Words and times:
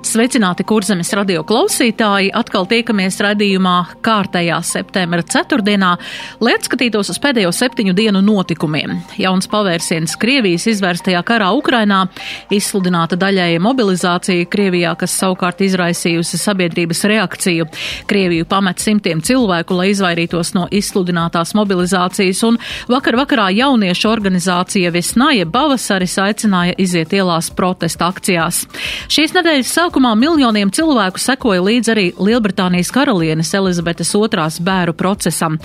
Sveicināti 0.00 0.64
kurzemes 0.64 1.10
radio 1.12 1.42
klausītāji! 1.44 2.30
Atkal 2.32 2.64
tiekamies 2.64 3.18
raidījumā 3.20 3.74
kārtējā 4.00 4.56
septembra 4.64 5.20
ceturtdienā, 5.20 5.90
lai 6.40 6.54
atskatītos 6.56 7.10
uz 7.12 7.18
pēdējo 7.20 7.50
septiņu 7.52 7.92
dienu 7.98 8.22
notikumiem. 8.24 8.94
Jauns 9.20 9.44
pavērsiens 9.52 10.16
Krievijas 10.20 10.64
izvērstajā 10.72 11.20
karā 11.28 11.50
Ukrainā, 11.52 11.98
izsludināta 12.48 13.18
daļēja 13.20 13.60
mobilizācija 13.60 14.46
Krievijā, 14.48 14.94
kas 15.02 15.18
savukārt 15.20 15.60
izraisījusi 15.66 16.40
sabiedrības 16.40 17.04
reakciju. 17.12 17.68
Krieviju 18.08 18.48
pamet 18.48 18.80
simtiem 18.80 19.20
cilvēku, 19.20 19.76
lai 19.76 19.90
izvairītos 19.92 20.54
no 20.56 20.64
izsludinātās 20.72 21.52
mobilizācijas, 21.60 22.40
un 22.48 22.56
vakar 22.88 23.20
vakarā 23.20 23.50
jauniešu 23.58 24.08
organizācija 24.08 24.96
Visnaja 24.96 25.44
Bavasaris 25.44 26.16
aicināja 26.24 26.80
iziet 26.80 27.12
ielās 27.20 27.52
protesta 27.52 28.08
akcijās. 28.08 28.64
Šīs 29.12 29.36
nedēļas 29.36 29.76
sākumā 29.90 30.12
miljoniem 30.14 30.70
cilvēku 30.70 31.18
sekoja 31.18 31.62
līdz 31.66 31.88
arī 31.90 32.02
Lielbritānijas 32.14 32.92
karalienes 32.94 33.48
Elizabetes 33.58 34.12
II 34.14 34.62
bēru 34.62 34.92
procesam. 34.94 35.56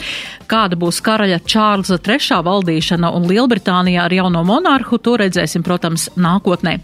Kāda 0.50 0.76
būs 0.76 0.98
karaļa 1.06 1.44
Čārlza 1.46 2.00
III 2.00 2.40
valdīšana 2.42 3.12
un 3.14 3.28
Lielbritānijā 3.30 4.08
ar 4.08 4.14
jauno 4.14 4.42
monarhu, 4.44 4.98
to 4.98 5.18
redzēsim, 5.22 5.62
protams, 5.62 6.08
nākotnē. 6.18 6.80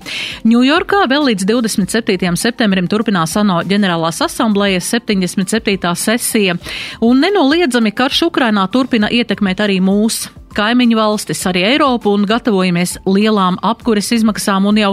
Ņujorkā 0.45 1.07
vēl 1.09 1.31
līdz 1.31 1.47
27. 1.49 2.29
septembrim 2.37 2.85
turpinās 2.91 3.33
ANO 3.41 3.63
ģenerālās 3.65 4.21
asamblējas 4.27 4.91
77. 4.93 5.95
sesija, 5.95 6.59
un 7.01 7.25
nenoliedzami 7.25 7.95
karš 7.95 8.27
Ukrainā 8.29 8.67
turpina 8.69 9.09
ietekmēt 9.09 9.65
arī 9.65 9.81
mūsu 9.81 10.40
kaimiņu 10.55 10.97
valstis, 10.97 11.41
arī 11.49 11.63
Eiropu 11.73 12.13
un 12.15 12.25
gatavojamies 12.29 12.97
lielām 13.07 13.59
apkures 13.65 14.11
izmaksām 14.15 14.67
un 14.69 14.79
jau 14.81 14.91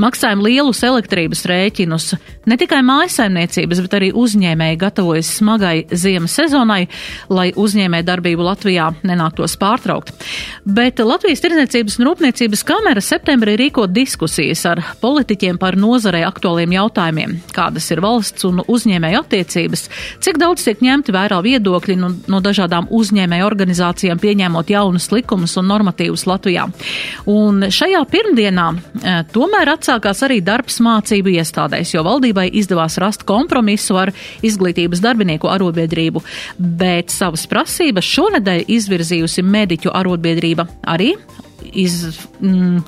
maksājam 0.00 0.42
lielus 0.44 0.82
elektrības 0.86 1.44
rēķinus. 1.48 2.12
Ne 2.48 2.56
tikai 2.60 2.80
mājasaimniecības, 2.86 3.82
bet 3.84 3.96
arī 3.98 4.10
uzņēmēji 4.16 4.78
gatavojas 4.80 5.30
smagai 5.38 5.74
ziemas 5.92 6.36
sezonai, 6.38 6.86
lai 7.28 7.48
uzņēmē 7.56 8.02
darbību 8.06 8.46
Latvijā 8.46 8.88
nenāktos 9.06 9.58
pārtraukt. 9.60 10.14
Bet 10.64 11.02
Latvijas 11.04 11.42
Tirdzniecības 11.44 11.98
un 11.98 12.08
Rūpniecības 12.08 12.64
kamera 12.68 13.02
septembrī 13.04 13.56
rīko 13.60 13.86
diskusijas 13.90 14.64
ar 14.70 14.82
politiķiem 15.02 15.58
par 15.60 15.76
nozarei 15.80 16.24
aktuāliem 16.26 16.76
jautājumiem, 16.76 17.36
kādas 17.56 17.88
ir 17.92 18.02
valsts 18.04 18.46
un 18.48 18.62
uzņēmēju 18.64 19.22
attiecības, 19.22 19.84
cik 20.24 20.40
daudz 20.40 20.64
tiek 20.66 20.82
ņemti 20.84 21.14
vērā 21.14 21.40
viedokļi 21.44 21.98
no, 22.00 22.12
no 22.30 22.40
dažādām 22.44 22.88
uzņēmēju 22.94 23.48
organizācijām 23.48 24.20
pieņēmot 24.22 24.72
jaunu 24.72 24.97
jaunus 24.98 25.12
likumus 25.12 25.56
un 25.56 25.68
normatīvus 25.68 26.26
Latvijā. 26.26 26.66
Un 27.26 27.68
šajā 27.70 28.02
pirmdienā 28.10 28.66
e, 28.74 29.24
tomēr 29.32 29.72
atsākās 29.76 30.22
arī 30.26 30.40
darbs 30.42 30.80
mācību 30.80 31.36
iestādēs, 31.38 31.94
jo 31.94 32.02
valdībai 32.02 32.50
izdevās 32.52 32.98
rast 32.98 33.24
kompromisu 33.24 33.96
ar 33.96 34.12
izglītības 34.42 35.00
darbinieku 35.00 35.48
arotbiedrību, 35.48 36.22
bet 36.58 37.10
savas 37.10 37.46
prasības 37.46 38.04
šonedēļ 38.04 38.64
izvirzījusi 38.68 39.42
mediķu 39.42 39.92
arotbiedrība 39.94 40.66
arī 40.86 41.14
iz, 41.72 42.18
mm, 42.40 42.82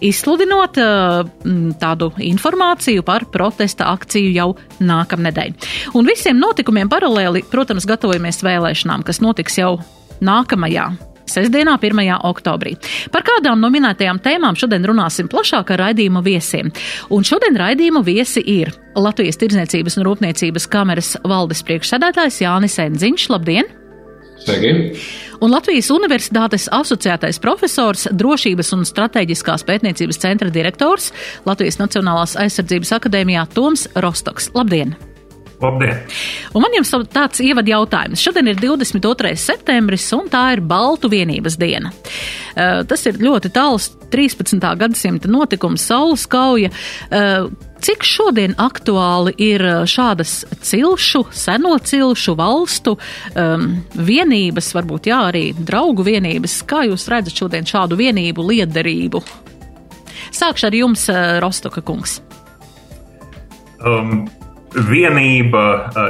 izsludinot 0.00 0.76
mm, 0.76 1.76
tādu 1.80 2.10
informāciju 2.18 3.04
par 3.06 3.28
protesta 3.32 3.90
akciju 3.92 4.32
jau 4.34 4.48
nākamnedēļ. 4.80 5.54
Un 5.94 6.06
visiem 6.08 6.40
notikumiem 6.40 6.90
paralēli, 6.90 7.44
protams, 7.50 7.86
gatavojamies 7.88 8.42
vēlēšanām, 8.44 9.06
kas 9.06 9.22
notiks 9.22 9.60
jau 9.62 9.78
nākamajā 10.20 10.90
sestdienā, 11.30 11.76
1. 11.80 12.02
oktobrī. 12.30 12.76
Par 13.14 13.24
kādām 13.26 13.62
no 13.62 13.70
minētajām 13.72 14.20
tēmām 14.24 14.58
šodien 14.58 14.86
runāsim 14.90 15.30
plašāk 15.30 15.74
ar 15.74 15.84
raidījumu 15.86 16.22
viesiem. 16.26 16.70
Un 17.10 17.26
šodien 17.26 17.58
raidījumu 17.60 18.04
viesi 18.06 18.42
ir 18.44 18.72
Latvijas 18.98 19.38
Tirdzniecības 19.40 20.00
un 20.00 20.08
Rūpniecības 20.08 20.70
kameras 20.70 21.14
valdes 21.24 21.62
priekšsēdētājs 21.66 22.42
Jānis 22.44 22.80
Enziņš. 22.82 23.28
Labdien! 23.34 23.76
Sveiki! 24.40 24.72
Un 25.40 25.52
Latvijas 25.52 25.88
Universitātes 25.92 26.66
asociētais 26.72 27.40
profesors, 27.40 28.06
drošības 28.12 28.74
un 28.76 28.84
strateģiskās 28.88 29.64
pētniecības 29.68 30.20
centra 30.20 30.52
direktors 30.52 31.10
Latvijas 31.48 31.80
Nacionālās 31.80 32.36
aizsardzības 32.40 32.96
akadēmijā 33.00 33.46
Toms 33.56 33.88
Rostoks. 34.04 34.52
Labdien! 34.56 34.96
Labdien! 35.60 35.98
Un 36.56 36.64
man 36.64 36.72
jums 36.72 36.92
tāds 37.12 37.42
ievada 37.44 37.68
jautājums. 37.74 38.20
Šodien 38.24 38.48
ir 38.48 38.60
22. 38.60 39.34
septembris, 39.36 40.06
un 40.16 40.30
tā 40.32 40.54
ir 40.54 40.62
Baltu 40.64 41.10
vienības 41.12 41.58
diena. 41.60 41.92
Uh, 41.92 42.80
tas 42.88 43.04
ir 43.06 43.20
ļoti 43.20 43.52
tāls 43.52 43.90
13. 44.10 44.56
gadsimta 44.80 45.28
notikums, 45.30 45.84
saules 45.90 46.24
kauja. 46.30 46.72
Uh, 47.10 47.50
Cik 47.80 48.02
šodien 48.04 48.52
aktuāli 48.60 49.32
ir 49.40 49.62
šādas 49.88 50.42
cilšu, 50.68 51.22
seno 51.32 51.70
cilšu 51.80 52.34
valstu 52.36 52.92
um, 52.92 53.62
vienības, 53.96 54.68
varbūt 54.76 55.08
jā, 55.08 55.22
arī 55.30 55.46
draugu 55.56 56.04
vienības? 56.04 56.58
Kā 56.68 56.82
jūs 56.90 57.08
redzat 57.08 57.40
šodien 57.40 57.64
šādu 57.64 57.96
vienību 57.96 58.44
liederību? 58.50 59.22
Sākšu 60.28 60.68
ar 60.68 60.76
jums, 60.76 61.06
Rostoka 61.40 61.80
kungs. 61.80 62.18
Um, 63.80 64.28
vienība, 64.74 65.62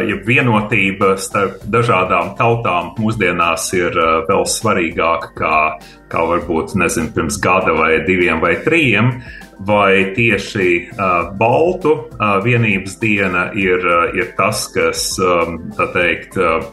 ja 0.05 0.17
vienotība 0.27 1.15
starp 1.21 1.63
dažādām 1.71 2.35
tautām 2.39 2.93
mūsdienās 3.01 3.71
ir 3.77 3.97
vēl 4.29 4.45
svarīgāka 4.49 5.33
kā, 5.39 5.61
kā 6.13 6.25
varbūt, 6.33 6.75
nezinu, 6.81 7.13
pirms 7.17 7.41
gada 7.41 7.75
vai 7.77 8.01
diviem 8.07 8.43
vai 8.43 8.57
trījiem, 8.65 9.13
vai 9.67 10.13
tieši 10.17 10.69
uh, 10.89 11.31
Baltu 11.37 11.93
uh, 11.93 12.39
vienības 12.45 12.97
diena 13.01 13.51
ir, 13.53 13.85
uh, 13.85 14.15
ir 14.17 14.33
tas, 14.39 14.65
kas, 14.73 15.11
um, 15.21 15.59
tā 15.77 15.91
teikt, 15.93 16.39
uh, 16.41 16.65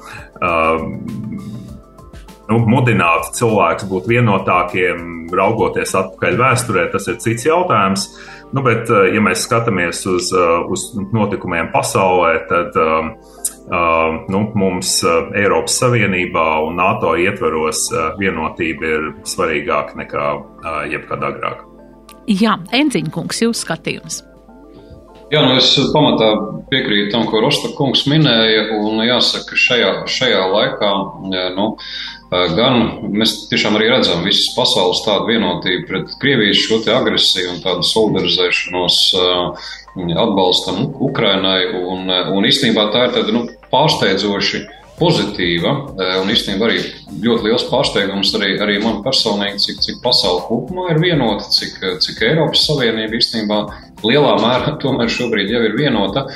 nu, 2.48 2.62
mudinātu 2.72 3.36
cilvēkus 3.42 3.90
būt 3.92 4.08
vienotākiem, 4.08 5.28
raugoties 5.36 5.92
atpakaļ 6.00 6.40
vēsturē, 6.40 6.88
tas 6.96 7.12
ir 7.12 7.20
cits 7.24 7.50
jautājums. 7.50 8.08
Uh, 8.08 8.37
Nu, 8.54 8.64
bet, 8.64 8.88
eh, 8.90 9.10
ja 9.16 9.22
mēs 9.24 9.44
skatāmies 9.44 10.06
uz, 10.08 10.32
eh, 10.32 10.72
uz 10.72 10.88
notikumiem 11.14 11.72
pasaulē, 11.74 12.32
tad 12.48 12.78
um, 12.80 13.10
um, 13.68 14.22
nu, 14.32 14.44
mums 14.56 15.02
Eiropas 15.36 15.76
Savienībā 15.82 16.46
un 16.68 16.80
NATO 16.80 17.16
ietveros 17.20 17.90
vienotība 18.22 18.94
ir 18.94 19.10
svarīgāka 19.28 20.00
nekā 20.00 20.30
uh, 20.38 20.80
jebkad 20.88 21.28
agrāk. 21.28 21.68
Jā, 22.28 22.58
Enziņkungs, 22.76 23.44
jūs 23.44 23.64
skatījums. 23.64 24.24
Jā, 25.28 25.42
nu 25.44 25.58
es 25.60 25.74
pamatā 25.92 26.28
piekrītu 26.72 27.12
tam, 27.12 27.26
ko 27.28 27.42
Rosta 27.44 27.74
kungs 27.76 28.06
minēja, 28.08 28.70
un 28.80 29.02
jāsaka, 29.04 29.50
ka 29.50 29.60
šajā, 29.60 29.90
šajā 30.08 30.44
laikā, 30.54 30.92
nu, 31.58 31.66
gan 32.32 32.80
mēs 33.14 33.36
tiešām 33.52 33.78
arī 33.78 33.90
redzam 33.92 34.24
visas 34.26 34.52
pasaules 34.56 35.04
tādu 35.06 35.30
vienotību 35.32 35.88
pret 35.88 36.16
Krievijas 36.22 36.64
šo 36.66 36.82
agresiju 36.98 37.54
un 37.54 37.62
tādu 37.64 37.88
solidarizēšanos 37.88 38.98
atbalstam 39.98 40.90
Ukrainai, 41.08 41.72
un, 41.80 42.10
un 42.10 42.50
īstenībā 42.50 42.90
tā 42.94 43.08
ir 43.08 43.16
tāda, 43.16 43.34
nu, 43.34 43.48
pārsteidzoši 43.72 44.66
pozitīva, 44.98 45.74
un 46.22 46.30
īstenībā 46.34 46.68
arī 46.68 46.80
ļoti 47.22 47.46
liels 47.46 47.66
pārsteigums 47.70 48.34
arī, 48.38 48.56
arī 48.64 48.78
man 48.82 49.04
personīgi, 49.06 49.62
cik, 49.62 49.82
cik 49.86 50.00
pasauli 50.04 50.46
kopumā 50.48 50.88
ir 50.94 51.02
vienota, 51.04 51.46
cik, 51.54 51.78
cik 52.04 52.24
Eiropas 52.32 52.66
Savienība 52.66 53.20
īstenībā 53.20 53.60
lielā 54.06 54.34
mērā 54.42 54.74
tomēr 54.84 55.12
šobrīd 55.14 55.54
jau 55.54 55.64
ir 55.70 55.78
vienota. 55.78 56.28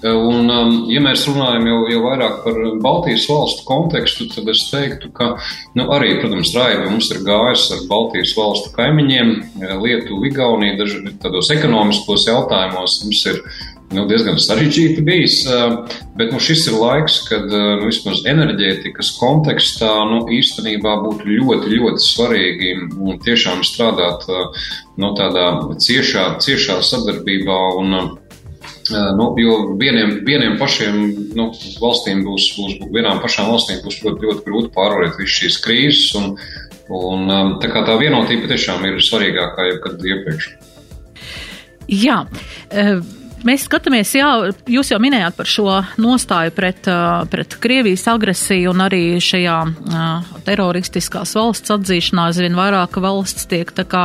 Un, 0.00 0.46
um, 0.48 0.76
ja 0.88 1.00
mēs 1.04 1.26
runājam 1.28 1.66
jau, 1.68 1.80
jau 1.92 1.98
vairāk 2.06 2.36
par 2.44 2.60
Baltijas 2.80 3.26
valstu 3.28 3.66
kontekstu, 3.68 4.28
tad 4.32 4.46
es 4.48 4.62
teiktu, 4.70 5.10
ka 5.12 5.34
nu, 5.76 5.84
arī, 5.92 6.14
protams, 6.22 6.54
Raiba 6.56 6.86
mums 6.88 7.10
ir 7.12 7.20
gājis 7.26 7.66
ar 7.74 7.82
Baltijas 7.90 8.32
valstu 8.38 8.72
kaimiņiem, 8.78 9.34
Lietuvu, 9.82 10.24
Igauniju, 10.30 10.78
dažādos 10.80 11.18
tādos 11.20 11.52
ekonomiskos 11.52 12.24
jautājumos 12.30 12.96
mums 13.04 13.20
ir 13.28 13.42
nu, 13.92 14.06
diezgan 14.08 14.40
sarežģīti 14.40 15.04
bijis. 15.04 15.36
Uh, 15.44 15.76
bet 16.16 16.32
nu, 16.32 16.40
šis 16.40 16.64
ir 16.70 16.78
laiks, 16.80 17.18
kad 17.28 17.44
nu, 17.52 17.84
vismaz 17.84 18.24
enerģētikas 18.30 19.12
kontekstā 19.20 19.90
nu, 20.08 20.22
īstenībā 20.32 20.96
būtu 21.04 21.28
ļoti, 21.28 21.74
ļoti 21.76 22.06
svarīgi 22.06 22.72
tiešām 23.26 23.60
strādāt 23.68 24.24
nu, 24.96 25.12
tādā 25.18 25.46
ciešā, 25.76 26.26
ciešā 26.40 26.80
sadarbībā. 26.88 27.60
Un, 27.82 28.00
Nu, 29.18 29.30
jo 29.40 29.76
vieniem, 29.80 30.18
vieniem 30.26 30.56
pašiem 30.60 30.98
nu, 31.38 31.50
valstīm 31.82 32.24
būs, 32.26 32.50
būs, 32.56 32.74
vienām 32.94 33.22
pašām 33.22 33.52
valstīm 33.52 33.84
būs 33.84 34.00
ļoti, 34.04 34.26
ļoti 34.26 34.44
grūti 34.48 34.74
pārvarēt 34.74 35.20
visas 35.20 35.38
šīs 35.42 35.62
krīzes. 35.66 36.10
Un, 36.22 36.36
Un, 36.90 37.28
tā 37.62 37.68
kā 37.70 37.84
tā 37.86 37.92
vienotība 38.00 38.48
tiešām 38.50 38.82
ir 38.88 38.96
svarīgākā 39.06 39.68
jebkad 39.68 40.00
iepriekš. 40.10 40.48
Jā. 41.86 42.16
Uh 42.74 43.19
Mēs 43.40 43.62
skatāmies, 43.64 44.10
jā, 44.18 44.28
jūs 44.68 44.90
jau 44.92 44.98
minējāt 45.00 45.36
par 45.38 45.48
šo 45.48 45.66
nostāju 46.00 46.52
pret, 46.52 46.84
pret 47.32 47.54
Krievijas 47.62 48.02
agresiju 48.12 48.74
un 48.74 48.82
arī 48.84 49.02
šajā 49.22 49.54
teroristiskās 50.44 51.32
valsts 51.38 51.72
atzīšanā 51.72 52.26
aizvien 52.28 52.58
vairāk 52.58 52.98
valsts 53.00 53.48
tiek 53.48 53.70
tā 53.72 53.86
kā 53.88 54.02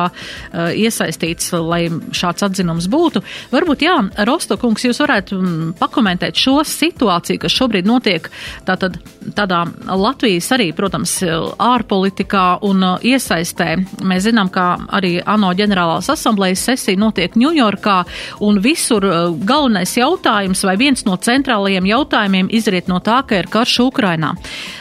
iesaistīts, 0.54 1.52
lai 1.60 1.90
šāds 2.16 2.46
atzinums 2.48 2.88
būtu. 2.92 3.24
Varbūt, 3.52 3.84
jā, 3.84 3.98
Rostokungs, 4.30 4.86
jūs 4.88 5.02
varētu 5.04 5.42
pakomentēt 5.82 6.40
šo 6.40 6.62
situāciju, 6.68 7.44
kas 7.44 7.58
šobrīd 7.60 7.90
notiek 7.90 8.32
tātad 8.68 9.02
tādā 9.36 9.66
Latvijas 9.92 10.48
arī, 10.56 10.70
protams, 10.78 11.18
ārpolitikā 11.60 12.46
un 12.68 12.88
iesaistē. 13.04 13.72
Mēs 14.00 14.30
zinām, 14.30 14.48
ka 14.54 14.78
arī 14.96 15.18
ANO 15.20 15.52
ģenerālās 15.60 16.08
asamblējas 16.16 16.68
sesija 16.72 17.04
notiek 17.04 17.36
Ņujorkā 17.36 18.00
un 18.48 18.64
visur 18.64 19.04
galvenais 19.48 19.96
jautājums 19.98 20.64
vai 20.68 20.78
viens 20.82 21.06
no 21.08 21.18
centrālajiem 21.18 21.90
jautājumiem 21.90 22.52
izriet 22.56 22.92
no 22.92 23.02
tā, 23.04 23.22
ka 23.28 23.42
ir 23.42 23.52
karš 23.52 23.80
Ukrainā. 23.90 24.36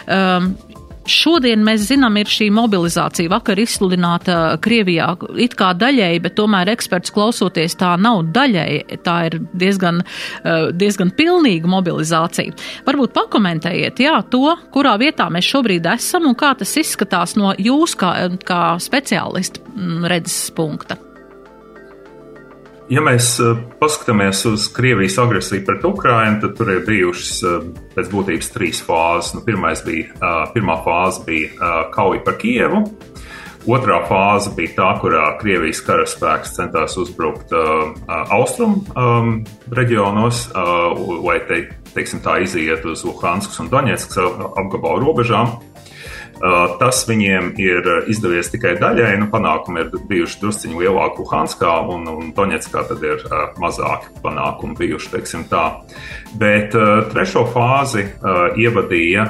Um, 0.06 0.54
Šodien 1.04 1.60
mēs 1.64 1.82
zinām, 1.90 2.16
ir 2.16 2.30
šī 2.32 2.46
mobilizācija. 2.54 3.28
Vakar 3.28 3.60
izsludināta 3.60 4.56
Krievijā 4.64 5.10
it 5.44 5.52
kā 5.58 5.74
daļēji, 5.76 6.22
bet 6.24 6.36
tomēr 6.38 6.70
eksperts 6.72 7.12
klausoties 7.12 7.76
tā 7.80 7.92
nav 8.00 8.22
daļēji. 8.32 9.00
Tā 9.04 9.18
ir 9.28 9.38
diezgan, 9.52 10.00
uh, 10.00 10.70
diezgan 10.72 11.12
pilnīga 11.16 11.68
mobilizācija. 11.68 12.56
Varbūt 12.88 13.12
pakomentējiet, 13.20 14.00
jā, 14.00 14.16
to, 14.32 14.56
kurā 14.72 14.96
vietā 15.00 15.28
mēs 15.32 15.50
šobrīd 15.52 15.92
esam 15.92 16.30
un 16.30 16.38
kā 16.40 16.54
tas 16.56 16.72
izskatās 16.80 17.36
no 17.36 17.52
jūs 17.60 17.98
kā, 18.00 18.14
kā 18.48 18.62
speciālistu 18.80 19.60
mm, 19.74 20.06
redzes 20.08 20.54
punkta. 20.56 20.96
Ja 22.92 23.00
mēs 23.00 23.30
eh, 23.40 23.56
paskatāmies 23.80 24.42
uz 24.50 24.66
Krievijas 24.74 25.16
agresiju 25.22 25.64
pret 25.64 25.84
Ukrajinu, 25.88 26.40
tad 26.42 26.56
tur 26.58 26.68
ir 26.74 26.82
bijušas 26.84 27.38
eh, 27.48 27.62
pēc 27.94 28.10
būtības 28.12 28.50
trīs 28.52 28.82
fāzes. 28.84 29.32
Nu, 29.38 29.40
bija, 29.46 30.10
eh, 30.12 30.34
pirmā 30.52 30.76
fāze 30.84 31.24
bija 31.24 31.72
kauja 31.94 32.20
par 32.26 32.36
Kievu. 32.42 32.84
Otrā 33.64 34.02
fāze 34.04 34.52
bija 34.52 34.74
tā, 34.76 34.90
kurā 35.00 35.24
Krievijas 35.40 35.80
karaspēks 35.86 36.52
centās 36.58 36.98
uzbrukt 37.00 37.54
austrumu 38.36 38.82
um, 38.92 39.38
reģionos, 39.72 40.50
uh, 40.52 40.92
lai 41.24 41.38
te, 41.48 41.62
teiksim, 41.94 42.20
tā 42.20 42.42
iziet 42.44 42.84
uz 42.84 43.06
Luhanskas 43.08 43.62
un 43.64 43.70
Doņetskas 43.72 44.20
apgabalu 44.60 45.06
robežām. 45.06 45.54
Tas 46.80 46.98
viņiem 47.08 47.54
ir 47.62 47.86
izdevies 48.12 48.50
tikai 48.52 48.74
daļai. 48.76 49.14
Nu, 49.22 49.30
panākumi 49.32 49.80
ir 49.80 50.02
bijuši 50.10 50.42
drusciņi 50.42 50.76
lielāki 50.82 51.22
Luhanskā 51.22 51.72
un, 51.94 52.04
un 52.10 52.34
Doņetskā, 52.36 52.82
tad 52.90 53.00
ir 53.06 53.24
mazāki 53.62 54.12
panākumi 54.24 54.76
bijuši. 54.76 55.22
Bet 56.36 56.76
trešo 57.14 57.46
fāzi 57.54 58.04
ievadīja 58.60 59.24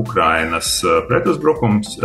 Ukrainas 0.00 0.78
pretuzbrukums 1.10 1.98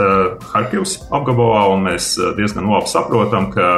Harkivas 0.52 0.98
apgabalā, 1.08 1.66
un 1.78 1.88
mēs 1.88 2.12
diezgan 2.36 2.68
labi 2.68 2.92
saprotam, 2.92 3.48
ka, 3.56 3.72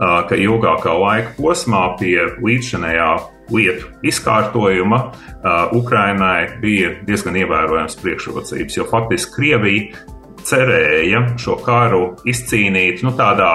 ka 0.00 0.40
ilgākā 0.48 0.96
laika 0.96 1.36
posmā 1.36 1.90
pie 2.00 2.22
līdzšanējā 2.40 3.10
lietu 3.52 3.90
izkārtojuma 4.06 5.00
uh, 5.06 5.74
Ukrainai 5.76 6.58
bija 6.62 6.94
diezgan 7.06 7.38
ievērojams 7.42 7.98
priekšrocības, 8.02 8.78
jo 8.78 8.86
faktiski 8.90 9.36
Krievija 9.36 10.04
cerēja 10.46 11.22
šo 11.42 11.58
karu 11.66 12.16
izcīnīt 12.28 13.02
nu, 13.06 13.12
tādā 13.18 13.52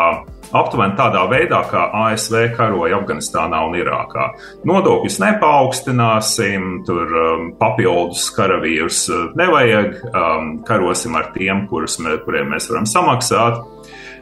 aptuveni 0.51 0.97
tādā 0.99 1.23
veidā, 1.31 1.61
kā 1.71 1.85
ASV 2.05 2.51
karoja 2.57 2.99
Afganistānā 2.99 3.61
un 3.67 3.77
Irākā. 3.79 4.27
Nodokļus 4.67 5.19
nepaukstināsim, 5.23 6.81
tur 6.87 7.15
um, 7.21 7.45
papildus 7.59 8.27
karavīrus 8.35 9.05
nevajag, 9.39 10.01
um, 10.11 10.51
karosim 10.67 11.15
ar 11.19 11.31
tiem, 11.35 11.65
kurus, 11.71 11.99
mē, 12.03 12.17
kuriem 12.25 12.51
mēs 12.51 12.69
varam 12.71 12.89
samaksāt. 12.89 13.63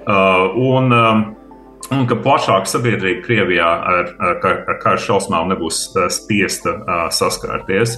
Uh, 0.09 0.55
un, 0.69 0.93
um, 0.93 1.25
un 1.95 2.05
ka 2.09 2.17
plašāka 2.23 2.69
sabiedrība 2.69 3.23
Krievijā 3.25 3.69
ar, 3.91 4.11
ar, 4.19 4.39
ar 4.45 4.79
kara 4.81 5.01
šausmām 5.01 5.49
nebūs 5.53 5.81
uh, 5.95 6.07
spiesta 6.13 6.75
uh, 6.77 7.05
saskārties. 7.13 7.97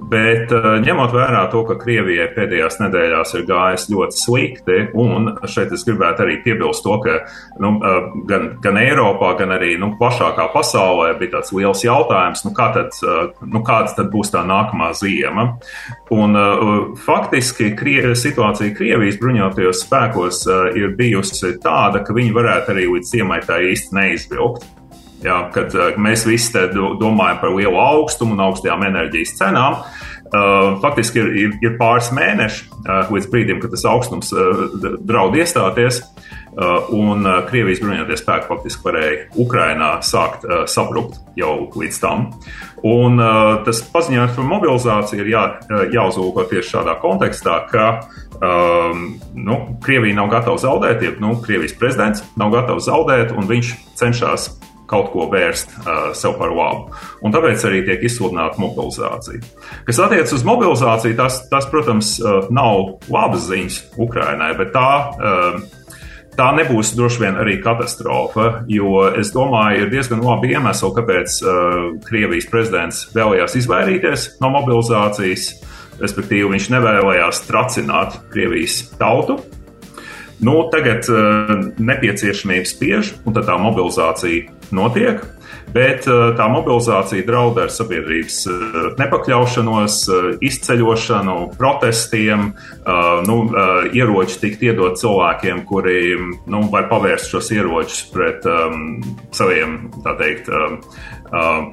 Bet 0.00 0.52
ņemot 0.84 1.12
vērā 1.12 1.42
to, 1.52 1.60
ka 1.68 1.76
Krievijai 1.80 2.30
pēdējās 2.32 2.78
nedēļās 2.80 3.34
ir 3.36 3.44
gājis 3.48 3.84
ļoti 3.92 4.16
slikti, 4.16 4.78
un 4.96 5.34
šeit 5.44 5.74
es 5.76 5.84
gribētu 5.84 6.24
arī 6.24 6.38
piebilst 6.44 6.84
to, 6.86 6.96
ka 7.04 7.18
nu, 7.60 7.74
gan, 8.30 8.48
gan 8.64 8.80
Eiropā, 8.80 9.34
gan 9.38 9.52
arī 9.58 9.74
nu, 9.80 9.92
plašākā 10.00 10.48
pasaulē 10.54 11.12
bija 11.20 11.36
tāds 11.36 11.52
liels 11.56 11.84
jautājums, 11.84 12.46
nu, 12.46 12.54
kā 12.56 12.70
tad, 12.76 12.96
nu, 13.44 13.62
kāda 13.66 13.92
tad 14.00 14.10
būs 14.14 14.32
tā 14.32 14.42
nākamā 14.48 14.90
ziema. 14.96 15.50
Un, 16.16 16.40
faktiski 17.04 17.74
Krie, 17.78 18.00
situācija 18.16 18.74
Krievijas 18.76 19.20
bruņotajos 19.20 19.84
spēkos 19.84 20.42
ir 20.80 20.96
bijusi 20.96 21.54
tāda, 21.62 22.02
ka 22.06 22.16
viņi 22.16 22.34
varētu 22.34 22.74
arī 22.74 22.88
līdz 22.96 23.16
ziemai 23.16 23.42
tā 23.46 23.60
īsti 23.68 24.00
neizvilkt. 24.00 24.79
Jā, 25.20 25.40
kad 25.52 25.74
uh, 25.76 25.90
mēs 26.00 26.24
visi 26.28 26.62
domājam 26.72 27.40
par 27.42 27.52
lielu 27.52 27.76
augstumu 27.76 28.36
un 28.36 28.44
augstajām 28.46 28.86
enerģijas 28.88 29.34
cenām, 29.36 29.76
uh, 29.76 30.78
faktiski 30.80 31.20
ir, 31.20 31.32
ir, 31.42 31.56
ir 31.66 31.74
pāris 31.80 32.08
mēneši 32.16 32.62
uh, 32.70 33.10
līdz 33.12 33.28
brīdim, 33.32 33.60
kad 33.60 33.74
tas 33.74 33.84
augstums 33.90 34.32
draud 35.04 35.36
iestāties. 35.36 36.04
Un 36.90 37.22
Krievijas 37.46 37.78
bruņotie 37.78 38.16
spēki 38.18 38.48
faktiski 38.48 38.82
varēja 38.82 39.18
Ukrainā 39.38 39.90
sākt 40.02 40.42
sabrukt 40.68 41.20
jau 41.38 41.68
līdz 41.78 42.00
tam. 42.02 42.24
Un 42.82 43.22
tas 43.62 43.84
paziņojums 43.92 44.34
par 44.34 44.48
mobilizāciju 44.48 45.22
ir 45.22 45.30
jā, 45.30 45.44
jāuzlūko 45.94 46.48
tieši 46.50 46.72
šādā 46.74 46.96
kontekstā, 47.00 47.54
ka 47.70 47.86
um, 48.42 49.06
nu, 49.38 49.60
Krievija 49.86 50.18
nav 50.18 50.32
gatava 50.34 50.58
zaudēt, 50.58 51.06
ja 51.06 51.14
nu, 51.22 51.36
Krievijas 51.44 51.78
prezidents 51.78 52.26
nav 52.40 52.50
gatavs 52.56 52.90
zaudēt, 52.90 53.30
un 53.30 53.46
viņš 53.46 53.72
cenšas 54.02 54.50
kaut 54.90 55.10
ko 55.14 55.26
vērst 55.30 55.74
uh, 55.78 56.10
sev 56.18 56.36
par 56.40 56.52
labu. 56.54 56.90
Un 57.24 57.34
tāpēc 57.34 57.64
arī 57.68 57.82
tiek 57.86 58.06
izsludināta 58.06 58.60
mobilizācija. 58.62 59.42
Kas 59.86 60.00
attiecas 60.02 60.34
uz 60.36 60.46
mobilizāciju, 60.46 61.18
tas, 61.18 61.42
tas 61.50 61.68
protams, 61.70 62.16
uh, 62.22 62.48
nav 62.54 62.96
labas 63.12 63.46
ziņas 63.50 63.82
Ukrainai, 64.00 64.54
bet 64.60 64.74
tā. 64.76 64.88
Uh, 65.18 65.60
Tā 66.38 66.46
nebūs 66.56 66.94
droši 66.96 67.20
vien 67.24 67.34
arī 67.42 67.56
katastrofa, 67.60 68.62
jo 68.70 69.02
es 69.18 69.32
domāju, 69.34 69.82
ir 69.82 69.90
diezgan 69.92 70.22
labi 70.24 70.54
iemesli, 70.54 70.92
kāpēc 70.96 71.34
uh, 71.42 71.50
Krievijas 72.06 72.46
prezidents 72.48 73.00
vēlējās 73.12 73.58
izvairīties 73.60 74.26
no 74.40 74.52
mobilizācijas. 74.54 75.50
Respektīvi, 76.00 76.46
viņš 76.54 76.70
nevēlējās 76.72 77.42
tracināt 77.50 78.16
Krievijas 78.32 78.78
tautu, 78.96 79.40
Nu, 80.40 80.54
tagad 80.72 81.04
uh, 81.12 81.50
nepieciešamība 81.76 82.64
spiež, 82.64 83.12
un 83.28 83.36
tā 83.36 83.56
mobilizācija 83.60 84.48
notiek. 84.76 85.22
Bet 85.70 86.06
uh, 86.10 86.32
tā 86.34 86.48
mobilizācija 86.50 87.22
draud 87.26 87.58
ar 87.62 87.70
sabiedrības 87.70 88.38
uh, 88.50 88.78
nepakļaušanos, 88.98 89.98
uh, 90.10 90.30
izceļošanu, 90.42 91.36
protestiem, 91.58 92.50
nu, 93.26 93.36
ieroči 93.94 94.38
tikt 94.40 94.62
iedot 94.66 94.98
cilvēkiem, 94.98 95.62
kuri 95.68 96.16
nu, 96.50 96.62
var 96.72 96.88
pavērst 96.90 97.30
šos 97.30 97.50
ieročus 97.54 98.00
pret 98.10 98.46
um, 98.48 98.98
saviem, 99.36 99.76
teikt, 100.18 100.50
um, 100.50 100.80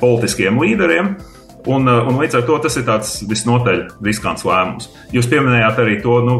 politiskiem 0.02 0.60
līderiem. 0.62 1.16
Un, 1.68 1.90
un 1.90 2.16
līdz 2.22 2.38
ar 2.40 2.46
to 2.48 2.58
tas 2.64 2.78
ir 2.80 2.86
tāds 2.88 3.18
visnotaļ 3.28 3.82
riskants 4.06 4.46
lēmums. 4.48 4.88
Jūs 5.16 5.28
pieminējāt 5.32 5.82
arī 5.84 5.98
to, 6.04 6.20
nu, 6.24 6.38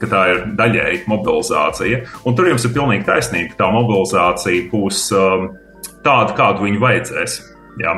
ka 0.00 0.10
tā 0.10 0.22
ir 0.32 0.42
daļēji 0.58 1.04
mobilizācija. 1.08 2.02
Un 2.28 2.36
tur 2.36 2.50
jums 2.50 2.66
ir 2.66 2.74
pilnīgi 2.74 3.06
taisnība, 3.08 3.54
ka 3.54 3.62
tā 3.62 3.70
mobilizācija 3.72 4.68
būs 4.72 5.06
um, 5.16 5.52
tāda, 6.06 6.36
kādu 6.38 6.68
viņu 6.68 6.82
vajadzēs. 6.82 7.40
Jā, 7.80 7.92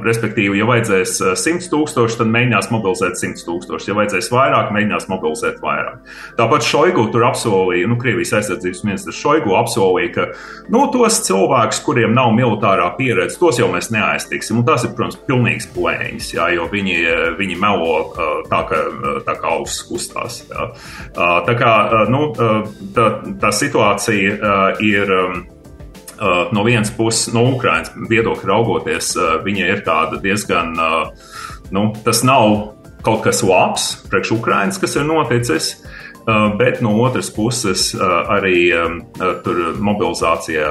respektīvi, 0.00 0.56
ja 0.56 0.64
vajadzēs 0.64 1.18
100 1.36 1.66
tūkstoši, 1.68 2.16
tad 2.22 2.30
mēģinās 2.32 2.70
mobilizēt 2.72 3.18
100 3.20 3.44
tūkstoši. 3.44 3.90
Ja 3.90 3.96
vajadzēs 3.98 4.30
vairāk, 4.32 4.70
mēģinās 4.72 5.04
mobilizēt 5.10 5.58
vairāk. 5.60 5.98
Tāpat 6.38 6.64
Šoigu 6.64 7.04
tur 7.12 7.26
apsolīja, 7.28 7.90
nu, 7.92 7.98
Krievijas 8.00 8.32
aizsardzības 8.40 8.80
ministrs 8.88 9.20
Šoigu 9.20 9.52
apsolīja, 9.60 10.14
ka 10.16 10.26
nu, 10.72 10.86
tos 10.94 11.20
cilvēkus, 11.28 11.82
kuriem 11.84 12.16
nav 12.16 12.32
militārā 12.38 12.88
pieredze, 12.96 13.36
tos 13.36 13.60
jau 13.60 13.68
mēs 13.74 13.92
neaiztiksim. 13.92 14.62
Un 14.62 14.68
tas 14.72 14.88
ir, 14.88 14.96
protams, 14.96 15.20
pilnīgs 15.28 15.68
plēņas, 15.76 16.32
jā, 16.38 16.48
jo 16.56 16.72
viņi, 16.72 16.98
viņi 17.36 17.60
melo 17.60 17.94
tā, 18.48 18.64
ka, 18.72 18.84
tā 19.28 19.36
kā 19.36 19.56
ausis 19.58 19.84
kustās. 19.92 20.46
Jā. 20.48 20.70
Tā 21.12 21.60
kā 21.60 21.74
nu, 22.08 22.30
tā, 22.96 23.10
tā 23.44 23.56
situācija 23.60 24.78
ir 24.80 25.18
no 26.52 26.64
vienas 26.66 26.92
puses, 26.94 27.32
no 27.34 27.44
Ukraiņas 27.54 27.94
viedokļa 28.10 28.50
raugoties, 28.50 29.14
uh, 29.16 29.34
viņa 29.44 29.68
ir 29.72 29.82
tāda 29.86 30.20
diezgan, 30.22 30.76
uh, 30.78 31.10
nu, 31.74 31.88
tas 32.04 32.22
nav 32.26 32.74
kaut 33.02 33.24
kas 33.24 33.42
labs 33.42 33.88
priekš 34.10 34.36
Ukraiņas, 34.38 34.78
kas 34.82 34.96
ir 34.96 35.08
noticis. 35.08 35.74
bet 36.58 36.78
no 36.80 36.92
otras 37.02 37.32
puses 37.34 37.96
arī 37.98 38.70
tur 39.42 39.56
mobilizācijā 39.74 40.68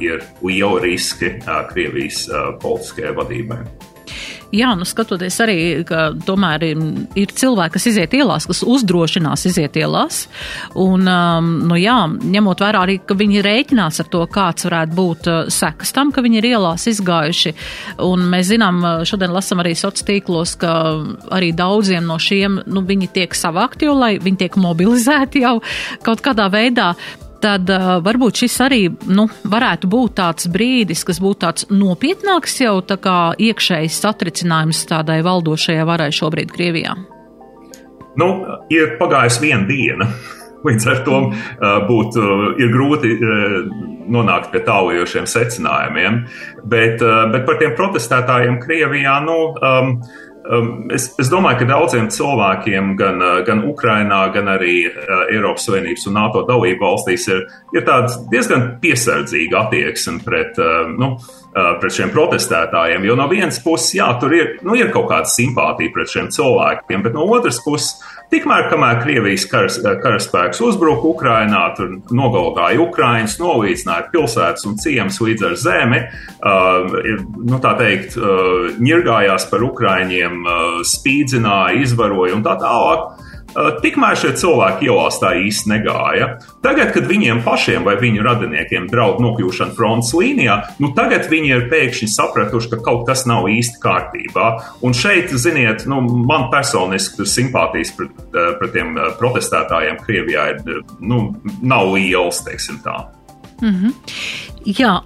ir 0.00 0.24
liela 0.40 0.80
riski 0.80 1.34
Krievijas 1.44 2.22
politiskajai 2.62 3.12
vadībai. 3.18 3.58
Jā, 4.48 4.70
nu 4.78 4.86
skatoties 4.88 5.36
arī, 5.44 5.56
ka 5.84 6.06
tomēr 6.24 6.62
ir, 6.70 6.78
ir 7.20 7.32
cilvēki, 7.36 7.74
kas 7.74 7.86
iziet 7.90 8.14
ielās, 8.16 8.46
kas 8.48 8.62
uzdrošinās 8.64 9.44
iziet 9.50 9.76
ielās. 9.76 10.22
Un, 10.72 11.04
um, 11.04 11.50
nu 11.68 11.76
jā, 11.76 11.98
ņemot 12.08 12.64
vērā 12.64 12.86
arī, 12.86 12.96
ka 13.04 13.16
viņi 13.18 13.44
rēķinās 13.44 14.00
ar 14.00 14.08
to, 14.08 14.22
kāds 14.32 14.64
varētu 14.64 14.96
būt 14.96 15.28
uh, 15.28 15.52
sekas 15.52 15.92
tam, 15.92 16.14
ka 16.16 16.24
viņi 16.24 16.40
ir 16.40 16.50
ielās 16.54 16.88
izgājuši. 16.88 17.54
Un 18.08 18.24
mēs 18.32 18.48
zinām, 18.54 18.80
uh, 18.80 19.04
šodien 19.08 19.36
lasam 19.36 19.60
arī 19.60 19.76
sociālos 19.76 20.08
tīklos, 20.08 20.56
ka 20.64 20.72
arī 21.34 21.52
daudziem 21.56 22.08
no 22.08 22.16
šiem, 22.16 22.62
nu, 22.72 22.86
viņi 22.88 23.12
tiek 23.20 23.36
savākti 23.36 23.88
jau, 23.88 23.98
lai 24.00 24.14
viņi 24.22 24.46
tiek 24.46 24.60
mobilizēti 24.60 25.44
jau 25.44 25.58
kaut 26.06 26.24
kādā 26.24 26.48
veidā 26.52 26.94
tad 27.42 27.70
uh, 27.72 27.98
varbūt 28.04 28.42
šis 28.42 28.56
arī 28.64 28.80
nu, 29.10 29.28
varētu 29.48 29.90
būt 29.90 30.16
tāds 30.20 30.48
brīdis, 30.52 31.04
kas 31.06 31.20
būtu 31.22 31.40
tāds 31.44 31.68
nopietnāks 31.70 32.58
jau 32.62 32.78
tā 32.86 32.98
kā 33.02 33.18
iekšējs 33.38 34.00
satricinājums 34.04 34.84
tādai 34.90 35.20
valdošajai 35.26 35.86
varai 35.88 36.10
šobrīd 36.14 36.52
Krievijā? 36.54 36.96
Nu, 38.18 38.28
ir 38.74 38.96
pagājusi 39.00 39.46
viena 39.46 39.64
diena. 39.68 40.10
Līdz 40.66 40.88
ar 40.90 41.02
to 41.06 41.18
uh, 41.30 42.38
ir 42.58 42.72
grūti 42.74 43.12
nonākt 44.08 44.50
pie 44.50 44.62
tālajošiem 44.66 45.28
secinājumiem. 45.28 46.22
Bet, 46.66 47.04
bet 47.32 47.44
par 47.46 47.60
tiem 47.60 47.76
protestētājiem 47.78 48.56
Krievijā, 48.64 49.18
nu, 49.22 49.36
es, 50.94 51.08
es 51.20 51.28
domāju, 51.32 51.60
ka 51.60 51.68
daudziem 51.68 52.08
cilvēkiem, 52.12 52.94
gan, 52.98 53.20
uh, 53.20 53.40
gan 53.46 53.64
Ukrainā, 53.68 54.20
gan 54.34 54.48
arī 54.54 54.76
uh, 54.88 55.26
Eiropas 55.28 55.66
Savienības 55.68 56.06
un 56.08 56.16
NATO 56.16 56.44
dalību 56.48 56.84
valstīs, 56.84 57.26
ir, 57.32 57.44
ir 57.76 57.84
tāda 57.88 58.16
diezgan 58.32 58.68
piesardzīga 58.82 59.66
attieksme 59.66 60.22
pret, 60.24 60.60
uh, 60.62 60.88
nu, 60.98 61.16
pret 61.58 61.90
šiem 61.90 62.12
protestētājiem. 62.14 63.06
Jo 63.08 63.16
no 63.18 63.24
vienas 63.30 63.56
puses, 63.64 63.90
jā, 63.96 64.06
tur 64.20 64.34
ir, 64.36 64.50
nu, 64.62 64.76
ir 64.78 64.92
kaut 64.94 65.08
kāda 65.10 65.26
simpātija 65.32 65.90
pret 65.94 66.12
šiem 66.12 66.28
cilvēkiem, 66.34 67.02
bet 67.02 67.16
no 67.16 67.24
otras 67.34 67.58
puses, 67.64 67.96
Tikmēr, 68.28 68.66
kamēr 68.68 68.98
Krievijas 69.00 69.46
karas, 69.48 69.78
karaspēks 69.80 70.58
uzbruka 70.60 71.06
Ukrainā, 71.08 71.62
tur 71.78 71.94
nogalināja 72.12 72.82
Ukraiņus, 72.84 73.38
novīcināja 73.40 74.10
pilsētas 74.12 74.66
un 74.68 74.74
ciemus 74.82 75.16
līdz 75.24 75.46
ar 75.48 75.54
zemi, 75.62 76.02
uh, 76.04 76.98
nu, 77.38 77.60
tā 77.64 77.72
teikt, 77.80 78.18
uh, 78.20 78.68
ņirgājās 78.84 79.48
par 79.48 79.64
Ukraiņiem, 79.70 80.44
spīdzināja, 80.84 81.80
izvaroja 81.86 82.36
un 82.36 82.44
tā 82.44 82.58
tālāk. 82.60 83.27
Tikmēr 83.56 84.18
šie 84.18 84.34
cilvēki 84.38 84.88
ielās 84.88 85.18
tā 85.22 85.32
īsti 85.40 85.70
negāja. 85.72 86.28
Tagad, 86.64 86.92
kad 86.94 87.08
viņiem 87.08 87.40
pašiem 87.46 87.86
vai 87.86 87.96
viņu 88.00 88.24
radiniekiem 88.26 88.88
draud 88.92 89.22
nokļūšana 89.24 89.76
frontes 89.78 90.12
līnijā, 90.16 90.58
nu 90.82 90.92
tagad 90.96 91.28
viņi 91.32 91.52
ir 91.54 91.66
pēkšņi 91.72 92.10
sapratuši, 92.12 92.72
ka 92.74 92.80
kaut 92.84 93.06
kas 93.08 93.24
nav 93.30 93.48
īsti 93.50 93.80
kārtībā. 93.82 94.48
Un 94.84 94.96
šeit, 94.96 95.32
ziniet, 95.40 95.86
nu, 95.90 96.02
man 96.28 96.48
personiski 96.52 97.26
simpātijas 97.28 97.94
pret, 97.96 98.24
pret 98.32 98.74
tiem 98.76 98.96
protestētājiem 99.20 100.02
Krievijā 100.04 100.50
ir, 100.54 100.82
nu, 101.00 101.22
nav 101.62 101.94
liels, 101.96 102.44
teiksim 102.46 102.82
tā. 102.84 103.00
Mm 103.62 103.74
-hmm. 103.74 103.92
Jā, 104.68 104.98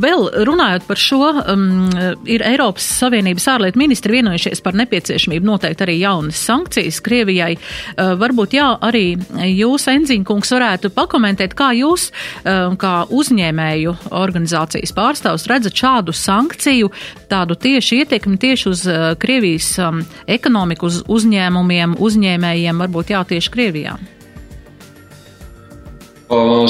vēl 0.00 0.44
runājot 0.46 0.86
par 0.86 0.96
šo, 0.96 1.18
um, 1.52 1.90
ir 2.24 2.40
Eiropas 2.46 2.86
Savienības 3.00 3.44
ārlietu 3.52 3.78
ministri 3.78 4.12
vienojušies 4.12 4.62
par 4.64 4.74
nepieciešamību 4.78 5.44
noteikt 5.44 5.82
arī 5.84 5.98
jaunas 5.98 6.38
sankcijas 6.46 7.00
Krievijai. 7.04 7.56
Uh, 7.56 8.14
varbūt 8.20 8.54
jā, 8.56 8.68
arī 8.80 9.18
jūs, 9.44 9.88
Enziņkungs, 9.92 10.52
varētu 10.56 10.90
pakomentēt, 10.94 11.54
kā 11.54 11.72
jūs, 11.76 12.12
um, 12.44 12.76
kā 12.80 13.04
uzņēmēju 13.10 13.96
organizācijas 14.10 14.94
pārstāvs, 14.96 15.46
redzat 15.46 15.74
šādu 15.74 16.14
sankciju, 16.16 16.90
tādu 17.28 17.54
tieši 17.54 17.96
ietekmi 18.04 18.38
tieši 18.38 18.68
uz 18.68 18.86
uh, 18.86 19.12
Krievijas 19.18 19.78
um, 19.78 20.00
ekonomiku, 20.26 20.86
uz 20.86 21.02
uzņēmumiem, 21.08 21.98
uzņēmējiem, 21.98 22.80
varbūt 22.86 23.12
jā, 23.12 23.24
tieši 23.24 23.50
Krievijā. 23.50 23.98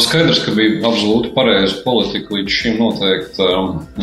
Skaidrs, 0.00 0.38
ka 0.40 0.54
bija 0.56 0.78
absolūti 0.88 1.34
pareiza 1.34 1.82
politika 1.84 2.32
līdz 2.32 2.54
šim 2.54 2.78
noteikt 2.80 3.36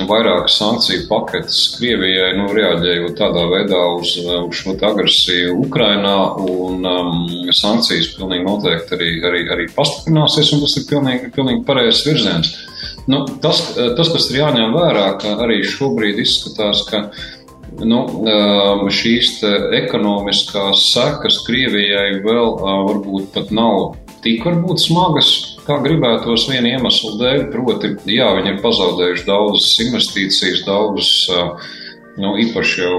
vairākas 0.05 0.59
sankciju 0.59 1.07
paketes 1.09 1.63
Krievijai, 1.73 2.35
nu, 2.37 2.45
reaģējot 2.53 3.15
tādā 3.17 3.47
veidā 3.49 3.79
uz, 3.95 4.11
uz 4.21 4.59
šo 4.59 4.75
agresiju 4.77 5.55
Ukrainā, 5.63 6.13
un 6.45 6.85
um, 6.85 7.25
sankcijas 7.57 8.11
pilnīgi 8.19 8.45
noteikti 8.45 8.97
arī, 8.99 9.09
arī, 9.31 9.41
arī 9.55 9.67
pastiprināsies, 9.73 10.53
un 10.53 10.61
tas 10.61 10.77
ir 10.77 10.85
pilnīgi, 10.91 11.33
pilnīgi 11.33 11.65
pareizs 11.65 12.05
virziens. 12.05 12.53
Nu, 13.09 13.23
tas, 13.41 13.63
tas, 13.73 14.13
kas 14.13 14.29
ir 14.29 14.43
jāņem 14.43 14.77
vērā, 14.77 15.09
ka 15.23 15.39
arī 15.47 15.63
šobrīd 15.65 16.21
izskatās, 16.21 16.85
ka 16.91 17.07
nu, 17.81 18.03
šīs 18.93 19.39
ekonomiskās 19.81 20.91
sekas 20.93 21.41
Krievijai 21.49 22.19
vēl 22.21 22.59
varbūt 22.61 23.33
pat 23.33 23.49
nav 23.49 23.95
tik 24.23 24.45
varbūt 24.47 24.81
smagas, 24.83 25.31
kā 25.67 25.79
gribētos 25.83 26.47
viena 26.51 26.75
iemesla 26.75 27.15
dēļ. 27.21 27.43
Proti, 27.53 27.93
jā, 28.13 28.29
viņi 28.37 28.53
ir 28.53 28.61
pazaudējuši 28.63 29.27
daudzas 29.27 29.73
investīcijas, 29.85 30.63
daudzas 30.67 31.11
nu, 32.17 32.33
īpaši 32.43 32.81
jau 32.81 32.95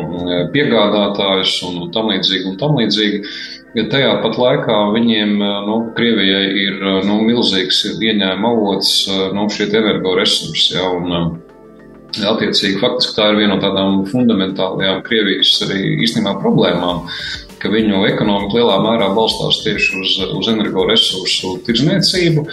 piegādātājus 0.54 1.56
un 1.68 1.88
tam 1.94 2.12
līdzīgi. 2.12 2.52
Un 2.52 2.60
tam 2.60 2.78
līdzīgi. 2.78 3.22
Ja 3.76 3.84
tajā 3.92 4.14
pat 4.24 4.38
laikā 4.40 4.78
viņiem, 4.94 5.34
nu, 5.66 5.76
Krievijai 5.96 6.46
ir 6.62 6.78
nu, 7.06 7.18
milzīgs 7.26 7.82
ieņēmuma 7.92 8.54
avots, 8.54 8.94
nu, 9.36 9.44
šie 9.52 9.68
energoresursi. 9.68 10.78
Ja, 10.78 10.88
un, 10.96 11.44
Attiecīgi, 12.08 12.78
faktiski 12.80 13.12
tā 13.18 13.26
ir 13.30 13.36
viena 13.42 13.52
no 13.52 13.60
tādām 13.60 13.98
fundamentālajām 14.08 15.02
Krievijas 15.04 15.50
arī 15.66 15.82
īstenībā 16.06 16.38
problēmām, 16.40 17.02
ka 17.62 17.70
viņu 17.72 18.04
ekonomika 18.08 18.58
lielā 18.58 18.76
mērā 18.84 19.08
balstās 19.16 19.62
tieši 19.64 20.02
uz, 20.02 20.18
uz 20.38 20.50
energoresursu 20.52 21.58
tirzniecību. 21.66 22.46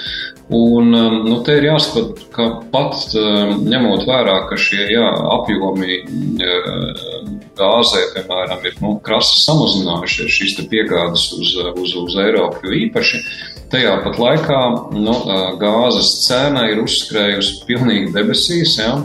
Un, 0.55 0.91
um, 0.93 1.15
nu, 1.25 1.39
te 1.45 1.55
ir 1.57 1.65
jāsaprot, 1.71 2.19
ka 2.35 2.45
pat 2.69 3.15
um, 3.17 3.63
ņemot 3.65 4.03
vērā, 4.05 4.35
ka 4.49 4.57
šie 4.61 4.83
jā, 4.93 5.07
apjomi 5.33 5.95
uh, 6.05 7.31
gāzē, 7.57 8.03
piemēram, 8.13 8.61
ir 8.69 8.75
nu, 8.83 8.93
krasi 9.05 9.39
samazinājušies 9.41 10.37
šīs 10.37 10.59
piegādes 10.69 11.31
uz, 11.33 11.55
uz, 11.73 11.95
uz 12.03 12.19
Eiropu, 12.21 12.69
īpaši 12.77 13.23
tajā 13.73 13.95
pat 14.05 14.21
laikā 14.21 14.61
nu, 14.93 15.15
uh, 15.15 15.47
gāzes 15.61 16.13
cena 16.27 16.67
ir 16.69 16.83
uzskrējusi 16.83 17.63
pilnīgi 17.65 18.13
debesīs. 18.13 18.77
Ja? 18.77 18.99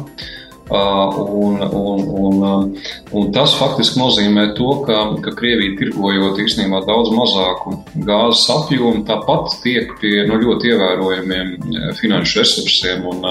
Un, 0.71 1.59
un, 1.73 2.01
un, 2.23 2.75
un 3.19 3.31
tas 3.35 3.57
faktiski 3.59 3.99
nozīmē 3.99 4.45
to, 4.55 4.69
ka, 4.87 5.01
ka 5.25 5.33
Krievija 5.35 5.75
tirgojot 5.81 6.39
īstenībā 6.45 6.85
daudz 6.87 7.11
mazāku 7.11 7.75
gāzes 8.07 8.45
apjomu, 8.55 9.03
tāpat 9.09 9.57
tiek 9.65 9.91
pie 9.99 10.21
nu, 10.29 10.39
ļoti 10.39 10.71
ievērojamiem 10.71 11.51
finanšu 11.99 12.39
resursiem. 12.39 13.03
Un, 13.11 13.27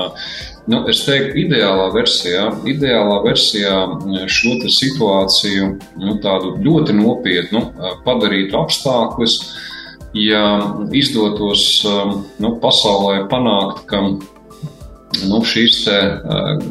nu, 0.68 0.82
es 0.92 1.06
teiktu, 1.08 1.40
ideālā 1.46 1.88
versijā, 1.96 2.50
ideālā 2.68 3.22
versijā 3.24 3.78
šo 4.28 4.58
situāciju 4.76 5.70
nu, 6.04 6.18
tādu 6.24 6.58
ļoti 6.66 6.98
nopietnu 7.00 7.64
padarītu 8.04 8.60
apstākļus, 8.60 9.38
ja 10.20 10.44
izdotos 10.92 11.64
nu, 12.44 12.52
pasaulē 12.60 13.24
panākt, 13.32 13.86
ka 13.88 14.04
nu, 15.28 15.42
šīs 15.46 15.84
te, 15.86 16.00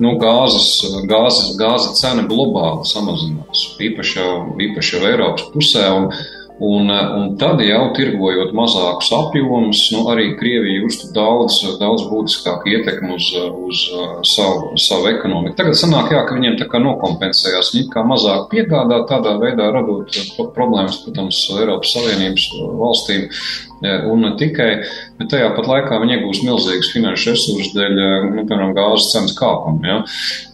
nu, 0.00 0.14
gāzes, 0.22 0.70
gāzes, 1.10 1.54
gāzes 1.60 2.00
cena 2.00 2.24
globāli 2.30 2.88
samazinās, 2.88 3.68
īpaši 3.90 4.18
jau, 4.20 4.34
īpaši 4.68 4.96
jau 4.96 5.06
Eiropas 5.12 5.48
pusē. 5.54 5.86
Un, 6.00 6.10
Un, 6.58 6.90
un 6.90 7.36
tad 7.38 7.60
jau 7.62 7.84
tirgojot 7.94 8.50
mazākus 8.58 9.12
apjomus, 9.14 9.84
nu, 9.94 10.00
arī 10.10 10.32
Krievija 10.40 10.80
justu 10.82 11.12
daudz, 11.14 11.60
daudz 11.78 12.08
būtiskāku 12.10 12.72
ietekmi 12.72 13.14
uz, 13.14 13.28
uz 13.68 13.84
savu, 14.26 14.72
savu 14.74 15.06
ekonomiku. 15.12 15.54
Tagad 15.60 15.78
sanāk, 15.78 16.10
jā, 16.16 16.24
ka 16.26 16.34
viņiem 16.34 16.58
tā 16.58 16.66
kā 16.72 16.82
nokompensējās, 16.82 17.70
viņi 17.76 17.92
kā 17.94 18.02
mazāk 18.10 18.48
piegādā, 18.50 19.04
tādā 19.06 19.36
veidā 19.38 19.70
radot 19.70 20.18
problēmas, 20.56 20.98
protams, 21.04 21.44
Eiropas 21.60 21.94
Savienības 21.94 22.50
valstīm. 22.82 23.28
Un 23.78 24.24
ne 24.24 24.32
tikai, 24.38 24.68
bet 25.20 25.30
tajā 25.30 25.52
pat 25.54 25.68
laikā 25.70 26.00
viņi 26.02 26.16
iegūst 26.16 26.42
milzīgas 26.46 26.90
finanšu 26.90 27.30
resursus 27.30 27.70
dēļ, 27.76 27.94
nu, 28.32 28.42
piemēram, 28.42 28.74
gāzes 28.74 29.12
cenas 29.12 29.36
kāpuma. 29.38 29.86
Ja? 29.86 29.98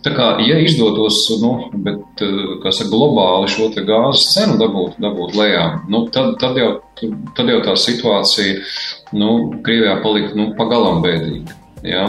Tā 0.05 0.13
kā, 0.13 0.29
ja 0.45 0.59
izdotos, 0.61 1.23
nu, 1.41 1.55
bet, 1.87 2.21
kā 2.21 2.75
saka, 2.75 2.91
globāli 2.93 3.49
šo 3.55 3.71
gāzes 3.81 4.29
cenu 4.35 4.59
dabūt, 4.61 5.01
dabūt 5.01 5.37
lejā, 5.41 5.67
nu, 5.89 6.05
tad, 6.13 6.35
tad, 6.43 6.61
jau, 6.61 6.71
tad 7.37 7.53
jau 7.55 7.61
tā 7.65 7.79
situācija, 7.81 8.61
nu, 9.17 9.35
Krievijā 9.65 10.01
palika, 10.05 10.37
nu, 10.37 10.53
pagalam 10.59 11.01
bēdīga. 11.05 11.64
Jā. 11.85 12.05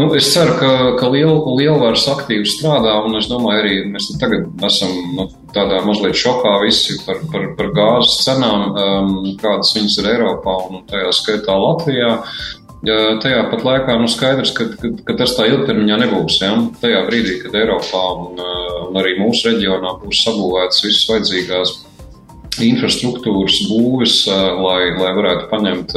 Nu, 0.00 0.06
es 0.16 0.28
ceru, 0.32 0.54
ka, 0.56 0.70
ka 0.96 1.08
liel, 1.12 1.34
lielvaras 1.58 2.06
aktīvi 2.08 2.48
strādā, 2.48 2.94
un 3.04 3.18
es 3.18 3.28
domāju, 3.28 3.62
arī 3.62 3.74
mēs 3.92 4.08
tagad 4.20 4.46
esam 4.68 4.92
nu, 5.18 5.26
tādā 5.52 5.82
mazliet 5.84 6.16
šokā 6.16 6.54
visi 6.64 6.96
par, 7.04 7.20
par, 7.32 7.50
par 7.58 7.72
gāzes 7.76 8.22
cenām, 8.24 8.70
um, 8.72 9.18
kādas 9.40 9.74
viņas 9.76 9.98
ir 10.00 10.08
Eiropā 10.14 10.56
un 10.70 10.86
tajā 10.88 11.12
skaitā 11.16 11.56
Latvijā. 11.60 12.14
Tajā 12.86 13.40
pat 13.50 13.64
laikā 13.66 13.96
nu, 13.98 14.06
skaidrs, 14.08 14.52
ka, 14.54 14.68
ka, 14.78 14.92
ka 15.08 15.16
tas 15.18 15.32
tā 15.34 15.48
ilgtermiņā 15.50 15.96
nebūs. 16.04 16.36
Ja? 16.44 16.52
Tajā 16.80 17.00
brīdī, 17.08 17.40
kad 17.42 17.56
Eiropā 17.58 18.02
un, 18.22 18.40
un 18.86 19.00
arī 19.00 19.16
mūsu 19.18 19.50
reģionā 19.50 19.96
būs 20.04 20.22
sabūvētas 20.24 20.84
visas 20.84 21.08
vajadzīgās 21.10 21.74
infrastruktūras 22.64 23.58
būvis, 23.70 24.16
lai, 24.30 24.80
lai 24.96 25.10
varētu 25.16 25.48
paņemt 25.50 25.94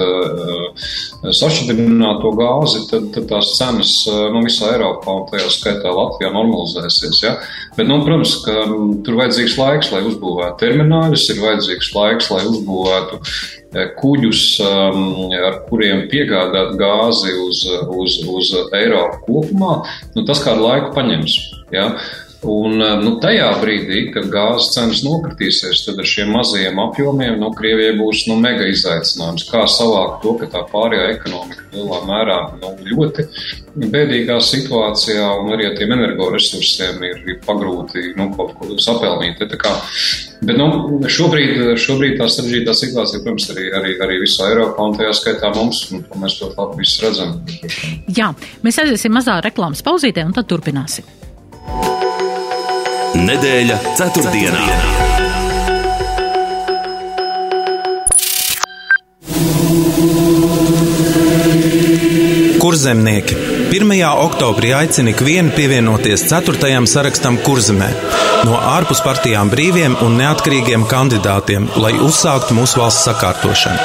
sašķidrināto 1.39 2.31
gāzi, 2.37 2.83
tad, 2.89 3.09
tad 3.15 3.27
tās 3.31 3.53
cenas 3.57 3.93
nu, 4.07 4.43
visā 4.45 4.73
Eiropā 4.75 5.15
un 5.21 5.27
tajā 5.31 5.49
skaitā 5.53 5.93
Latvijā 5.93 6.31
normalizēsies. 6.35 7.21
Ja? 7.23 7.35
Bet, 7.77 7.87
nu, 7.89 8.01
protams, 8.05 8.37
ka 8.45 8.65
tur 9.05 9.19
vajadzīgs 9.21 9.57
laiks, 9.59 9.91
lai 9.93 10.03
uzbūvētu 10.09 10.59
termināļus, 10.63 11.29
ir 11.33 11.43
vajadzīgs 11.45 11.93
laiks, 11.95 12.31
lai 12.33 12.43
uzbūvētu 12.49 13.21
kuģus, 13.99 14.43
ar 14.63 15.59
kuriem 15.69 16.07
piegādāt 16.09 16.73
gāzi 16.79 17.35
uz, 17.45 17.65
uz, 17.93 18.17
uz 18.25 18.55
Eiropu 18.73 19.21
kopumā. 19.27 19.75
Nu, 20.15 20.25
tas 20.25 20.41
kādu 20.45 20.65
laiku 20.65 20.93
paņems. 20.95 21.37
Ja? 21.75 21.91
Un 22.47 22.79
eh, 22.79 22.93
nu, 23.03 23.17
tajā 23.19 23.49
brīdī, 23.59 24.05
kad 24.13 24.29
gāzes 24.31 24.69
cenas 24.71 25.01
nokritīsies, 25.03 25.81
tad 25.83 25.97
ar 25.99 26.07
šiem 26.07 26.29
mazajiem 26.31 26.79
apjomiem 26.79 27.35
nu, 27.41 27.49
Krievijai 27.55 27.97
būs 27.99 28.23
nu, 28.29 28.37
mega 28.39 28.63
izaicinājums. 28.71 29.43
Kā 29.49 29.65
savākt 29.67 30.21
to, 30.23 30.37
ka 30.39 30.47
tā 30.53 30.61
pārējā 30.71 31.09
ekonomika 31.17 31.67
lielā 31.73 31.99
mērā 32.07 32.37
nu, 32.61 32.71
ļoti 32.93 33.27
bēdīgā 33.91 34.39
situācijā, 34.39 35.27
un 35.41 35.51
arī 35.57 35.67
ar 35.67 35.75
tiem 35.75 35.91
energoresursiem 35.97 37.03
ir, 37.09 37.19
ir 37.27 37.39
pagrūti 37.43 38.13
nu, 38.15 38.31
kaut 38.37 38.55
ko 38.55 38.79
sapelnīt. 38.79 39.43
Kā, 39.59 39.75
bet 40.47 40.55
nu, 40.55 40.71
šobrīd, 41.11 41.75
šobrīd 41.75 42.17
tā 42.21 42.31
sarežģītā 42.31 42.79
situācija, 42.85 43.23
protams, 43.25 43.51
arī, 43.51 43.67
arī, 43.75 43.95
arī 44.07 44.23
visā 44.23 44.47
Eiropā, 44.53 44.87
un 44.87 44.95
tajā 44.95 45.11
skaitā 45.19 45.51
mums, 45.59 45.89
un 45.91 46.07
to 46.07 46.23
mēs 46.23 46.39
ļoti 46.39 46.61
labi 46.63 46.91
redzam. 47.03 47.39
Jā, 48.15 48.31
mēs 48.63 48.79
aiziesim 48.79 49.17
mazā 49.19 49.41
reklāmas 49.43 49.83
pauzītē, 49.83 50.23
un 50.23 50.37
tad 50.39 50.47
turpināsim. 50.47 51.19
Nedēļa 53.19 53.77
ceturtdienā. 53.99 54.63
Kurzemnieki 62.59 63.48
1. 63.69 64.01
oktobrī 64.17 64.71
aicina 64.73 65.11
ikvienu 65.13 65.51
pievienoties 65.53 66.23
4. 66.25 66.69
sarakstam 66.89 67.35
Kurzemē 67.45 67.89
no 68.47 68.55
ārpus 68.57 69.03
partijām 69.05 69.51
brīviem 69.51 69.97
un 70.01 70.15
neatkarīgiem 70.17 70.87
kandidātiem, 70.89 71.67
lai 71.77 71.91
uzsāktu 72.01 72.55
mūsu 72.57 72.79
valsts 72.81 73.05
sakārtošanu. 73.05 73.83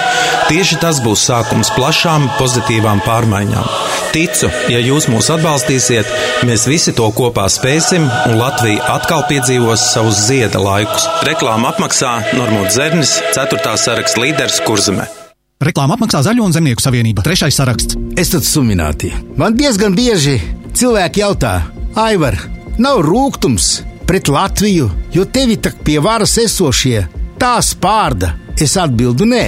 Tieši 0.48 0.78
tas 0.80 1.02
būs 1.04 1.26
sākums 1.28 1.72
plašām, 1.76 2.30
pozitīvām 2.38 3.02
pārmaiņām. 3.04 3.68
Ticu, 4.14 4.48
ja 4.72 4.80
jūs 4.80 5.10
mūs 5.12 5.28
atbalstīsiet, 5.34 6.08
mēs 6.48 6.64
visi 6.70 6.94
to 6.96 7.10
kopā 7.18 7.44
spēsim, 7.52 8.06
un 8.30 8.38
Latvija 8.40 8.86
atkal 8.94 9.26
piedzīvos 9.28 9.90
savus 9.90 10.22
zieda 10.30 10.62
laikus. 10.64 11.10
Reklāma 11.28 11.74
apmaksā 11.74 12.14
Normūts 12.38 12.78
Zernis, 12.78 13.18
4. 13.36 13.76
saraksta 13.84 14.24
līderis 14.24 14.62
Kurzemē. 14.64 15.23
Reklāma 15.62 15.94
apmaksā 15.94 16.18
Zaļo 16.26 16.48
un 16.48 16.54
Zemnieku 16.54 16.82
savienība. 16.82 17.22
Trešais 17.22 17.54
saraksts. 17.54 17.98
Es 18.18 18.32
tad 18.32 18.42
sumināti. 18.46 19.12
Man 19.38 19.54
diezgan 19.54 19.94
bieži 19.94 20.40
cilvēki 20.74 21.22
jautā, 21.22 21.54
Aivar, 21.94 22.34
nav 22.82 23.04
rūkums, 23.06 23.84
pret 24.08 24.28
Latviju, 24.28 24.88
jo 25.14 25.26
tevi 25.30 25.56
tak 25.62 25.78
pie 25.86 26.00
varas 26.02 26.34
esošie 26.42 27.04
tā 27.38 27.54
spārda. 27.62 28.34
Es 28.58 28.74
atbildu 28.78 29.26
nē, 29.30 29.44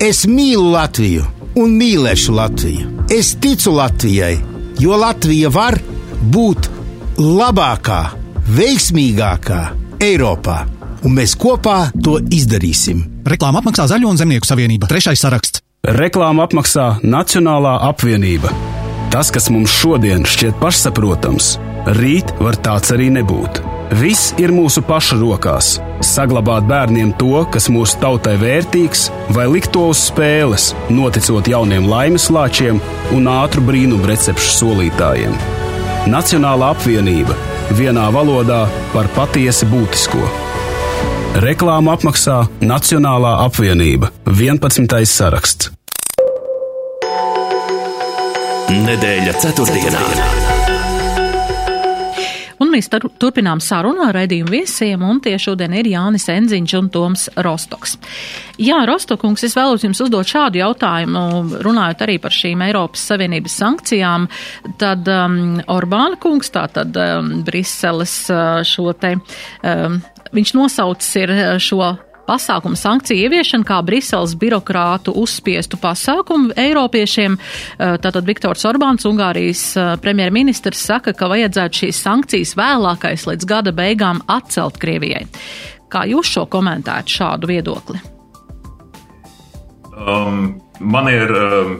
es 0.00 0.26
mīlu 0.28 0.68
Latviju 0.74 1.24
un 1.56 1.74
mīlēšu 1.80 2.36
Latviju. 2.36 2.92
Es 3.12 3.32
ticu 3.40 3.72
Latvijai, 3.76 4.36
jo 4.80 5.00
Latvija 5.00 5.48
var 5.52 5.80
būt 6.20 6.68
labākā, 7.16 8.00
veiksmīgākā 8.60 9.60
Eiropā, 10.04 10.62
un 11.00 11.16
mēs 11.16 11.36
kopā 11.40 11.86
to 12.04 12.20
izdarīsim. 12.20 13.15
Reklāma 13.26 13.58
apmaksā 13.58 13.88
Zaļo 13.90 14.12
un 14.12 14.18
Zemnieku 14.20 14.46
savienība. 14.46 14.86
Trešais 14.86 15.18
saraksts. 15.18 15.62
Reklāma 15.96 16.44
apmaksā 16.46 17.00
Nacionālā 17.02 17.72
apvienība. 17.88 18.52
Tas, 19.10 19.32
kas 19.34 19.48
mums 19.50 19.72
šodien 19.74 20.22
šķiet 20.26 20.60
pašsaprotams, 20.62 21.56
rīt 21.98 22.30
var 22.38 22.58
tāds 22.62 22.94
arī 22.94 23.08
nebūt. 23.16 23.58
Viss 23.98 24.32
ir 24.42 24.54
mūsu 24.54 24.82
pašu 24.86 25.18
rokās. 25.18 25.76
Saglabāt 26.06 26.66
bērniem 26.70 27.12
to, 27.18 27.42
kas 27.50 27.66
mūsu 27.70 27.98
tautai 28.02 28.36
vērtīgs, 28.38 29.08
vai 29.34 29.46
likt 29.50 29.72
to 29.74 29.88
uz 29.90 30.06
spēles, 30.06 30.72
noticot 30.90 31.50
jauniem 31.50 31.86
laimes 31.90 32.30
lāčiem 32.30 32.78
un 33.14 33.30
ātru 33.30 33.62
brīnumu 33.66 34.06
recepšu 34.10 34.54
solītājiem. 34.60 35.38
Nacionāla 36.10 36.74
apvienība 36.76 37.34
vienā 37.74 38.06
valodā 38.14 38.66
par 38.94 39.10
patiesi 39.18 39.66
būtisko. 39.70 40.26
Reklāmu 41.36 41.90
apmaksā 41.92 42.36
Nacionālā 42.64 43.34
apvienība 43.44 44.08
11. 44.24 44.88
saraksts. 45.04 45.68
Nedēļa 48.72 49.34
ceturtdienā. 49.42 50.00
Un 52.56 52.72
mēs 52.72 52.88
tur, 52.88 53.04
turpinām 53.20 53.60
sarunu 53.60 54.06
ar 54.06 54.16
raidījumu 54.16 54.54
viesiem, 54.54 55.04
un 55.04 55.20
tie 55.20 55.34
šodien 55.36 55.76
ir 55.76 55.90
Jānis 55.92 56.24
Enziņš 56.32 56.76
un 56.80 56.88
Toms 56.96 57.26
Rostoks. 57.44 57.98
Jā, 58.56 58.80
Rostokungs, 58.88 59.44
es 59.44 59.60
vēlos 59.60 59.84
jums 59.84 60.00
uzdot 60.06 60.32
šādu 60.32 60.64
jautājumu, 60.64 61.60
runājot 61.68 62.08
arī 62.08 62.16
par 62.16 62.32
šīm 62.32 62.64
Eiropas 62.70 63.04
Savienības 63.12 63.60
sankcijām. 63.60 64.28
Tad 64.80 65.04
um, 65.12 65.40
Orbāna 65.68 66.16
kungs, 66.16 66.48
tātad 66.56 66.96
um, 66.96 67.32
Briseles 67.44 68.22
uh, 68.32 68.62
šo 68.64 68.96
te, 68.96 69.18
um, 69.60 70.00
viņš 70.34 70.54
nosaucis 70.56 71.16
ir 71.22 71.32
šo 71.62 71.94
pasākumu 72.26 72.76
sankciju 72.78 73.26
ieviešana 73.26 73.66
kā 73.66 73.78
Briseles 73.86 74.34
birokrātu 74.38 75.14
uzspiestu 75.16 75.78
pasākumu 75.80 76.54
Eiropiešiem. 76.58 77.36
Eh, 77.38 77.96
tātad 78.02 78.26
Viktors 78.26 78.66
Orbāns, 78.68 79.06
Ungārijas 79.08 79.64
eh, 79.76 79.94
premjerministrs, 80.02 80.82
saka, 80.90 81.14
ka 81.16 81.30
vajadzētu 81.32 81.82
šīs 81.84 82.02
sankcijas 82.02 82.56
vēlākais 82.58 83.26
līdz 83.30 83.48
gada 83.48 83.74
beigām 83.76 84.22
atcelt 84.26 84.80
Krievijai. 84.82 85.26
Kā 85.92 86.06
jūs 86.10 86.32
šo 86.34 86.46
komentētu 86.50 87.18
šādu 87.20 87.52
viedokli? 87.52 88.02
Um, 89.96 90.56
man 90.80 91.12
ir. 91.12 91.30
Um... 91.32 91.76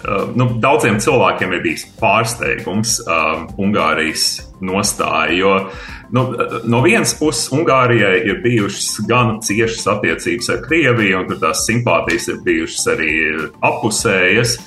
Uh, 0.00 0.30
nu, 0.32 0.46
daudziem 0.64 0.94
cilvēkiem 0.96 1.50
ir 1.52 1.60
bijis 1.60 1.82
pārsteigums 2.00 2.94
um, 3.04 3.42
Ungārijas 3.60 4.30
nostāja, 4.64 5.34
jo 5.38 5.54
Nu, 6.10 6.34
no 6.64 6.80
vienas 6.82 7.12
puses, 7.14 7.52
Ungārijai 7.54 8.24
ir 8.26 8.40
bijušas 8.42 8.96
gan 9.06 9.36
ciešas 9.46 9.86
attiecības 9.92 10.50
ar 10.50 10.58
Krieviju, 10.64 11.20
un 11.22 11.30
tur 11.30 11.38
tās 11.38 11.62
simpātijas 11.68 12.26
ir 12.32 12.40
bijušas 12.46 12.90
arī 12.96 13.12
apusējas. 13.62 14.58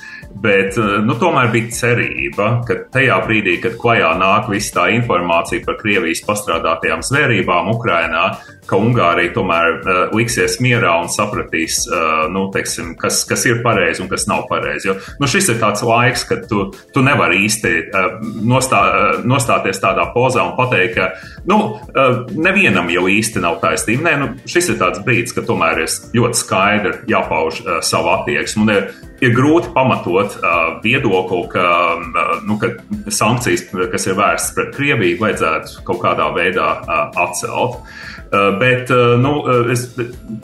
Bet 0.44 0.74
nu, 1.06 1.14
tomēr 1.14 1.52
bija 1.52 1.70
cerība, 1.76 2.48
ka 2.66 2.74
tajā 2.92 3.20
brīdī, 3.22 3.54
kad 3.62 3.76
klajā 3.78 4.08
nāk 4.18 4.48
visa 4.50 4.80
tā 4.80 4.86
informācija 4.96 5.62
par 5.62 5.76
Krievijas 5.78 6.24
pastrādātajām 6.26 7.04
zvērībām 7.06 7.70
Ukrajinā, 7.70 8.24
ka 8.66 8.80
Ungārija 8.80 9.30
tomēr 9.36 9.70
uh, 9.76 10.00
liksies 10.16 10.56
mierā 10.64 10.96
un 11.04 11.10
sapratīs, 11.12 11.84
uh, 11.86 12.24
nu, 12.32 12.48
teiksim, 12.54 12.94
kas, 12.98 13.22
kas 13.28 13.44
ir 13.46 13.60
pareizi 13.64 14.02
un 14.02 14.10
kas 14.10 14.26
nav 14.30 14.48
pareizi. 14.50 14.90
Jo 14.90 14.96
nu, 15.20 15.30
šis 15.30 15.52
ir 15.52 15.60
tāds 15.62 15.84
laiks, 15.86 16.26
kad 16.26 16.48
tu, 16.50 16.66
tu 16.94 17.04
nevari 17.04 17.44
īsti 17.44 17.74
uh, 17.84 18.18
nostā, 18.42 18.82
uh, 18.88 19.22
nostāties 19.28 19.83
tādā 19.84 20.08
pozā 20.14 20.44
un 20.44 20.54
pateikt, 20.58 20.96
ka 20.96 21.44
nu, 21.50 21.58
uh, 21.76 22.24
nevienam 22.34 22.90
jau 22.92 23.06
īsti 23.12 23.42
nav 23.44 23.60
taisnība. 23.62 24.08
Nē, 24.08 24.14
nu, 24.22 24.30
šis 24.50 24.72
ir 24.72 24.80
tāds 24.80 25.02
brīdis, 25.04 25.36
kad 25.36 25.48
tomēr 25.48 25.84
ir 25.84 25.98
ļoti 26.16 26.40
skaidri 26.40 26.94
jāpauž 27.12 27.60
uh, 27.64 27.78
savu 27.84 28.14
attieksmi. 28.16 28.66
Ir, 28.74 28.88
ir 29.24 29.36
grūti 29.36 29.70
pamatot 29.76 30.40
uh, 30.40 30.64
viedokli, 30.84 31.44
ka, 31.52 31.68
uh, 32.00 32.34
nu, 32.48 32.58
ka 32.62 32.74
sankcijas, 33.12 33.68
kas 33.92 34.08
ir 34.08 34.18
vērstas 34.18 34.56
pret 34.56 34.74
Krieviju, 34.74 35.20
vajadzētu 35.22 35.86
kaut 35.86 36.02
kādā 36.02 36.32
veidā 36.34 36.72
uh, 36.80 37.06
atcelt. 37.28 37.78
Uh, 37.78 38.10
Eh, 38.34 38.58
bet 38.58 38.90
eh, 38.90 38.96
nu, 39.18 39.44
eh, 39.48 39.72
es, 39.72 39.94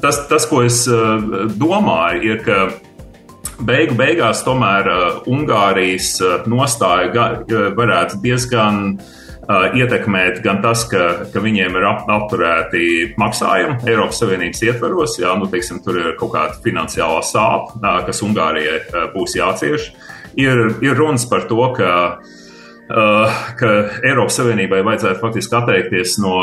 tas, 0.01 0.27
tas, 0.29 0.47
ko 0.47 0.63
es 0.63 0.85
domāju, 1.59 2.21
ir, 2.23 2.43
ka 2.45 2.69
beigu 3.67 3.97
beigās 3.99 4.45
tomēr 4.47 4.89
Ungārijas 5.29 6.15
nostāja 6.49 7.27
varētu 7.77 8.21
diezgan 8.23 9.01
ietekmēt 9.51 10.43
gan 10.45 10.61
tas, 10.63 10.85
ka, 10.91 11.31
ka 11.33 11.43
viņiem 11.43 11.79
ir 11.79 11.87
apturēti 11.91 12.85
maksājumi 13.21 13.89
Eiropas 13.91 14.21
Savienības 14.23 14.63
ietvaros, 14.67 15.17
jā, 15.21 15.33
nu, 15.39 15.49
teiksim, 15.51 15.81
tur 15.85 15.99
ir 16.01 16.13
kaut 16.21 16.35
kāda 16.37 16.59
finansiālā 16.65 17.23
sāpe, 17.27 17.81
kas 18.07 18.23
Ungārijai 18.27 19.09
būs 19.15 19.39
jācieš. 19.41 19.91
ir, 20.37 20.67
ir 20.83 20.95
runas 20.97 21.27
par 21.27 21.49
to, 21.51 21.63
ka 21.77 22.21
ka 22.91 23.69
Eiropas 24.03 24.41
Savienībai 24.41 24.81
vajadzētu 24.83 25.21
faktiski 25.23 25.55
atteikties 25.55 26.17
no 26.19 26.41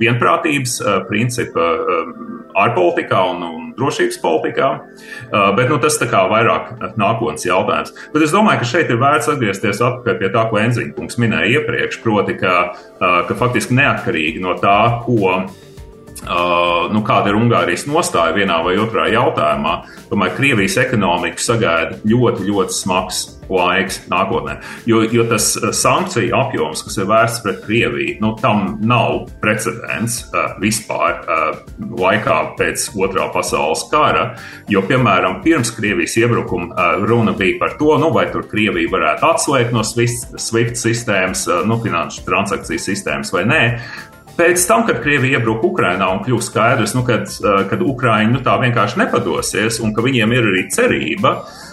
vienprātības 0.00 0.80
principa 1.06 1.68
ārpolitikā 2.58 3.20
un, 3.30 3.44
un 3.46 3.67
drošības 3.78 4.18
politikā. 4.22 4.70
Bet 5.58 5.70
nu, 5.70 5.78
tas 5.82 5.98
ir 6.02 6.10
vairāk 6.32 6.72
nākotnes 7.00 7.46
jautājums. 7.46 7.94
Bet 8.14 8.26
es 8.26 8.34
domāju, 8.34 8.62
ka 8.62 8.70
šeit 8.72 8.92
ir 8.92 9.00
vērts 9.00 9.30
atgriezties 9.32 9.82
atpakaļ 9.84 10.18
pie 10.20 10.32
tā, 10.34 10.44
ko 10.50 10.60
Enziņkungs 10.62 11.20
minēja 11.22 11.60
iepriekš, 11.60 12.02
proti, 12.04 12.36
ka, 12.40 12.58
ka 12.98 13.38
faktiski 13.38 13.78
neatkarīgi 13.78 14.42
no 14.44 14.56
tā, 14.60 14.78
ko 15.06 15.46
Uh, 16.18 16.88
nu, 16.92 17.04
kāda 17.06 17.30
ir 17.30 17.38
Ungārijas 17.38 17.86
nostāja 17.86 18.34
vienā 18.36 18.58
vai 18.66 18.74
otrā 18.80 19.06
jautājumā. 19.12 19.74
Tomēr 20.10 20.34
Krievijas 20.34 20.78
ekonomiku 20.82 21.42
sagaida 21.42 22.00
ļoti, 22.08 22.48
ļoti 22.48 22.74
smags 22.74 23.20
laiks 23.48 24.02
nākotnē. 24.10 24.58
Jo, 24.88 25.00
jo 25.08 25.24
tas 25.30 25.52
uh, 25.56 25.70
sankciju 25.72 26.34
apjoms, 26.36 26.82
kas 26.84 26.98
ir 26.98 27.08
vērsts 27.08 27.44
pret 27.44 27.62
Krieviju, 27.64 28.16
nu, 28.24 28.32
tam 28.42 28.76
nav 28.82 29.28
precedents 29.42 30.20
uh, 30.26 30.58
vispār 30.62 31.22
uh, 31.22 31.62
laikā 31.78 32.38
pēc 32.58 32.88
otrā 32.98 33.30
pasaules 33.32 33.86
kara. 33.92 34.26
Jo, 34.68 34.82
piemēram, 34.90 35.40
pirms 35.46 35.72
Krievijas 35.76 36.18
iebrukuma 36.20 36.72
uh, 36.74 37.06
runa 37.08 37.36
bija 37.38 37.60
par 37.62 37.78
to, 37.80 37.94
nu, 38.02 38.10
vai 38.16 38.26
tur 38.34 38.44
Krievija 38.50 38.90
varētu 38.92 39.30
atslēgt 39.30 39.74
no 39.76 39.86
SWIFT, 39.86 40.82
sistēmas, 40.82 41.46
uh, 41.48 41.64
nu, 41.68 41.78
finanšu 41.84 42.26
transakciju 42.26 42.88
sistēmas 42.90 43.32
vai 43.32 43.46
nē. 43.48 43.64
Pēc 44.38 44.64
tam, 44.70 44.84
kad 44.86 45.00
Krievija 45.02 45.40
iebruka 45.40 45.66
Ukrajinā 45.66 46.12
un 46.14 46.20
kļuva 46.22 46.44
skaidrs, 46.46 46.92
nu, 46.94 47.02
kad, 47.06 47.26
kad 47.70 47.80
Ukraiņi 47.82 48.36
nu, 48.36 48.42
tā 48.46 48.54
vienkārši 48.62 49.00
nepadosies 49.02 49.80
un 49.82 49.90
ka 49.96 50.04
viņiem 50.04 50.34
ir 50.36 50.46
arī 50.52 50.62
cerība 50.70 51.32
uh, 51.40 51.67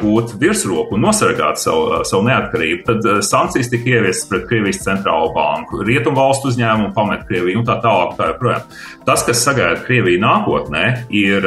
gūt 0.00 0.36
virsroku 0.40 0.94
un 0.96 1.06
nosargāt 1.06 1.60
savu, 1.60 2.02
savu 2.06 2.26
neatkarību, 2.28 2.82
tad 2.86 3.06
uh, 3.06 3.20
sankcijas 3.24 3.70
tika 3.72 3.96
ieviestas 3.96 4.28
pret 4.30 4.46
Krievijas 4.50 4.82
centrālo 4.84 5.32
banku, 5.34 5.82
rietumvalstu 5.86 6.52
uzņēmumu 6.52 6.92
pamet 6.96 7.24
Krieviju 7.28 7.62
un 7.62 7.68
tā 7.68 7.78
tālāk. 7.84 8.14
Tā 8.16 8.30
joprojām. 8.32 8.68
Tas, 9.06 9.24
kas 9.26 9.42
sagaida 9.44 9.82
Krieviju 9.86 10.20
nākotnē, 10.22 10.84
ir 11.14 11.46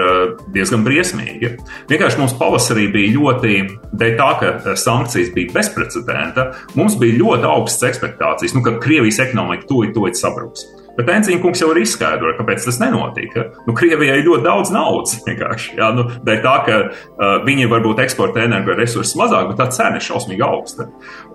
diezgan 0.54 0.84
briesmīgi. 0.86 1.54
Vienkārši 1.90 2.22
mums 2.22 2.36
pavasarī 2.40 2.88
bija 2.94 3.14
ļoti, 3.16 3.56
dēļ 4.00 4.18
tā, 4.20 4.30
ka 4.42 4.76
sankcijas 4.80 5.34
bija 5.36 5.56
bezprecedenta, 5.56 6.50
mums 6.80 6.98
bija 7.00 7.20
ļoti 7.22 7.50
augstas 7.50 7.90
expectācijas, 7.94 8.56
nu, 8.58 8.66
ka 8.66 8.78
Krievijas 8.84 9.22
ekonomika 9.26 9.70
tūlīt 9.72 10.20
sabruks. 10.20 10.68
Bet 11.00 11.10
Enziņa 11.14 11.40
kungs 11.40 11.62
jau 11.64 11.70
ir 11.72 11.80
izskaidrojis, 11.80 12.36
kāpēc 12.36 12.66
tas 12.68 12.78
nenotika. 12.82 13.46
Nu, 13.64 13.72
Krievijai 13.78 14.18
ir 14.20 14.26
ļoti 14.26 14.44
daudz 14.44 14.72
naudas. 14.76 15.16
Jā, 15.80 15.92
nu, 15.96 16.04
dēļ 16.28 16.42
tā, 16.44 16.56
ka 16.66 16.80
uh, 16.84 17.38
viņi 17.46 17.70
varbūt 17.72 18.02
eksportē 18.04 18.44
energoresursus 18.50 19.16
mazāk, 19.20 19.48
bet 19.48 19.62
tā 19.62 19.70
cena 19.72 19.96
ir 19.96 20.04
šausmīgi 20.04 20.44
augsta. 20.44 20.90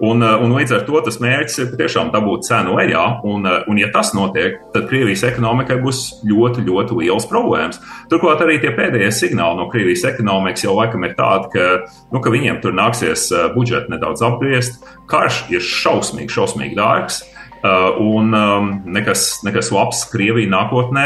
Un, 0.05 0.20
uh, 0.20 0.37
un 0.44 0.53
līdz 0.59 0.77
ar 0.77 0.85
to 0.85 1.00
tas 1.07 1.16
mērķis 1.22 1.62
ir 1.62 1.72
tiešām 1.81 2.12
dabūt 2.12 2.44
cenu 2.50 2.77
lejā. 2.77 3.07
Un, 3.24 3.48
uh, 3.48 3.62
un 3.70 3.81
ja 3.81 3.88
tas 3.94 4.12
notiek, 4.16 4.61
tad 4.77 4.88
Krievijas 4.90 5.24
ekonomikai 5.31 5.81
būs 5.81 6.05
ļoti, 6.29 6.66
ļoti 6.68 7.00
liels 7.00 7.29
problēmas. 7.31 7.81
Turklāt 8.12 8.44
arī 8.44 8.61
tie 8.61 8.74
pēdējie 8.77 9.12
signāli 9.16 9.62
no 9.62 9.70
Krievijas 9.72 10.05
ekonomikas 10.12 10.66
jau 10.66 10.77
laikam 10.77 11.09
ir 11.09 11.16
tādi, 11.16 11.55
ka, 11.57 11.70
nu, 12.12 12.20
ka 12.20 12.33
viņiem 12.37 12.61
tur 12.61 12.77
nāksies 12.77 13.31
uh, 13.33 13.48
budžetu 13.57 13.96
nedaudz 13.96 14.24
apgriezt. 14.29 14.85
Karš 15.09 15.46
ir 15.57 15.64
šausmīgi, 15.64 16.35
šausmīgi 16.37 16.77
dārgs. 16.77 17.24
Uh, 17.64 17.96
un 17.96 18.35
um, 18.37 18.66
nekas, 18.92 19.38
nekas 19.40 19.70
labs 19.72 20.03
Krievija 20.12 20.50
nākotnē 20.53 21.05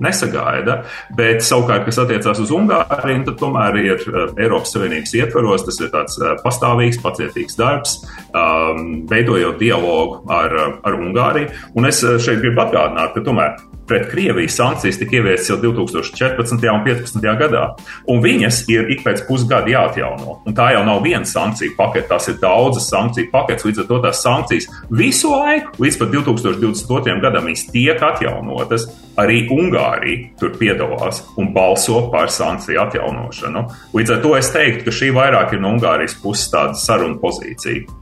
nesagaida. 0.00 0.78
Bet 1.18 1.44
savukārt, 1.44 1.84
kas 1.84 1.98
attiecās 2.00 2.40
uz 2.40 2.52
Ungāriju, 2.56 3.26
tad 3.26 3.36
tomēr 3.42 3.76
ir 3.82 4.06
uh, 4.08 4.22
Eiropas 4.40 4.72
Savienības 4.72 5.12
ietvaros, 5.18 5.66
tas 5.66 5.76
ir 5.82 5.90
tāds 5.92 6.16
uh, 6.22 6.38
pastāvīgs, 6.40 7.02
pacietīgs 7.04 7.58
darbs, 7.60 7.98
um, 8.32 9.02
veidojot 9.12 9.60
dialogu 9.60 10.22
ar, 10.32 10.56
ar 10.80 10.96
Ungāriju. 10.96 11.52
Un 11.76 11.90
es 11.92 12.00
šeit 12.00 12.40
gribu 12.40 12.64
atgādināt, 12.64 13.12
ka 13.12 13.26
tomēr 13.26 13.60
pret 13.90 14.06
Krieviju 14.10 14.48
sankcijas 14.48 14.98
tika 15.00 15.16
ieviestas 15.18 15.50
jau 15.50 15.56
2014. 15.58 16.52
un 16.52 16.60
2015. 16.62 17.24
gadā, 17.40 17.64
un 18.06 18.22
viņas 18.22 18.62
ir 18.70 18.92
ik 18.94 19.02
pēc 19.02 19.24
pusgada 19.26 19.66
jāatjauno. 19.72 20.36
Un 20.46 20.54
tā 20.54 20.68
jau 20.76 20.84
nav 20.86 21.02
viena 21.02 21.26
sankciju 21.26 21.74
pakete, 21.78 22.06
tās 22.12 22.30
ir 22.30 22.38
daudzas 22.42 22.86
sankciju 22.92 23.32
paketes, 23.32 23.66
līdz 23.66 23.82
ar 23.82 23.88
to 23.90 24.00
tās 24.04 24.22
sankcijas 24.22 24.68
visu 25.02 25.32
laiku, 25.34 25.74
līdz 25.82 25.98
pat 25.98 26.14
2022. 26.14 27.16
gadam, 27.24 27.48
viņas 27.50 27.66
tiek 27.74 28.04
atjaunotas. 28.10 28.86
Arī 29.18 29.42
Ungārija 29.52 30.36
tur 30.38 30.54
piedalās 30.56 31.24
un 31.36 31.50
balso 31.52 32.06
par 32.12 32.30
sankciju 32.30 32.78
atjaunošanu. 32.86 33.64
Līdz 33.96 34.14
ar 34.14 34.22
to 34.22 34.36
es 34.38 34.52
teiktu, 34.54 34.86
ka 34.86 34.94
šī 34.94 35.10
vairāk 35.18 35.56
ir 35.56 35.64
no 35.64 35.74
Ungārijas 35.74 36.14
puses 36.22 36.46
tāda 36.54 36.78
saruna 36.78 37.18
pozīcija. 37.18 37.98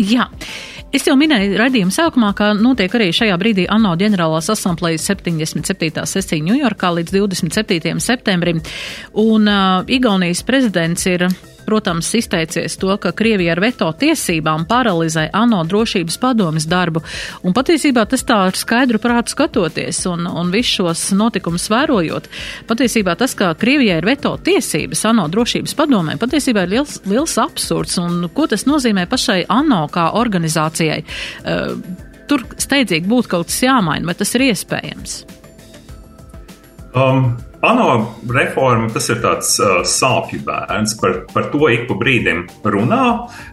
Jā. 0.00 0.28
Es 0.90 1.04
jau 1.06 1.12
minēju 1.14 1.54
raidījuma 1.54 1.94
sākumā, 1.94 2.32
ka 2.34 2.48
notiek 2.58 2.90
arī 2.98 3.12
šajā 3.14 3.36
brīdī 3.38 3.68
ANO 3.70 3.92
ģenerālās 4.00 4.50
asamblējas 4.50 5.04
77. 5.06 6.02
sesija 6.10 6.42
Ņujorkā 6.48 6.90
līdz 6.96 7.14
27. 7.14 8.02
septembrim, 8.02 8.58
un 9.22 9.46
uh, 9.46 9.86
Igaunijas 9.86 10.42
prezidents 10.48 11.06
ir 11.06 11.28
protams, 11.70 12.10
izteicies 12.18 12.74
to, 12.80 12.90
ka 12.98 13.12
Krievija 13.16 13.54
ar 13.54 13.62
veto 13.62 13.90
tiesībām 14.00 14.66
paralizē 14.70 15.28
ANO 15.36 15.62
drošības 15.70 16.18
padomas 16.18 16.66
darbu. 16.70 17.02
Un 17.46 17.54
patiesībā 17.54 18.04
tas 18.10 18.26
tā 18.26 18.40
ar 18.48 18.58
skaidru 18.58 18.98
prātu 19.02 19.36
skatoties 19.36 20.02
un, 20.10 20.26
un 20.26 20.50
visus 20.50 20.80
šos 20.80 21.04
notikumus 21.18 21.68
vērojot, 21.70 22.28
patiesībā 22.70 23.14
tas, 23.20 23.36
ka 23.38 23.52
Krievijai 23.58 24.00
ir 24.00 24.08
veto 24.08 24.34
tiesības 24.42 25.04
ANO 25.12 25.28
drošības 25.30 25.76
padomē, 25.78 26.16
patiesībā 26.20 26.66
ir 26.66 26.74
liels, 26.74 27.00
liels 27.10 27.36
absurds. 27.42 27.98
Un 28.02 28.26
ko 28.34 28.48
tas 28.50 28.66
nozīmē 28.66 29.06
pašai 29.10 29.44
ANO 29.50 29.84
kā 29.92 30.10
organizācijai? 30.18 31.02
Uh, 31.44 32.08
tur 32.30 32.46
steidzīgi 32.58 33.10
būtu 33.10 33.34
kaut 33.34 33.50
kas 33.50 33.62
jāmaina, 33.66 34.10
vai 34.10 34.16
tas 34.18 34.34
ir 34.38 34.46
iespējams? 34.50 35.20
Um, 36.94 37.36
ANO 37.60 38.14
reforma 38.32 38.88
tas 38.88 39.10
ir 39.12 39.18
tāds 39.20 39.52
uh, 39.60 39.82
sāpju 39.84 40.40
bērns, 40.46 40.94
par, 41.00 41.18
par 41.28 41.50
to 41.52 41.68
ik 41.68 41.84
pa 41.90 41.96
brīdim 42.00 42.46
runā, 42.64 43.04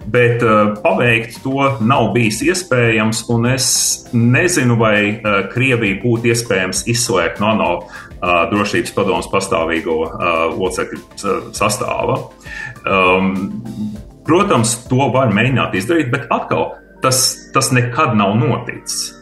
bet 0.08 0.44
uh, 0.46 0.78
paveikt 0.80 1.42
to 1.44 1.74
nav 1.84 2.14
bijis 2.16 2.40
iespējams. 2.46 3.26
Es 3.52 3.70
nezinu, 4.16 4.78
vai 4.80 4.98
uh, 5.18 5.42
Krievija 5.52 6.00
būtu 6.04 6.32
iespējams 6.32 6.86
izslēgt 6.88 7.44
no 7.44 7.52
ANO 7.52 7.70
uh, 7.82 8.48
drošības 8.54 8.96
padomus 8.96 9.28
pastāvīgo 9.34 10.00
uh, 10.08 10.34
locekļu 10.56 11.04
uh, 11.04 11.52
sastāvā. 11.58 12.20
Um, 12.88 13.34
protams, 14.28 14.78
to 14.88 15.12
var 15.12 15.36
mēģināt 15.36 15.76
izdarīt, 15.76 16.14
bet 16.16 16.32
atkal 16.32 16.78
tas, 17.04 17.26
tas 17.52 17.74
nekad 17.76 18.16
nav 18.16 18.38
noticis. 18.40 19.18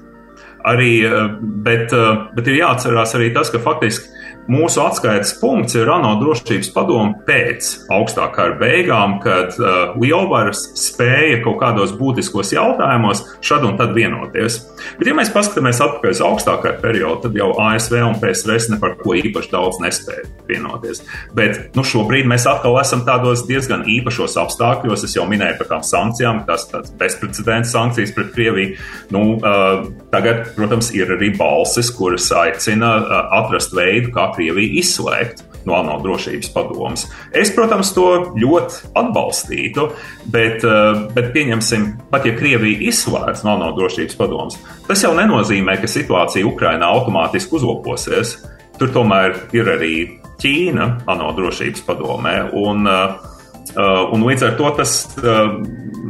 Arī, 0.66 0.92
uh, 1.10 1.40
bet, 1.66 1.90
uh, 1.94 2.28
bet 2.38 2.54
ir 2.54 2.62
jāatcerās 2.62 3.18
arī 3.18 3.34
tas, 3.34 3.50
ka 3.54 3.66
faktiski 3.66 4.14
Mūsu 4.46 4.78
atskaites 4.84 5.32
punkts 5.40 5.74
ir 5.74 5.90
ANO 5.90 6.12
drošības 6.22 6.68
padome 6.76 7.16
pēc 7.26 7.72
augstā 7.94 8.28
kara 8.36 8.54
beigām, 8.60 9.18
kad 9.24 9.56
uh, 9.58 9.96
lielvaras 9.98 10.62
spēja 10.78 11.40
kaut 11.42 11.58
kādos 11.64 11.96
būtiskos 11.98 12.54
jautājumos 12.54 13.24
šad 13.46 13.66
un 13.66 13.80
tad 13.80 13.96
vienoties. 13.98 14.60
Bet, 15.00 15.10
ja 15.10 15.16
mēs 15.18 15.32
paskatāmies 15.34 15.82
atpakaļ 15.82 16.14
uz 16.14 16.22
augstākā 16.28 16.76
periodu, 16.84 17.24
tad 17.24 17.40
jau 17.40 17.48
ASV 17.66 17.98
un 18.06 18.20
PSRS 18.22 18.70
ne 18.70 18.80
par 18.84 18.94
ko 19.00 19.16
īpaši 19.18 19.50
daudz 19.50 19.80
nespēja 19.82 20.28
vienoties. 20.46 21.02
Bet 21.34 21.74
nu, 21.74 21.82
šobrīd 21.82 22.30
mēs 22.30 22.46
atkal 22.50 22.78
esam 22.84 23.02
tādos 23.08 23.48
diezgan 23.50 23.88
īpašos 23.90 24.38
apstākļos. 24.46 25.08
Es 25.10 25.18
jau 25.18 25.26
minēju 25.30 25.58
par 25.64 25.72
tām 25.74 25.84
sankcijām, 25.90 26.44
tas 26.46 26.68
ir 26.70 26.86
bezprecedenta 27.02 27.72
sankcijas 27.72 28.14
pret 28.14 28.30
Krieviju. 28.38 28.78
Nu, 29.16 29.26
uh, 29.40 29.90
tagad, 30.14 30.52
protams, 30.54 30.94
ir 30.94 31.18
arī 31.18 31.34
balsis, 31.34 31.90
kuras 31.98 32.30
aicina 32.36 32.94
uh, 33.02 33.18
atrast 33.42 33.74
veidu, 33.74 34.14
kā 34.14 34.30
Krieviju 34.36 34.80
izslēgt 34.82 35.44
no 35.66 35.74
ANO 35.80 35.98
drošības 36.04 36.52
padomas. 36.54 37.06
Es, 37.34 37.52
protams, 37.56 37.92
to 37.96 38.08
ļoti 38.38 38.92
atbalstītu, 38.98 39.88
bet, 40.32 40.64
eh, 40.64 41.06
bet 41.16 41.32
pieņemsim, 41.34 41.88
pat 42.12 42.26
ja 42.26 42.36
Krievija 42.38 42.90
izslēgs 42.90 43.44
no 43.44 43.56
ANO 43.56 43.72
drošības 43.78 44.18
padomas, 44.20 44.60
tas 44.88 45.04
jau 45.04 45.14
nenozīmē, 45.18 45.80
ka 45.82 45.88
situācija 45.88 46.46
Ukrainā 46.46 46.92
automātiski 46.94 47.58
uzlabosies. 47.60 48.38
Tur 48.78 48.92
tomēr 48.92 49.36
ir 49.54 49.66
arī 49.66 49.96
Ķīna 50.36 51.08
ANO 51.08 51.32
drošības 51.32 51.82
padomē, 51.88 52.54
un, 52.54 52.88
eh, 52.88 54.12
un 54.12 54.24
līdz 54.24 54.44
ar 54.44 54.58
to 54.58 54.70
tas 54.78 55.18
eh, 55.18 56.05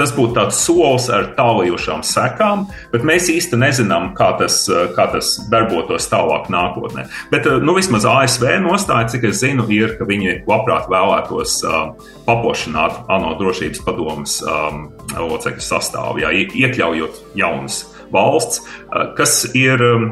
Tas 0.00 0.14
būtu 0.16 0.32
tāds 0.32 0.56
solis 0.64 1.10
ar 1.12 1.26
tālajošām 1.36 2.00
sekām, 2.08 2.62
bet 2.88 3.02
mēs 3.04 3.26
īsti 3.28 3.58
nezinām, 3.60 4.14
kā 4.16 4.30
tas, 4.40 4.62
kā 4.96 5.04
tas 5.12 5.34
darbotos 5.52 6.08
tālāk 6.08 6.48
nākotnē. 6.48 7.04
Bet 7.28 7.44
nu, 7.60 7.74
vismaz 7.76 8.06
ASV 8.08 8.46
nostāja, 8.64 9.10
cik 9.12 9.26
es 9.28 9.42
zinu, 9.42 9.66
ir, 9.68 9.98
ka 9.98 10.08
viņi 10.08 10.38
labprāt 10.48 10.88
vēlētos 10.88 11.58
uh, 11.68 12.08
paplašināt 12.24 13.12
ANO 13.12 13.34
drošības 13.42 13.84
padomus 13.84 14.38
um, 14.40 14.86
locekļu 15.12 15.66
sastāvu, 15.68 16.24
jā, 16.24 16.32
iekļaujot 16.48 17.20
jaunas 17.36 17.84
valsts, 18.14 18.64
kas 19.20 19.42
ir. 19.52 19.84
Um, 19.92 20.10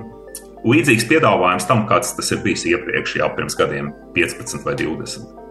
Līdzīgs 0.68 1.04
piedāvājums 1.06 1.68
tam, 1.70 1.84
kāds 1.86 2.16
tas 2.18 2.32
ir 2.34 2.40
bijis 2.42 2.64
iepriekš, 2.66 3.20
jau 3.20 3.28
pirms 3.36 3.54
gadiem 3.56 3.92
15 4.16 4.66
vai 4.66 4.74
20. 4.76 5.47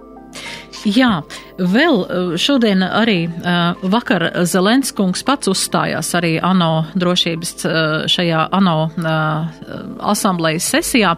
Jā, 0.88 1.20
vēl 1.60 1.98
šodien 2.40 2.84
arī 2.86 3.26
vakar 3.92 4.24
Zelenskungs 4.48 5.26
pats 5.28 5.50
uzstājās 5.52 6.14
arī 6.16 6.38
ANO 6.40 6.86
drošības 6.96 7.66
šajā 8.08 8.46
ANO 8.56 8.76
asamblējas 10.08 10.70
sesijā 10.72 11.12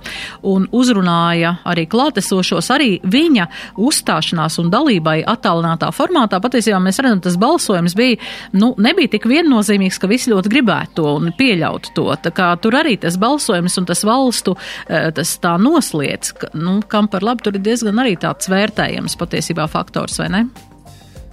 un 0.49 0.65
uzrunāja 0.73 1.51
arī 1.69 1.85
klātesošos. 1.91 2.69
Arī 2.73 2.95
viņa 3.03 3.45
uzstāšanās 3.77 4.57
un 4.63 4.71
dalībai 4.73 5.19
attālinātā 5.29 5.91
formātā 5.93 6.39
patiesībā 6.41 6.79
mēs 6.81 7.01
redzam, 7.03 7.21
tas 7.27 7.37
balsojums 7.37 7.93
bija, 7.99 8.17
nu, 8.57 8.71
nebija 8.81 9.13
tik 9.17 9.29
viennozīmīgs, 9.29 10.01
ka 10.01 10.09
visi 10.09 10.33
ļoti 10.33 10.53
gribētu 10.55 10.97
to 11.01 11.13
un 11.19 11.29
pieļautu 11.37 11.93
to. 11.93 12.07
Tā 12.25 12.33
kā 12.33 12.49
tur 12.63 12.79
arī 12.79 12.97
tas 13.01 13.19
balsojums 13.21 13.77
un 13.77 13.89
tas 13.91 14.01
valstu, 14.07 14.55
tas 14.87 15.35
tā 15.43 15.55
nosliec, 15.61 16.33
ka, 16.41 16.51
nu, 16.57 16.79
kam 16.89 17.11
par 17.11 17.27
labu 17.27 17.45
tur 17.45 17.59
ir 17.59 17.65
diezgan 17.69 18.01
arī 18.01 18.17
tāds 18.17 18.49
vērtējams 18.49 19.19
patiesībā 19.19 19.58
atšķirībā 19.59 19.67
faktors, 19.67 20.19
vai 20.19 20.29
ne? 20.29 20.45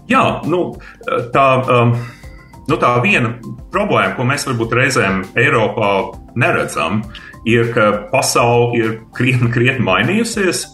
Jā, 0.09 0.43
nu, 0.47 0.77
tā, 1.35 1.47
um, 1.67 1.97
nu, 2.69 2.77
tā 2.79 2.95
viena 3.03 3.37
problēma, 3.73 4.15
ko 4.17 4.25
mēs 4.25 4.47
varbūt 4.47 4.75
reizēm 4.75 5.25
Eiropā 5.37 6.13
neredzam, 6.37 7.05
ir, 7.47 7.73
ka 7.75 8.09
pasaule 8.13 8.77
ir 8.79 8.97
krietni, 9.15 9.51
krietni 9.51 9.85
mainījusies. 9.85 10.73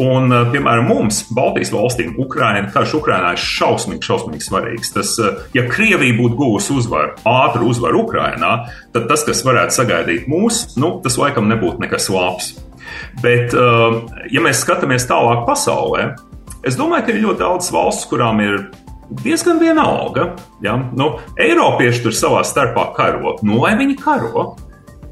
Un, 0.00 0.30
uh, 0.32 0.46
piemēram, 0.48 0.86
mums, 0.88 1.26
Baltijas 1.34 1.74
valstīm, 1.74 2.14
Ukraina, 2.22 2.70
karš 2.72 2.94
Ukrainā 3.02 3.34
ir 3.34 3.42
šausmīgi, 3.42 4.00
šausmīgi 4.06 4.46
svarīgs. 4.46 4.94
Tas, 4.94 5.12
uh, 5.20 5.42
ja 5.52 5.66
Krievija 5.68 6.16
būtu 6.16 6.38
guvusi 6.38 6.72
uzvaru, 6.72 7.18
ātru 7.28 7.68
uzvaru 7.68 8.06
Ukrainā, 8.06 8.54
tad 8.94 9.10
tas, 9.10 9.26
kas 9.28 9.44
varētu 9.44 9.76
sagaidīt 9.76 10.30
mūs, 10.30 10.78
nu, 10.80 10.94
tas 11.04 11.18
laikam 11.20 11.50
nebūtu 11.52 11.84
nekas 11.84 12.08
labs. 12.14 12.54
Bet, 13.20 13.52
uh, 13.52 14.06
ja 14.32 14.40
mēs 14.40 14.62
skatāmies 14.64 15.04
tālāk 15.10 15.44
pasaulē, 15.50 16.14
Es 16.66 16.76
domāju, 16.76 17.06
ka 17.06 17.14
ir 17.14 17.22
ļoti 17.24 17.40
daudz 17.40 17.70
valsts, 17.72 18.08
kurām 18.10 18.40
ir 18.44 18.58
diezgan 19.22 19.60
vienalga. 19.62 20.34
Ja? 20.64 20.76
Nu, 20.96 21.14
Eiropieši 21.40 22.04
tur 22.04 22.16
savā 22.16 22.42
starpā 22.46 22.90
karo. 22.96 23.38
Nu, 23.46 23.62
lai 23.64 23.76
viņi 23.80 23.96
karo, 24.00 24.50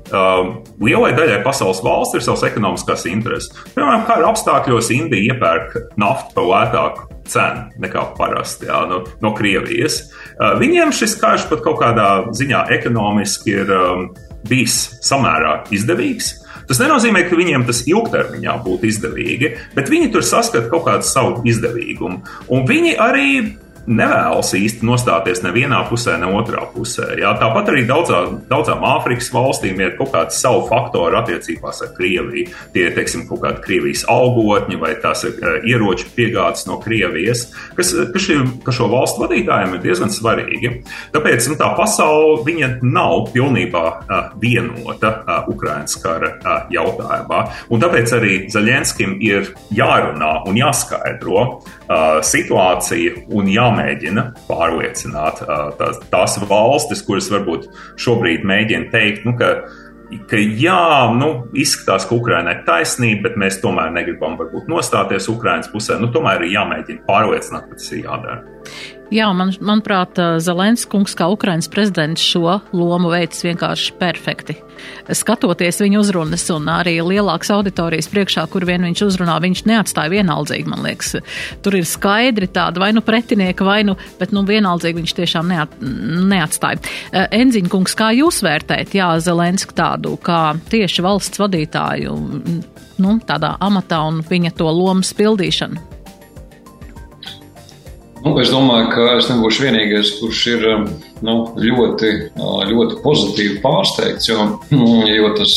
Um, 0.09 0.63
lielai 0.81 1.11
daļai 1.13 1.43
pasaules 1.45 1.83
valsts 1.85 2.17
ir 2.17 2.23
savas 2.25 2.47
ekonomiskās 2.49 3.03
intereses. 3.11 3.51
Piemēram, 3.75 4.07
kara 4.09 4.31
apstākļos 4.31 4.89
Indija 4.95 5.35
iepērk 5.35 5.75
naftu 6.01 6.33
par 6.33 6.47
lētāku 6.49 7.19
cenu 7.29 7.83
nekā 7.85 8.07
parasti 8.17 8.71
jā, 8.71 8.79
no, 8.89 9.03
no 9.21 9.35
Krievijas. 9.37 10.01
Uh, 10.39 10.55
viņiem 10.63 10.95
šis 10.97 11.19
karš 11.21 11.45
pat 11.51 11.61
kaut 11.67 11.83
kādā 11.83 12.09
ziņā 12.33 12.65
ekonomiski 12.79 13.59
ir 13.59 13.75
um, 13.77 14.07
bijis 14.49 14.79
samērā 15.05 15.59
izdevīgs. 15.77 16.33
Tas 16.69 16.81
nenozīmē, 16.83 17.25
ka 17.29 17.39
viņiem 17.39 17.65
tas 17.69 17.81
ilgtermiņā 17.89 18.59
būtu 18.65 18.91
izdevīgi, 18.91 19.55
bet 19.77 19.89
viņi 19.89 20.11
tur 20.13 20.27
saskata 20.27 20.69
kaut 20.69 20.85
kādu 20.89 21.09
savu 21.09 21.41
izdevīgumu. 21.49 22.21
Un 22.53 22.67
viņi 22.69 22.93
arī 23.01 23.31
nevēlas 23.89 24.53
īsti 24.57 24.87
nostāties 24.87 25.41
nevienā 25.45 25.81
pusē, 25.89 26.19
ne 26.21 26.29
otrā 26.39 26.67
pusē. 26.73 27.11
Jā. 27.21 27.33
Tāpat 27.41 27.71
arī 27.73 27.85
daudzā, 27.89 28.21
daudzām 28.51 28.85
Āfrikas 28.89 29.31
valstīm 29.33 29.81
ir 29.81 29.95
kaut 29.99 30.13
kāds 30.15 30.41
savu 30.43 30.67
faktoru 30.69 31.19
attiecībās 31.23 31.83
ar 31.85 31.93
Krieviju. 31.97 32.53
Tie 32.75 32.85
ir, 32.89 32.95
teiksim, 32.97 33.25
kaut 33.31 33.43
kādi 33.45 33.65
Krievijas 33.65 34.05
algotņi 34.13 34.81
vai 34.81 34.95
tās 35.03 35.25
ir 35.29 35.39
uh, 35.41 35.59
ieroču 35.69 36.11
piegādes 36.17 36.67
no 36.69 36.79
Krievijas, 36.83 37.49
kas, 37.79 37.95
kas, 38.13 38.27
šī, 38.27 38.39
kas 38.67 38.79
šo 38.79 38.91
valstu 38.93 39.25
vadītājiem 39.25 39.77
ir 39.77 39.85
diezgan 39.85 40.13
svarīgi. 40.13 40.75
Tāpēc 41.17 41.51
nu, 41.53 41.59
tā 41.61 41.73
pasaule 41.79 42.45
nav 42.83 43.31
pilnībā 43.33 43.85
uh, 43.89 44.31
vienota 44.41 45.13
uh, 45.23 45.49
Ukraiņas 45.51 45.99
kara 46.03 46.35
uh, 46.37 46.61
jautājumā. 46.73 47.43
Un 47.73 47.83
tāpēc 47.83 48.15
arī 48.19 48.35
Zaļenskim 48.53 49.17
ir 49.25 49.53
jārunā 49.75 50.33
un 50.49 50.59
jāskaidro 50.59 51.41
uh, 51.41 52.21
situācija 52.25 53.25
un 53.35 53.49
jāmēģina 53.53 53.78
jāmēģina 53.79 54.25
pārliecināt 54.49 55.43
tās, 55.79 56.01
tās 56.11 56.39
valstis, 56.49 57.03
kuras 57.07 57.31
varbūt 57.31 57.69
šobrīd 58.01 58.45
mēģina 58.47 58.91
teikt, 58.93 59.25
nu, 59.27 59.35
ka, 59.39 59.69
ka 60.29 60.37
jā, 60.37 61.15
nu, 61.15 61.49
izskatās, 61.55 62.07
ka 62.09 62.17
Ukraiņai 62.19 62.57
ir 62.59 62.65
taisnība, 62.67 63.29
bet 63.29 63.39
mēs 63.39 63.61
tomēr 63.63 63.93
negribam 63.95 64.39
varbūt 64.39 64.69
nostāties 64.71 65.29
Ukraiņas 65.31 65.73
pusē. 65.73 65.99
Nu, 66.01 66.11
tomēr 66.15 66.45
ir 66.47 66.57
jāmēģina 66.57 67.05
pārliecināt, 67.09 67.69
ka 67.69 67.79
tas 67.79 67.93
ir 67.93 68.07
jādara. 68.07 68.43
Jā, 69.09 69.31
man, 69.33 69.55
manuprāt, 69.65 70.19
Zelenskungs 70.45 71.15
kā 71.17 71.31
Ukrainas 71.33 71.69
prezidents 71.73 72.21
šo 72.21 72.59
lomu 72.77 73.09
veids 73.09 73.41
vienkārši 73.41 73.95
perfekti. 73.97 74.59
Skatoties 75.17 75.81
viņa 75.81 75.99
uzrunas 76.03 76.45
un 76.53 76.69
arī 76.69 76.99
lielākas 77.01 77.51
auditorijas 77.55 78.11
priekšā, 78.13 78.45
kur 78.53 78.67
vien 78.69 78.85
viņš 78.85 79.03
uzrunā, 79.09 79.39
viņš 79.43 79.65
neatstāja 79.71 80.13
vienaldzīgi, 80.13 80.69
man 80.69 80.85
liekas. 80.85 81.17
Tur 81.65 81.79
ir 81.81 81.89
skaidri 81.89 82.51
tāda 82.53 82.85
vai 82.85 82.93
nu 82.93 83.03
pretinieka, 83.05 83.65
vai 83.65 83.81
nu, 83.89 83.97
bet 84.21 84.37
nu 84.37 84.45
vienaldzīgi 84.49 85.01
viņš 85.01 85.17
tiešām 85.23 85.53
neat, 85.55 85.81
neatstāja. 85.81 86.85
Enziņa 87.41 87.73
kungs, 87.73 87.97
kā 87.99 88.13
jūs 88.21 88.43
vērtējat, 88.45 88.97
jā, 89.01 89.11
Zelensku 89.25 89.73
tādu 89.77 90.19
kā 90.21 90.53
tieši 90.69 91.09
valsts 91.09 91.41
vadītāju, 91.41 92.19
nu, 93.01 93.21
tādā 93.25 93.57
amatā 93.57 94.05
un 94.13 94.21
viņa 94.29 94.59
to 94.61 94.69
lomu 94.69 95.07
spildīšanu? 95.07 95.98
Nu, 98.25 98.33
es 98.43 98.51
domāju, 98.51 98.89
ka 98.91 99.05
es 99.19 99.29
nebūšu 99.31 99.63
vienīgais, 99.63 100.11
kurš 100.19 100.41
ir 100.51 100.65
um, 100.73 100.87
nu, 101.25 101.35
ļoti, 101.63 102.11
uh, 102.35 102.65
ļoti 102.67 102.99
pozitīvi 103.05 103.61
pārsteigts. 103.63 104.31
Jo, 104.31 104.47
nu, 104.75 104.89
jo 105.07 105.31
tas, 105.39 105.55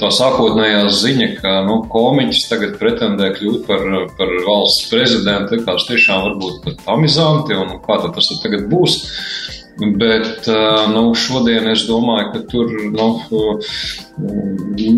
tā 0.00 0.10
sākotnējā 0.16 0.82
ziņa, 0.96 1.28
ka 1.38 1.54
nu, 1.68 1.80
komiķis 1.92 2.48
tagad 2.50 2.74
pretendē 2.80 3.30
kļūt 3.36 3.62
par, 3.68 3.86
par 4.18 4.34
valsts 4.48 4.90
prezidentu, 4.90 5.60
likās 5.60 5.86
tiešām 5.90 6.26
varbūt 6.26 6.60
pat 6.66 6.84
amizanti 6.96 7.58
un 7.58 7.78
kā 7.86 8.02
tas 8.08 8.34
tagad 8.42 8.66
būs. 8.72 9.00
Bet 9.80 10.44
uh, 10.50 10.90
nu, 10.92 11.06
šodien 11.16 11.70
es 11.70 11.86
domāju, 11.88 12.26
ka 12.34 12.40
tur 12.50 12.74
nu, 12.90 13.06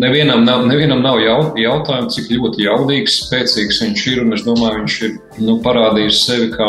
nevienam 0.01 0.43
nav, 0.43 0.65
nevienam 0.67 0.99
nav 1.05 1.21
jautājumu, 1.21 2.11
cik 2.11 2.33
ļoti 2.33 2.65
jaudīgs, 2.65 3.21
spēcīgs 3.29 3.79
viņš 3.85 4.03
ir. 4.11 4.25
Es 4.35 4.43
domāju, 4.43 4.81
viņš 4.81 4.97
ir 5.07 5.15
nu, 5.45 5.55
parādījis 5.63 6.25
sevi 6.25 6.49
kā 6.57 6.67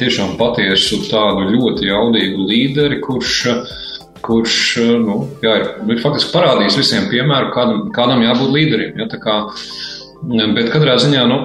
tiešām 0.00 0.36
patiesu 0.40 1.02
tādu 1.08 1.48
ļoti 1.52 1.88
jaudīgu 1.88 2.46
līderi, 2.48 3.00
kurš, 3.04 3.38
kurš 4.24 4.58
nu, 5.02 5.22
jā, 5.44 5.56
ir, 5.60 5.70
ir 5.94 6.02
faktiski 6.02 6.34
parādījis 6.34 6.78
visiem 6.80 7.08
piemēru, 7.12 7.52
kādam, 7.54 7.88
kādam 7.94 8.22
jābūt 8.24 8.54
līderim. 8.54 9.02
Ja, 9.02 9.08
kā, 9.22 9.38
bet 10.56 10.70
katrā 10.74 10.98
ziņā 11.02 11.24
nu, 11.30 11.40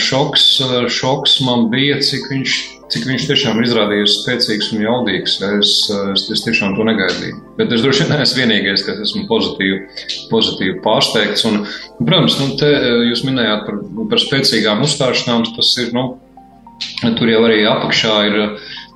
šoks, 0.00 0.46
šoks 0.92 1.40
man 1.44 1.68
bija, 1.72 2.00
cik 2.04 2.30
viņš, 2.32 2.56
cik 2.94 3.06
viņš 3.10 3.28
tiešām 3.28 3.60
ir 3.60 3.68
izrādījies 3.68 4.18
spēcīgs 4.22 4.72
un 4.74 4.84
jaudīgs. 4.86 5.38
Es, 5.60 5.74
es, 6.14 6.26
es 6.32 6.44
tiešām 6.46 6.76
to 6.78 6.88
negaidīju. 6.88 7.40
Bet 7.58 7.72
es 7.76 7.84
droši 7.84 8.04
vien 8.04 8.14
neesmu 8.16 8.42
vienīgais, 8.42 8.84
kas 8.86 9.00
esmu 9.04 9.26
pozitīvi, 9.30 9.80
pozitīvi 10.32 10.80
pārsteigts. 10.84 11.46
Un, 11.50 11.64
protams, 12.00 12.40
nu, 12.40 12.52
te 12.60 12.70
jūs 13.10 13.24
minējāt 13.28 13.66
par, 13.68 13.80
par 14.12 14.24
spēcīgām 14.24 14.84
uzstāšanām. 14.88 15.48
Tas 15.56 15.74
ir 15.84 15.92
nu, 15.96 16.14
Tur 17.18 17.30
jau 17.30 17.42
arī 17.46 17.64
apakšā 17.68 18.14
ir 18.28 18.38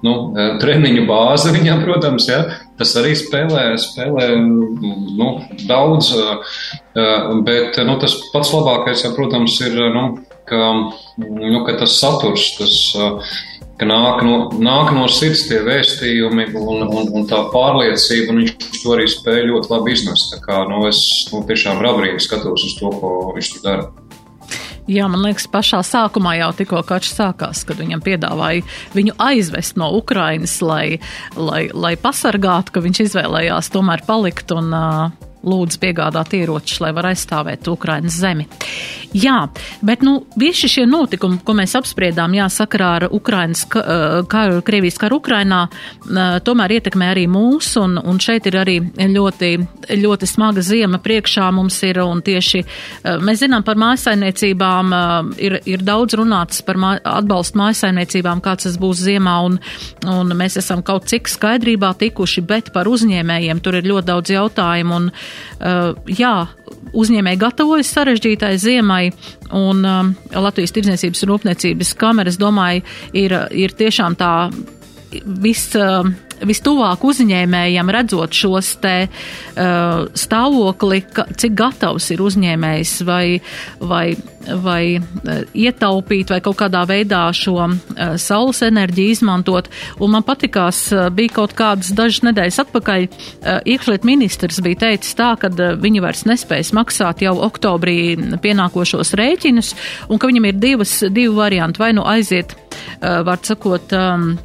nu, 0.06 0.14
treniņu 0.62 1.04
bāze 1.08 1.52
viņam, 1.54 1.82
protams, 1.84 2.28
ja, 2.30 2.40
tas 2.78 2.94
arī 3.00 3.14
spēlē, 3.18 3.72
spēlē 3.80 4.30
nu, 4.38 5.30
daudz, 5.68 6.12
bet 7.46 7.80
nu, 7.82 7.98
tas 8.02 8.16
pats 8.32 8.54
labākais, 8.54 9.04
ja, 9.06 9.12
protams, 9.16 9.58
ir, 9.66 9.78
nu, 9.94 10.06
ka, 10.48 10.72
nu, 11.18 11.62
ka 11.66 11.76
tas 11.82 11.98
saturs, 11.98 12.52
tas, 12.60 12.78
ka 13.78 13.86
nāk 13.86 14.24
no, 14.26 14.38
nāk 14.58 14.90
no 14.94 15.06
sirds 15.12 15.46
tie 15.50 15.60
vēstījumi 15.66 16.50
un, 16.58 16.86
un, 16.86 17.12
un 17.20 17.28
tā 17.30 17.44
pārliecība, 17.52 18.32
un 18.32 18.42
viņš 18.42 18.82
to 18.82 18.94
arī 18.96 19.06
spēja 19.10 19.46
ļoti 19.50 19.72
labi 19.74 19.94
iznest. 19.94 20.32
Tā 20.34 20.42
kā, 20.42 20.64
nu, 20.70 20.82
es 20.90 21.00
nu, 21.32 21.44
tiešām 21.46 21.82
rabrīgi 21.84 22.26
skatos 22.26 22.66
uz 22.70 22.78
to, 22.80 22.92
ko 23.02 23.14
viņš 23.36 23.54
tur 23.54 23.66
dara. 23.66 24.07
Jā, 24.88 25.04
man 25.12 25.20
liekas, 25.20 25.44
pašā 25.52 25.82
sākumā 25.84 26.38
jau 26.38 26.48
tikko 26.56 26.80
karš 26.88 27.10
sākās, 27.12 27.60
kad 27.68 27.76
viņam 27.76 28.00
piedāvāja 28.04 28.64
viņu 28.94 29.18
aizvest 29.20 29.76
no 29.76 29.90
Ukrainas, 29.98 30.54
lai, 30.64 30.96
lai, 31.36 31.66
lai 31.76 31.92
pasargātu, 32.00 32.72
ka 32.72 32.84
viņš 32.84 33.02
izvēlējās 33.04 33.68
tomēr 33.74 34.06
palikt 34.08 34.54
un 34.56 34.72
uh, 34.72 35.26
lūdz 35.44 35.76
piegādāt 35.82 36.32
ieročus, 36.38 36.80
lai 36.82 36.94
var 36.96 37.10
aizstāvēt 37.12 37.68
Ukrainas 37.68 38.16
zemi. 38.18 38.48
Jā, 39.16 39.46
bet 39.80 40.02
nu, 40.04 40.18
visi 40.36 40.68
šie 40.68 40.84
notikumi, 40.88 41.38
ko 41.44 41.54
mēs 41.56 41.72
apspriedām, 41.78 42.34
jā, 42.36 42.44
sakarā 42.52 42.88
ar 42.98 43.06
Ukrainas 43.14 43.62
karu, 43.68 44.60
Krievijas 44.66 44.98
karu 45.00 45.16
Ukrainā, 45.22 45.62
tomēr 46.44 46.74
ietekmē 46.76 47.08
arī 47.14 47.24
mūs, 47.30 47.70
un, 47.80 47.96
un 47.98 48.20
šeit 48.20 48.50
ir 48.50 48.58
arī 48.60 48.76
ļoti, 49.14 49.50
ļoti 50.02 50.28
smaga 50.28 50.64
ziema 50.64 51.00
priekšā 51.00 51.48
mums 51.56 51.80
ir, 51.88 52.02
un 52.04 52.20
tieši 52.24 52.62
mēs 53.24 53.40
zinām 53.46 53.64
par 53.64 53.80
mājasainiecībām, 53.80 54.92
ir, 55.40 55.58
ir 55.64 55.86
daudz 55.88 56.18
runāts 56.20 56.60
par 56.66 56.76
mā, 56.76 56.92
atbalstu 57.00 57.62
mājasainiecībām, 57.62 58.44
kāds 58.44 58.68
tas 58.68 58.76
būs 58.80 59.06
ziemā, 59.08 59.38
un, 59.48 59.56
un 60.04 60.36
mēs 60.36 60.60
esam 60.60 60.84
kaut 60.84 61.08
cik 61.08 61.32
skaidrībā 61.32 61.94
tikuši, 61.96 62.44
bet 62.44 62.72
par 62.76 62.92
uzņēmējiem 62.92 63.64
tur 63.64 63.80
ir 63.80 63.88
ļoti 63.88 64.10
daudz 64.12 64.36
jautājumu, 64.36 65.00
un 65.00 65.10
jā, 66.12 66.34
uzņēmēji 66.92 67.40
gatavojas 67.40 67.90
sarežģītai 67.96 68.54
ziemai, 68.60 69.02
un 69.56 69.84
um, 69.84 70.14
Latvijas 70.34 70.74
Tirdzniecības 70.76 71.24
un 71.24 71.32
Rūpniecības 71.32 71.92
kameras, 71.98 72.40
domāju, 72.40 72.84
ir, 73.16 73.34
ir 73.52 73.76
tiešām 73.78 74.18
tā 74.20 74.32
viss. 75.24 75.74
Uh, 75.78 76.08
vistuvāk 76.46 77.04
uzņēmējiem, 77.04 77.90
redzot 77.92 78.34
šos 78.36 78.74
te 78.82 78.94
uh, 79.08 80.06
stāvokli, 80.18 81.02
ka, 81.14 81.26
cik 81.38 81.54
gatavs 81.58 82.10
ir 82.14 82.22
uzņēmējs 82.24 82.94
vai, 83.08 83.38
vai, 83.80 84.04
vai 84.62 84.82
uh, 84.98 85.42
ietaupīt 85.52 86.32
vai 86.34 86.40
kaut 86.44 86.58
kādā 86.60 86.84
veidā 86.88 87.24
šo 87.36 87.56
uh, 87.66 87.76
saules 88.20 88.62
enerģiju 88.66 89.16
izmantot. 89.16 89.70
Un 90.02 90.14
man 90.16 90.26
patikās, 90.26 90.84
uh, 90.94 91.08
bija 91.14 91.38
kaut 91.40 91.56
kādas 91.58 91.92
dažas 91.96 92.24
nedēļas 92.28 92.62
atpakaļ, 92.64 93.08
uh, 93.08 93.60
iekšliet 93.68 94.06
ministrs 94.08 94.62
bija 94.64 94.84
teicis 94.86 95.16
tā, 95.18 95.32
ka 95.40 95.52
uh, 95.52 95.74
viņi 95.80 96.04
vairs 96.04 96.26
nespējas 96.28 96.74
maksāt 96.76 97.24
jau 97.26 97.36
oktobrī 97.48 97.98
pienākošos 98.42 99.14
rēķinus, 99.18 99.74
un 100.08 100.20
ka 100.20 100.30
viņam 100.30 100.50
ir 100.50 100.60
divas, 100.60 100.98
divi 101.08 101.32
varianti, 101.34 101.82
vai 101.82 101.92
nu 101.96 102.06
aiziet, 102.08 102.54
uh, 102.54 103.22
var 103.26 103.42
sakot, 103.46 103.92
um, 103.96 104.36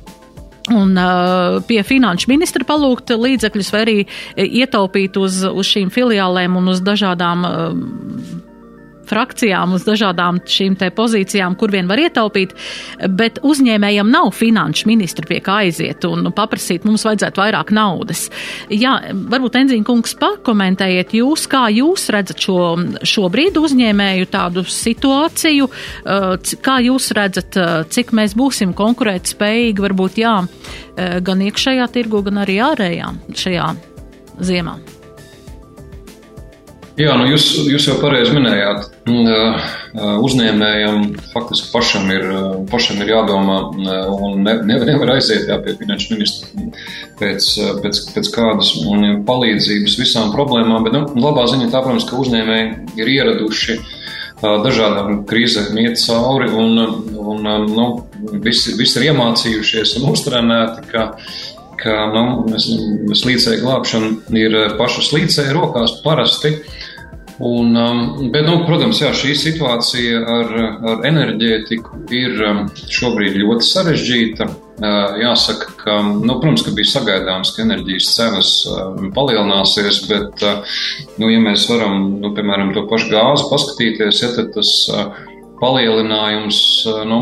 un 0.72 0.96
uh, 0.96 1.58
pie 1.68 1.82
finanšu 1.84 2.30
ministra 2.32 2.64
palūgt 2.68 3.12
līdzekļus 3.20 3.72
vai 3.74 3.82
arī 3.84 3.98
ietaupīt 4.40 5.18
uz, 5.20 5.42
uz 5.44 5.68
šīm 5.68 5.92
filiālēm 5.92 6.56
un 6.60 6.72
uz 6.72 6.80
dažādām 6.86 7.44
uh, 7.48 8.43
frakcijām, 9.10 9.76
uz 9.78 9.86
dažādām 9.88 10.42
šīm 10.48 10.78
pozīcijām, 10.96 11.58
kur 11.60 11.74
vien 11.74 11.90
var 11.90 12.02
ietaupīt, 12.02 12.54
bet 13.10 13.40
uzņēmējiem 13.44 14.10
nav 14.12 14.32
finanšu 14.36 14.88
ministra 14.90 15.28
pie 15.30 15.40
kā 15.44 15.62
aiziet 15.66 16.06
un 16.08 16.32
paprasīt, 16.36 16.88
mums 16.88 17.06
vajadzētu 17.08 17.42
vairāk 17.44 17.74
naudas. 17.76 18.28
Jā, 18.72 18.98
varbūt 19.12 19.60
Enzīna 19.64 19.88
kungs 19.88 20.16
pakomentējiet 20.20 21.16
jūs, 21.20 21.48
kā 21.52 21.66
jūs 21.74 22.10
redzat 22.14 22.42
šo 22.44 22.60
šobrīd 23.04 23.58
uzņēmēju 23.60 24.30
tādu 24.34 24.64
situāciju, 24.68 25.70
uh, 25.70 26.56
kā 26.64 26.80
jūs 26.88 27.12
redzat, 27.18 27.60
uh, 27.60 27.84
cik 27.90 28.14
mēs 28.16 28.38
būsim 28.40 28.74
konkurēt 28.78 29.34
spējīgi, 29.34 29.84
varbūt 29.84 30.20
jā, 30.24 30.40
uh, 30.44 31.16
gan 31.24 31.46
iekšējā 31.50 31.88
tirgu, 31.94 32.24
gan 32.28 32.44
arī 32.46 32.60
ārējā 32.72 33.14
šajā 33.44 33.72
ziemā. 34.44 34.78
Jā, 36.94 37.16
nu 37.18 37.26
jūs, 37.26 37.48
jūs 37.66 37.88
jau 37.90 37.96
pareizi 37.98 38.36
minējāt, 38.36 38.84
uzņēmējam 39.98 41.08
faktiski 41.32 41.72
pašam 41.74 42.06
ir, 42.14 42.28
pašam 42.70 43.00
ir 43.02 43.10
jādomā 43.16 43.56
un 44.14 44.44
ne, 44.46 44.54
nevar 44.86 45.16
aiziet 45.16 45.50
jā, 45.50 45.58
pie 45.66 45.74
finanšu 45.80 46.14
ministra 46.14 46.68
pēc, 47.18 47.50
pēc, 47.82 48.02
pēc 48.14 48.30
kādas 48.36 48.76
palīdzības 49.26 49.98
visām 50.04 50.30
problēmām, 50.36 50.86
bet 50.86 50.94
nu, 50.94 51.02
labā 51.24 51.48
ziņa 51.50 51.72
tā, 51.74 51.82
protams, 51.82 52.06
ka 52.10 52.20
uzņēmēji 52.22 53.02
ir 53.02 53.14
ieraduši 53.16 53.80
dažādām 54.44 55.24
krīzēm 55.26 55.78
iet 55.82 55.98
cauri 56.04 56.52
un, 56.54 56.78
un 57.24 57.50
nu, 57.74 57.88
visi, 58.44 58.76
visi 58.78 59.00
ir 59.00 59.10
iemācījušies 59.12 59.98
un 59.98 60.12
uztrenēti, 60.12 60.86
ka 60.92 61.10
ka 61.80 62.08
nu, 62.14 62.26
slīdēja 62.58 63.62
glābšana 63.64 64.40
ir 64.40 64.58
pašas 64.80 65.12
slīdēja 65.12 65.56
rokās 65.58 66.00
parasti. 66.06 66.58
Un, 67.40 67.76
um, 67.76 68.30
bet, 68.32 68.46
nu, 68.46 68.60
protams, 68.68 69.00
jā, 69.02 69.10
šī 69.18 69.34
situācija 69.36 70.20
ar, 70.22 70.52
ar 70.92 71.08
enerģētiku 71.10 72.04
ir 72.14 72.44
um, 72.46 72.60
šobrīd 72.94 73.40
ļoti 73.42 73.68
sarežģīta. 73.68 74.48
Uh, 74.84 75.18
jāsaka, 75.22 75.74
ka, 75.80 75.98
nu, 76.04 76.38
protams, 76.42 76.64
ka 76.66 76.74
bija 76.78 76.92
sagaidāms, 76.92 77.56
ka 77.56 77.66
enerģijas 77.66 78.12
cenas 78.16 78.52
um, 78.70 79.10
palielināsies, 79.16 80.04
bet, 80.12 80.46
uh, 80.46 80.78
nu, 81.18 81.32
ja 81.34 81.42
mēs 81.42 81.66
varam, 81.72 82.20
nu, 82.22 82.34
piemēram, 82.38 82.74
to 82.76 82.86
pašu 82.92 83.12
gāzi 83.14 83.50
paskatīties, 83.50 84.24
ja, 84.24 84.32
tad 84.38 84.54
tas 84.54 84.72
uh, 84.94 85.22
palielinājums, 85.62 86.60
nu, 87.10 87.20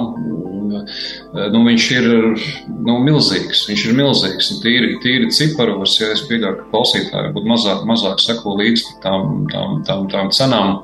nu, 1.54 1.64
viņš 1.68 1.88
ir 1.98 2.08
nu, 2.12 3.00
milzīgs. 3.06 3.66
Viņš 3.70 3.88
ir 3.88 3.98
milzīgs. 3.98 4.54
Tīri, 4.64 4.94
tīri 5.04 5.32
ciparos, 5.36 5.98
ja 6.02 6.12
es 6.16 6.24
pieļauju, 6.30 6.60
ka 6.60 6.70
klausītāji 6.76 7.34
būtu 7.36 7.52
mazāk, 7.52 7.84
mazāk 7.90 8.24
seko 8.24 8.56
līdzi 8.62 8.98
tām, 9.04 9.46
tām, 9.52 9.84
tām, 9.88 10.08
tām 10.12 10.32
cenām. 10.36 10.80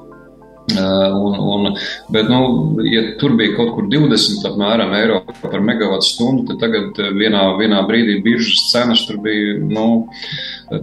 Un, 0.67 1.35
un, 1.39 1.77
bet, 2.11 2.27
nu, 2.27 2.39
ja 2.83 3.05
tur 3.21 3.37
bija 3.39 3.53
kaut 3.55 3.69
kur 3.77 3.85
20 3.87 4.43
apmēram, 4.49 4.91
eiro 4.97 5.21
par 5.39 5.61
megawatu 5.63 6.03
stundu, 6.03 6.43
tad 6.49 6.59
tagad 6.65 6.99
vienā, 7.15 7.45
vienā 7.55 7.79
brīdī 7.87 8.17
biržas 8.25 8.65
cenas 8.73 9.05
tur 9.07 9.21
bija 9.23 9.55
nu, 9.63 9.85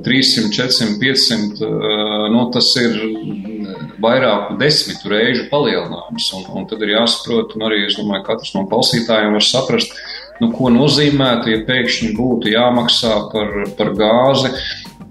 300, 0.07 0.49
400, 0.57 0.97
500. 1.03 1.69
Nu, 2.33 2.47
tas 2.55 2.71
ir 2.81 2.97
vairāku 4.03 4.59
desmitu 4.61 5.11
reižu 5.13 5.49
palielinājums. 5.51 6.31
Un, 6.39 6.47
un 6.59 6.69
tad 6.71 6.83
ir 6.85 6.95
jāsaprot, 6.97 7.57
un 7.57 7.67
arī 7.69 7.85
es 7.89 7.99
domāju, 7.99 8.25
ka 8.25 8.35
katrs 8.35 8.55
no 8.57 8.65
klausītājiem 8.71 9.37
var 9.37 9.47
saprast, 9.47 9.95
nu, 10.43 10.51
ko 10.55 10.71
nozīmētu, 10.75 11.53
ja 11.53 11.65
pēkšņi 11.69 12.15
būtu 12.19 12.55
jāmaksā 12.55 13.19
par, 13.35 13.53
par 13.79 13.93
gāzi 13.99 14.55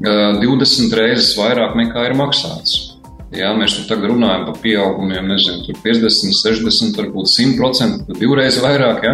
20 0.04 0.98
reizes 1.00 1.36
vairāk 1.40 1.78
nekā 1.80 2.10
ir 2.10 2.18
maksāts. 2.20 2.94
Jā, 3.34 3.50
mēs 3.58 3.74
tur 3.74 3.88
tagad 3.90 4.12
runājam 4.12 4.44
par 4.46 4.60
pieaugumiem, 4.62 5.26
nezinu, 5.32 5.74
50, 5.82 6.36
60, 6.38 7.00
varbūt 7.00 7.32
100%, 7.32 8.14
divreiz 8.20 8.60
vairāk. 8.62 9.08
Jā. 9.08 9.14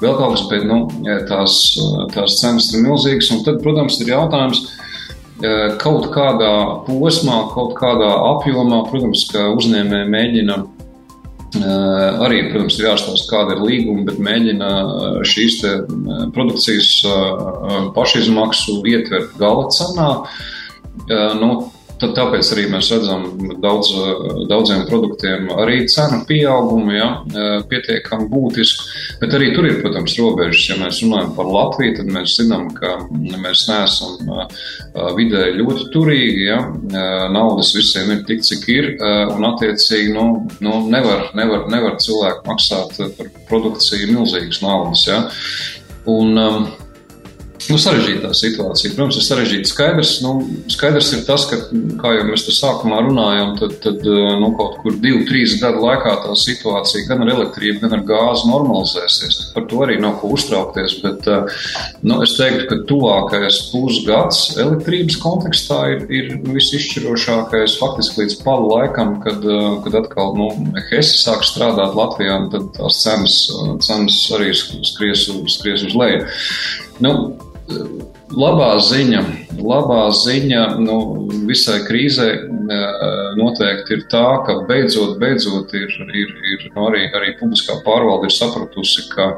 Vēl 0.00 0.14
kaut 0.16 0.38
kas, 0.38 0.44
bet 0.48 0.64
nu, 0.64 0.78
tās, 1.28 1.58
tās 2.14 2.38
cenas 2.40 2.70
ir 2.72 2.86
milzīgas. 2.86 3.28
Un 3.34 3.42
tad, 3.44 3.60
protams, 3.60 3.98
ir 4.00 4.14
jautājums, 4.14 4.62
kaut 5.78 6.08
kādā 6.14 6.52
posmā, 6.88 7.38
kaut 7.54 7.76
kādā 7.78 8.08
apjomā, 8.34 8.82
protams, 8.90 9.26
ka 9.30 9.48
uzņēmēji 9.54 10.10
mēģina 10.14 10.58
arī, 12.26 12.42
protams, 12.50 12.76
ir 12.76 12.88
jāstāsta, 12.90 13.30
kāda 13.30 13.56
ir 13.56 13.64
līguma, 13.64 14.04
bet 14.08 14.18
mēģina 14.20 14.68
šīs 15.28 15.60
produkcijas 16.34 16.90
pašizmaksu 17.96 18.80
ietvert 18.90 19.36
gala 19.40 19.68
cenā. 19.72 20.10
Nu, 21.40 21.50
Tad 21.98 22.14
tāpēc 22.14 22.48
arī 22.54 22.64
mēs 22.70 22.90
redzam 22.92 23.24
daudz, 23.62 23.90
daudziem 24.50 24.84
produktiem 24.88 25.48
arī 25.58 25.80
cenu 25.90 26.20
pieaugumu, 26.28 26.94
ja, 26.94 27.08
pietiekami 27.70 28.28
būtisku. 28.30 28.86
Bet 29.22 29.34
arī 29.34 29.50
tur 29.56 29.66
ir, 29.66 29.80
protams, 29.82 30.14
robežas. 30.20 30.64
Ja 30.68 30.78
mēs 30.78 31.02
runājam 31.04 31.34
par 31.36 31.50
Latviju, 31.50 31.96
tad 31.98 32.12
mēs 32.14 32.36
zinām, 32.38 32.68
ka 32.76 32.94
mēs 33.10 33.66
neesam 33.70 34.32
vidēji 35.18 35.58
ļoti 35.58 35.88
turīgi. 35.94 36.48
Ja. 36.48 36.60
Naudas 37.34 37.74
visiem 37.76 38.14
ir 38.14 38.24
tik, 38.28 38.44
cik 38.46 38.66
ir, 38.72 38.90
un 39.34 39.48
attiecīgi 39.50 40.14
nu, 40.14 40.26
nu, 40.64 40.80
nevar, 40.90 41.30
nevar, 41.38 41.66
nevar 41.72 41.98
cilvēku 42.02 42.46
maksāt 42.48 42.98
par 43.18 43.32
produkciju 43.50 44.12
milzīgas 44.14 44.62
naudas. 44.64 45.06
Ja. 45.08 45.24
Un, 46.08 46.38
um, 46.38 46.68
Nu, 47.66 47.76
sarežģītā 47.80 48.30
situācija. 48.38 48.92
Protams, 48.94 49.18
ir 49.18 49.24
sarežģīta. 49.26 49.68
Skaidrs, 49.68 50.12
nu, 50.22 50.32
skaidrs 50.70 51.10
ir 51.16 51.24
tas, 51.26 51.44
ka, 51.50 51.58
kā 52.00 52.12
jau 52.14 52.26
mēs 52.28 52.44
te 52.46 52.54
sākumā 52.54 53.00
runājām, 53.04 53.56
tad, 53.58 53.74
tad 53.82 54.06
nu, 54.40 54.52
kaut 54.58 54.78
kur 54.84 54.94
divu, 55.02 55.24
trīs 55.28 55.56
gadu 55.60 55.82
laikā 55.82 56.14
tā 56.22 56.36
situācija 56.38 57.08
gan 57.08 57.24
ar 57.24 57.32
elektrību, 57.34 57.82
gan 57.82 57.98
ar 57.98 58.04
gāzi 58.08 58.46
normalizēsies. 58.48 59.40
Par 59.56 59.66
to 59.70 59.82
arī 59.84 59.98
nav 60.00 60.20
ko 60.22 60.30
uztraukties. 60.36 60.98
Bet 61.02 61.26
nu, 62.06 62.20
es 62.24 62.36
teiktu, 62.38 62.68
ka 62.70 62.80
tuvākais 62.88 63.60
pusgads 63.72 64.44
elektrības 64.62 65.18
kontekstā 65.24 65.80
ir, 65.96 66.06
ir 66.14 66.32
visizšķirošākais 66.46 67.78
faktiski 67.82 68.22
līdz 68.22 68.38
palu 68.46 68.70
laikam, 68.76 69.18
kad, 69.24 69.42
kad 69.84 69.98
atkal 70.04 70.36
nu, 70.38 70.50
Hesi 70.92 71.18
sāk 71.24 71.42
strādāt 71.44 71.98
Latvijā, 71.98 72.38
tad 72.54 72.70
tās 72.78 73.02
cenas, 73.02 73.40
cenas 73.84 74.22
arī 74.38 74.54
skries, 74.54 75.26
skries 75.58 75.88
uz 75.90 75.98
leju. 75.98 76.22
Nu, 77.02 77.12
labā 78.38 78.74
ziņa, 78.82 79.22
labā 79.58 80.08
ziņa 80.14 80.62
nu, 80.82 80.98
visai 81.48 81.80
krīzē 81.86 82.28
noteikti 83.38 83.96
ir 83.96 84.04
tā, 84.12 84.24
ka 84.44 84.58
beidzot, 84.68 85.16
beidzot 85.20 85.72
ir, 85.76 85.88
ir, 86.12 86.32
ir 86.52 86.66
nu, 86.74 86.88
arī, 86.90 87.06
arī 87.16 87.32
publiskā 87.38 87.78
pārvalde 87.86 88.28
ir 88.28 88.34
sapratusi, 88.36 89.06
ka 89.12 89.30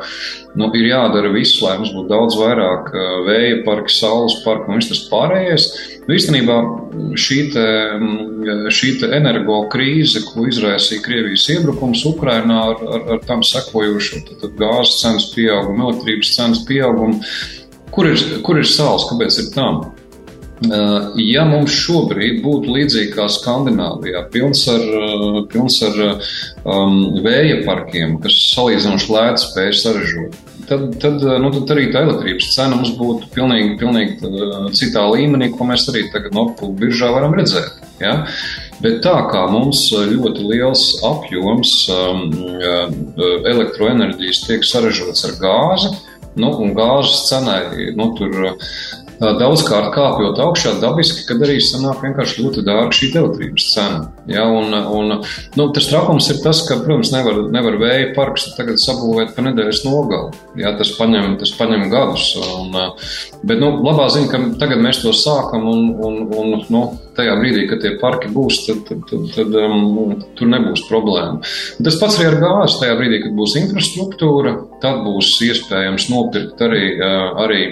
nu, 0.58 0.70
ir 0.74 0.88
jādara 0.90 1.30
viss, 1.34 1.60
lai 1.62 1.76
mums 1.78 1.94
būtu 1.94 2.10
daudz 2.10 2.38
vairāk 2.40 2.90
vēja 3.28 3.60
parka, 3.66 3.92
saules 3.94 4.40
parka 4.44 4.70
un 4.70 4.80
viss 4.80 4.90
tas 4.90 5.04
pārējais. 5.12 5.68
Nu, 6.08 6.16
īstenībā 6.16 6.58
šī, 7.20 7.38
te, 7.54 7.66
šī 8.74 8.92
te 9.02 9.12
energo 9.20 9.62
krīze, 9.70 10.24
ko 10.26 10.48
izraisīja 10.50 11.04
Krievijas 11.06 11.46
iebrukums 11.54 12.02
Ukrainā 12.10 12.58
ar, 12.72 12.84
ar, 12.96 13.06
ar 13.14 13.24
tam 13.28 13.46
sekojošu 13.46 14.24
gāzes 14.58 14.98
cenas 15.04 15.30
pieaugumu, 15.36 15.86
elektrības 15.86 16.34
cenas 16.34 16.64
pieaugumu, 16.66 17.22
Kur 17.94 18.10
ir, 18.10 18.20
kur 18.46 18.60
ir 18.60 18.68
sāls? 18.68 19.08
Kāpēc 19.10 19.40
ir? 19.42 19.50
Uh, 20.60 21.14
ja 21.16 21.46
mums 21.48 21.72
šobrīd 21.72 22.42
būtu 22.44 22.74
līdzīgi 22.74 23.14
kā 23.14 23.24
Skandināvijā, 23.32 24.26
pilns 24.34 24.66
ar, 24.68 24.82
pilns 25.48 25.78
ar 25.86 25.96
um, 26.04 26.98
vēja 27.24 27.62
parkiem, 27.64 28.18
kas 28.20 28.36
salīdzinoši 28.50 29.08
lēti 29.14 29.44
spēj 29.46 29.72
saražot, 29.80 30.36
tad, 30.68 30.84
tad, 31.00 31.24
nu, 31.40 31.50
tad 31.54 31.72
arī 31.74 31.86
tā 31.94 32.04
elektrības 32.04 32.50
cena 32.52 32.76
mums 32.76 32.92
būtu 32.98 33.30
pilnīgi, 33.34 33.78
pilnīgi 33.80 34.34
citā 34.76 35.06
līmenī, 35.14 35.48
ko 35.54 35.66
mēs 35.70 35.88
arī 35.88 36.04
tagad 36.12 36.36
Nordpūļu 36.36 36.76
biržā 36.82 37.08
varam 37.14 37.34
redzēt. 37.40 37.80
Ja? 38.02 38.14
Bet 38.84 39.00
tā 39.04 39.16
kā 39.32 39.46
mums 39.48 39.86
ļoti 39.92 40.44
liels 40.44 40.84
apjoms 41.08 41.74
um, 41.96 42.28
elektroenerģijas 43.48 44.44
tiek 44.46 44.64
saražots 44.68 45.26
ar 45.28 45.36
gāzi, 45.40 45.94
nu, 46.38 46.50
un 46.62 46.74
gāzes 46.76 47.26
cenai 47.28 47.90
nu, 47.96 48.12
tur 48.18 48.56
daudzkārt 49.20 49.92
kāpjot 49.94 50.38
augšā, 50.40 50.74
dabiski, 50.80 51.26
kad 51.28 51.42
arī 51.44 51.58
sanāk 51.60 52.00
vienkārši 52.04 52.44
ļoti 52.44 52.64
dārga 52.64 52.96
šī 52.96 53.10
elektrības 53.20 53.66
cena. 53.74 54.00
Ja, 54.30 54.46
un, 54.48 54.72
un, 54.72 55.18
nu, 55.58 55.66
tas 55.76 55.90
trakums 55.90 56.30
ir 56.32 56.40
tas, 56.44 56.62
ka, 56.68 56.78
protams, 56.80 57.12
nevar, 57.12 57.42
nevar 57.52 57.76
vēja 57.80 58.10
parks 58.16 58.48
tagad 58.56 58.80
sabūvēt 58.80 59.34
pa 59.36 59.44
nedēļas 59.44 59.82
nogali. 59.84 60.32
Ja, 60.60 60.72
tas, 60.78 60.94
paņem, 60.96 61.34
tas 61.42 61.52
paņem 61.58 61.88
gadus. 61.92 62.30
Un, 62.40 62.72
bet 63.44 63.60
nu, 63.60 63.74
labā 63.84 64.08
ziņa, 64.14 64.30
ka 64.32 64.42
tagad 64.62 64.80
mēs 64.86 65.02
to 65.04 65.12
sākam 65.16 65.68
un, 65.68 65.84
un, 66.00 66.18
un 66.40 66.56
nu, 66.72 66.82
tajā 67.18 67.36
brīdī, 67.42 67.66
kad 67.68 67.84
tie 67.84 67.92
parki 68.00 68.32
būs, 68.32 68.62
tad, 68.64 68.82
tad, 68.88 69.04
tad, 69.10 69.28
tad 69.36 69.60
um, 69.66 70.16
tur 70.38 70.48
nebūs 70.54 70.86
problēma. 70.88 71.44
Tas 71.84 72.00
pats 72.00 72.16
arī 72.20 72.30
ar 72.32 72.40
gāzi. 72.40 72.80
Tajā 72.80 72.96
brīdī, 72.96 73.20
kad 73.26 73.36
būs 73.36 73.58
infrastruktūra, 73.60 74.56
tad 74.80 75.04
būs 75.04 75.36
iespējams 75.50 76.08
nopirkt 76.14 76.64
arī, 76.64 76.84
arī 77.44 77.62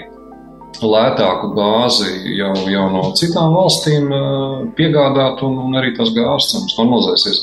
lētāku 0.77 1.51
gāzi 1.57 2.35
jau, 2.37 2.53
jau 2.69 2.85
no 2.93 3.09
citām 3.17 3.55
valstīm 3.55 4.07
eh, 4.13 4.63
piegādāt, 4.77 5.43
un, 5.45 5.57
un 5.65 5.77
arī 5.79 5.93
tās 5.97 6.13
gāzes 6.15 6.53
cenas 6.53 6.77
normalizēsies. 6.79 7.41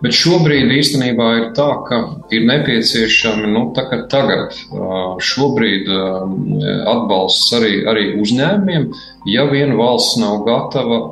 Bet 0.00 0.16
šobrīd 0.16 0.70
īstenībā 0.72 1.26
ir 1.36 1.46
tā, 1.56 1.66
ka 1.84 1.98
ir 2.32 2.46
nepieciešami 2.48 3.50
nu, 3.52 3.66
tagad, 3.76 4.06
eh, 4.14 4.86
šobrīd 5.30 5.90
eh, 5.92 6.78
atbalsts 6.94 7.52
arī, 7.58 7.74
arī 7.90 8.06
uzņēmumiem, 8.22 8.88
ja 9.28 9.44
vien 9.50 9.76
valsts 9.76 10.16
nav 10.22 10.40
gatava 10.46 11.02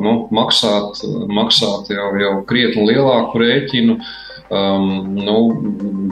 nu, 0.00 0.14
maksāt, 0.32 1.02
maksāt 1.28 1.92
jau, 1.92 2.08
jau 2.22 2.32
krietni 2.48 2.88
lielāku 2.88 3.42
rēķinu 3.42 3.98
um, 4.50 4.88
nu, 5.16 5.36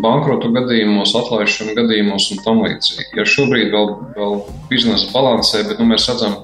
bankrotu 0.03 0.51
gadījumos, 0.55 1.15
atlaišanu 1.21 1.77
gadījumos 1.79 2.31
un 2.35 2.43
tam 2.45 2.63
līdzīgi. 2.65 3.13
Ja 3.19 3.27
šobrīd 3.29 3.73
vēl, 3.75 3.93
vēl 4.17 4.39
biznesa 4.71 5.11
balansē, 5.15 5.65
bet 5.71 5.81
nu, 5.81 5.89
mēs 5.93 6.09
redzam, 6.11 6.43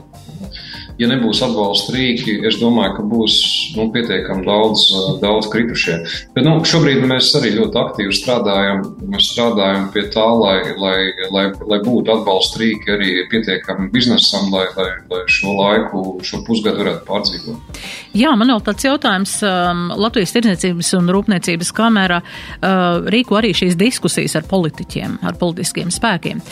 ja 1.00 1.08
nebūs 1.10 1.42
atbalsta 1.44 1.94
rīki, 1.96 2.38
es 2.48 2.58
domāju, 2.60 2.96
ka 2.98 3.04
būs 3.08 3.36
nu, 3.76 3.88
pietiekami 3.94 4.44
daudz, 4.46 4.84
daudz 5.22 5.48
kritušie. 5.52 5.98
Bet 6.36 6.46
nu, 6.46 6.58
šobrīd 6.68 7.04
mēs 7.08 7.30
arī 7.38 7.54
ļoti 7.56 7.80
aktīvi 7.82 8.16
strādājam, 8.16 8.84
strādājam 9.22 9.88
pie 9.94 10.06
tā, 10.12 10.26
lai, 10.42 10.58
lai, 10.78 10.96
lai, 11.34 11.46
lai 11.68 11.80
būtu 11.84 12.14
atbalsta 12.16 12.62
rīki 12.62 12.94
arī 12.96 13.14
pietiekami 13.32 13.90
biznesam, 13.94 14.50
lai, 14.54 14.66
lai, 14.76 14.90
lai 15.10 15.22
šo 15.30 15.56
laiku, 15.58 16.04
šo 16.26 16.42
pusgadu 16.46 16.82
varētu 16.82 17.06
pārdzīvot. 17.08 17.80
Jā, 18.18 18.34
man 18.36 18.52
vēl 18.52 18.62
tāds 18.66 18.86
jautājums. 18.86 19.38
Um, 19.46 19.86
Latvijas 19.96 20.34
tirdzniecības 20.34 20.92
un 20.98 21.10
rūpniecības 21.14 21.72
kamera 21.76 22.20
uh, 22.22 23.00
rīko 23.12 23.38
arī 23.40 23.52
šīs 23.56 23.78
diskusijas 23.80 24.36
ar 24.38 24.46
politiķiem, 24.50 25.18
ar 25.24 25.38
politiskiem 25.40 25.92
spēkiem. 25.94 26.42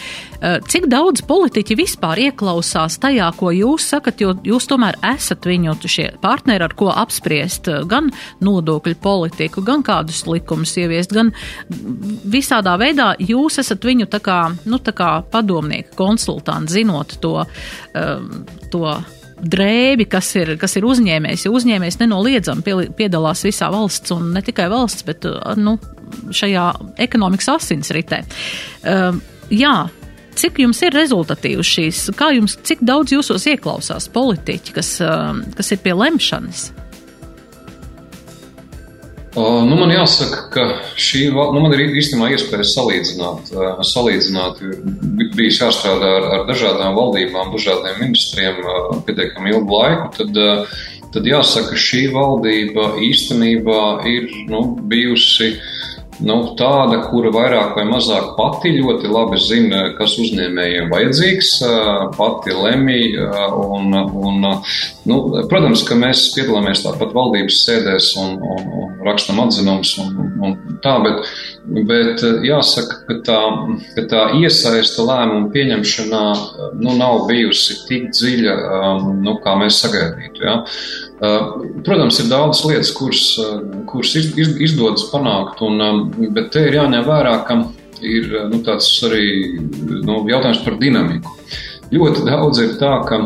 Uh, 0.41 0.59
cik 0.65 0.89
daudz 0.91 1.25
politiķi 1.29 1.77
vispār 1.79 2.23
ieklausās 2.31 2.97
tajā, 3.03 3.29
ko 3.37 3.53
jūs 3.55 3.91
sakat, 3.93 4.23
jo 4.25 4.30
jūs 4.47 4.67
tomēr 4.71 4.99
esat 5.13 5.47
viņu 5.49 5.77
šie 5.91 6.09
partneri, 6.23 6.67
ar 6.67 6.75
ko 6.79 6.91
apspriest 6.93 7.71
uh, 7.71 7.83
gan 7.89 8.11
nodokļu 8.45 8.99
politiku, 9.03 9.65
gan 9.67 9.85
kādus 9.87 10.25
likumus 10.29 10.77
ieviest, 10.81 11.15
gan 11.17 11.33
visādā 12.31 12.77
veidā 12.81 13.13
jūs 13.21 13.61
esat 13.63 13.85
viņu 13.87 14.09
tā 14.11 14.23
kā, 14.25 14.41
nu, 14.65 14.81
tā 14.83 14.95
kā 14.97 15.13
padomnieki, 15.31 15.95
konsultanti, 15.99 16.81
zinot 16.81 17.17
to, 17.23 17.39
um, 17.95 18.29
to 18.73 18.85
drēbi, 19.41 20.07
kas 20.11 20.29
ir, 20.37 20.55
kas 20.61 20.77
ir 20.77 20.87
uzņēmējs, 20.89 21.47
jo 21.47 21.55
uzņēmējs 21.57 22.01
nenoliedzami 22.03 22.91
piedalās 22.97 23.45
visā 23.47 23.71
valsts 23.73 24.13
un 24.15 24.35
ne 24.35 24.43
tikai 24.45 24.69
valsts, 24.73 25.07
bet 25.07 25.27
nu, 25.61 25.77
šajā 26.37 26.67
ekonomikas 27.07 27.49
asinsritē. 27.57 28.23
Um, 28.85 29.23
jā, 29.53 29.75
cik 30.39 30.61
jums 30.65 30.83
ir 30.87 30.95
rezultatīvas 30.97 31.71
šīs, 31.71 32.03
kā 32.19 32.31
jums, 32.37 32.59
cik 32.67 32.85
daudz 32.87 33.15
jūsos 33.15 33.47
ieklausās 33.51 34.11
politiķi, 34.13 34.77
kas, 34.77 34.93
um, 35.05 35.43
kas 35.57 35.73
ir 35.75 35.83
pie 35.85 35.97
lemšanas? 35.97 36.71
Uh, 39.31 39.61
nu, 39.63 39.77
man 39.79 39.93
jāsaka, 39.95 40.41
ka 40.51 40.63
šī 40.99 41.29
nu, 41.31 41.61
man 41.63 41.71
ir 41.77 41.93
īstenībā 42.01 42.33
iespēja 42.35 42.67
salīdzināt. 42.67 43.53
Uh, 43.55 43.83
salīdzināt 43.87 44.59
bijis 45.37 45.61
jāstrādā 45.63 46.09
ar, 46.17 46.27
ar 46.35 46.47
dažādām 46.49 46.97
valdībām, 46.99 47.53
dažādiem 47.55 48.03
ministriem 48.03 48.59
uh, 48.65 48.97
pietiekami 49.07 49.55
ilgu 49.55 49.79
laiku. 49.79 50.09
Tad, 50.19 50.41
tad 51.15 51.31
jāsaka, 51.31 51.77
ka 51.77 51.85
šī 51.85 52.09
valdība 52.15 52.97
īstenībā 53.07 53.85
ir 54.11 54.27
nu, 54.51 54.65
bijusi 54.91 55.53
uh, 55.55 55.80
nu, 56.27 56.37
tāda, 56.59 57.01
kura 57.11 57.33
vairāk 57.35 57.77
vai 57.79 57.87
mazāk 57.89 58.35
pati 58.37 58.73
ļoti 58.77 59.11
labi 59.11 59.41
zina, 59.41 59.83
kas 59.99 60.17
uzņēmējiem 60.21 60.91
vajadzīgs, 60.93 61.53
pati 62.17 62.57
lemj. 62.57 63.17
Un, 63.61 63.95
un, 63.97 64.47
nu, 65.09 65.19
protams, 65.51 65.85
ka 65.89 65.99
mēs 65.99 66.29
piedalāmies 66.35 66.85
tāpat 66.85 67.15
valdības 67.17 67.61
sēdēs 67.67 68.13
un, 68.21 68.37
un, 68.41 68.71
un 68.83 69.05
rakstam 69.07 69.41
atzinumus 69.45 69.95
un, 70.03 70.17
un 70.45 70.57
tā, 70.85 70.97
bet, 71.05 71.31
bet 71.89 72.25
jāsaka, 72.47 73.01
ka 73.09 73.19
tā, 73.27 73.41
ka 73.97 74.07
tā 74.11 74.25
iesaista 74.41 75.07
lēmumu 75.09 75.53
pieņemšanā 75.55 76.25
nu, 76.81 76.97
nav 76.99 77.25
bijusi 77.31 77.81
tik 77.89 78.11
dziļa, 78.15 78.57
nu, 79.21 79.39
kā 79.45 79.57
mēs 79.61 79.81
sagaidītu. 79.85 80.45
Ja? 80.45 80.61
Protams, 81.21 82.19
ir 82.23 82.31
daudz 82.31 82.63
lietas, 82.65 82.95
kuras, 82.97 83.25
kuras 83.91 84.15
izdodas 84.17 85.05
panākt, 85.13 85.61
un, 85.67 85.83
bet 86.33 86.49
te 86.55 86.65
ir 86.69 86.79
jāņem 86.79 87.05
vērā, 87.05 87.35
ka 87.45 87.59
ir 88.01 88.31
nu, 88.49 88.63
tāds 88.65 88.89
arī 89.05 89.27
nu, 89.61 90.23
jautājums 90.31 90.63
par 90.65 90.79
dinamiku. 90.81 91.35
Ļoti 91.91 92.23
daudz 92.23 92.61
ir 92.63 92.77
tā, 92.79 92.93
ka, 93.05 93.19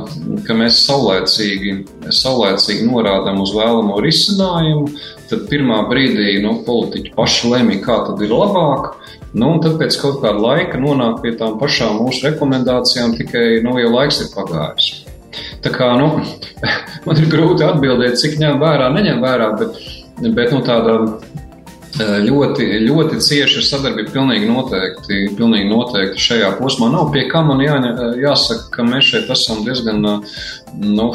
ka 0.47 0.57
mēs 0.57 0.81
saulēcīgi, 0.89 1.75
saulēcīgi 2.17 2.89
norādām 2.89 3.43
uz 3.45 3.53
vēlamo 3.55 4.01
risinājumu, 4.01 4.89
tad 5.29 5.45
pirmā 5.51 5.83
brīdī 5.91 6.39
nu, 6.43 6.57
politiķi 6.67 7.13
paši 7.15 7.53
lemj, 7.53 7.79
kā 7.85 8.01
tad 8.09 8.25
ir 8.25 8.33
labāk. 8.33 8.95
Nu, 9.35 9.53
un 9.53 9.61
tad 9.63 9.77
pēc 9.79 10.01
kaut 10.01 10.23
kāda 10.25 10.41
laika 10.41 10.81
nonāk 10.81 11.21
pie 11.23 11.35
tām 11.39 11.59
pašām 11.61 12.01
mūsu 12.01 12.31
rekomendācijām, 12.31 13.19
tikai 13.21 13.61
nu, 13.67 13.77
jau 13.83 13.95
laiks 13.95 14.25
ir 14.25 14.33
pagājis. 14.35 15.04
Tā 15.65 15.73
kā, 15.73 15.95
nu, 15.97 16.11
man 17.07 17.21
ir 17.21 17.31
grūti 17.33 17.65
atbildēt, 17.65 18.21
cik 18.21 18.37
ņem 18.43 18.61
vērā, 18.61 18.91
neņem 18.93 19.25
vērā, 19.25 19.55
bet, 19.63 19.81
bet 20.37 20.53
nu, 20.53 20.61
tāda 20.67 20.99
eh, 21.01 22.19
ļoti, 22.27 22.67
ļoti 22.85 23.21
cieša 23.25 23.65
sadarbība 23.65 24.13
pilnīgi 24.13 24.51
noteikti, 24.51 25.23
pilnīgi 25.39 25.71
noteikti 25.71 26.21
šajā 26.21 26.53
posmā 26.59 26.91
nav. 26.93 27.09
Pie 27.15 27.25
kā 27.33 27.41
man 27.47 27.65
jā, 27.65 27.79
jāsaka, 28.21 28.69
ka 28.77 28.87
mēs 28.91 29.09
šeit 29.15 29.33
esam 29.33 29.65
diezgan 29.65 30.05
nu, 30.05 31.09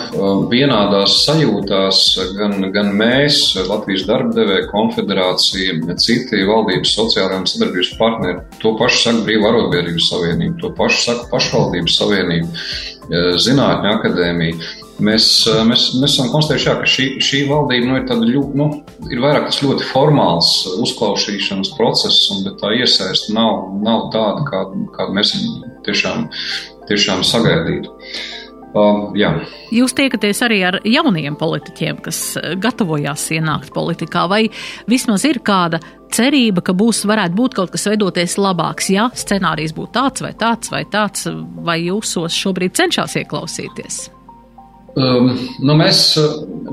vienādās 0.49 1.19
sajūtās, 1.27 2.03
gan, 2.39 2.71
gan 2.73 2.89
mēs, 2.97 3.51
Latvijas 3.69 4.07
darbdevēja 4.09 4.69
konfederācija, 4.71 5.77
citi 6.01 6.41
valdības 6.49 6.95
sociālajiem 6.97 7.45
sadarbības 7.53 7.97
partneri. 8.01 8.47
To 8.63 8.73
pašu 8.81 9.03
saka 9.03 9.27
Brīvā 9.27 9.53
arotbiedrības 9.53 10.09
savienība, 10.09 10.57
to 10.63 10.73
pašu 10.79 11.11
saka 11.11 11.29
pašvaldības 11.35 11.99
savienība. 12.01 12.65
Zinātņu 13.09 13.89
akadēmija. 13.95 14.69
Mēs, 14.99 15.25
eh, 15.47 15.61
mēs, 15.63 15.85
mēs 15.95 16.13
esam 16.13 16.29
konstatējuši, 16.33 16.67
jā, 16.67 16.73
ka 16.81 16.89
šī, 16.93 17.05
šī 17.23 17.43
valdība 17.49 17.87
nu, 17.87 17.95
ir, 18.01 18.33
ļoti, 18.35 18.59
nu, 18.59 18.67
ir 19.09 19.21
vairāk 19.23 19.47
tas 19.47 19.61
ļoti 19.63 19.87
formāls 19.87 20.49
uzklausīšanas 20.83 21.71
process, 21.77 22.27
un 22.35 22.49
tā 22.59 22.73
iesaiste 22.75 23.33
nav, 23.35 23.79
nav 23.85 24.09
tāda, 24.15 24.43
kādu, 24.49 24.83
kādu 24.97 25.15
mēs 25.15 25.31
tiešām, 25.87 26.27
tiešām 26.91 27.23
sagaidītu. 27.23 27.95
Um, 28.69 29.15
jā. 29.17 29.31
Jūs 29.73 29.95
tiekaties 29.97 30.43
arī 30.45 30.59
ar 30.67 30.77
jauniem 30.85 31.39
politiķiem, 31.39 32.03
kas 32.05 32.19
gatavojās 32.61 33.23
ienākt 33.33 33.71
politikā, 33.73 34.27
vai 34.29 34.43
vismaz 34.91 35.25
ir 35.25 35.39
kāda 35.41 35.79
cerība, 36.19 36.63
ka 36.65 36.75
būs, 36.75 37.05
varētu 37.09 37.37
būt 37.39 37.57
kaut 37.59 37.73
kas 37.73 37.87
veidoties 37.91 38.37
labāks, 38.41 38.91
ja 38.93 39.09
scenārijs 39.15 39.75
būtu 39.77 39.95
tāds 39.99 40.25
vai 40.25 40.35
tāds 40.37 40.73
vai 40.73 40.85
tāds, 40.91 41.27
vai 41.65 41.81
jūsos 41.85 42.35
šobrīd 42.43 42.75
cenšas 42.79 43.19
ieklausīties? 43.23 44.18
Um, 44.99 45.29
nu 45.63 45.75
mēs, 45.79 45.99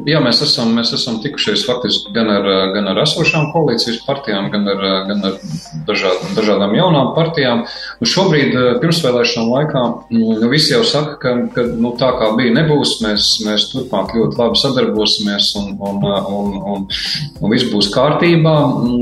jā, 0.09 0.19
mēs, 0.25 0.41
esam, 0.43 0.73
mēs 0.75 0.91
esam 0.97 1.21
tikušies 1.23 1.63
faktiski 1.69 2.11
gan 2.15 2.31
ar, 2.33 2.47
gan 2.75 2.89
ar 2.91 2.99
esošām 3.05 3.53
koalīcijas 3.53 4.01
partijām, 4.07 4.49
gan 4.51 4.67
ar, 4.73 4.83
gan 5.07 5.23
ar 5.29 5.37
dažād, 5.87 6.25
dažādām 6.35 6.75
jaunām 6.75 7.13
partijām. 7.15 7.63
Un 8.03 8.11
šobrīd, 8.11 8.57
pirmsvēlēšana 8.83 9.47
laikā, 9.53 9.85
nu, 10.17 10.51
visi 10.51 10.75
jau 10.75 10.83
saka, 10.89 11.15
ka, 11.23 11.35
ka 11.55 11.67
nu, 11.71 11.93
tā 12.01 12.11
kā 12.19 12.33
bija, 12.39 12.57
nebūs. 12.57 12.97
Mēs, 13.05 13.29
mēs 13.47 13.69
turpmāk 13.71 14.17
ļoti 14.19 14.41
labi 14.41 14.63
sadarbosimies 14.65 15.53
un, 15.61 15.71
un, 15.79 16.03
un, 16.11 16.53
un, 16.75 16.85
un 17.39 17.55
viss 17.55 17.71
būs 17.71 17.93
kārtībā. 17.95 18.57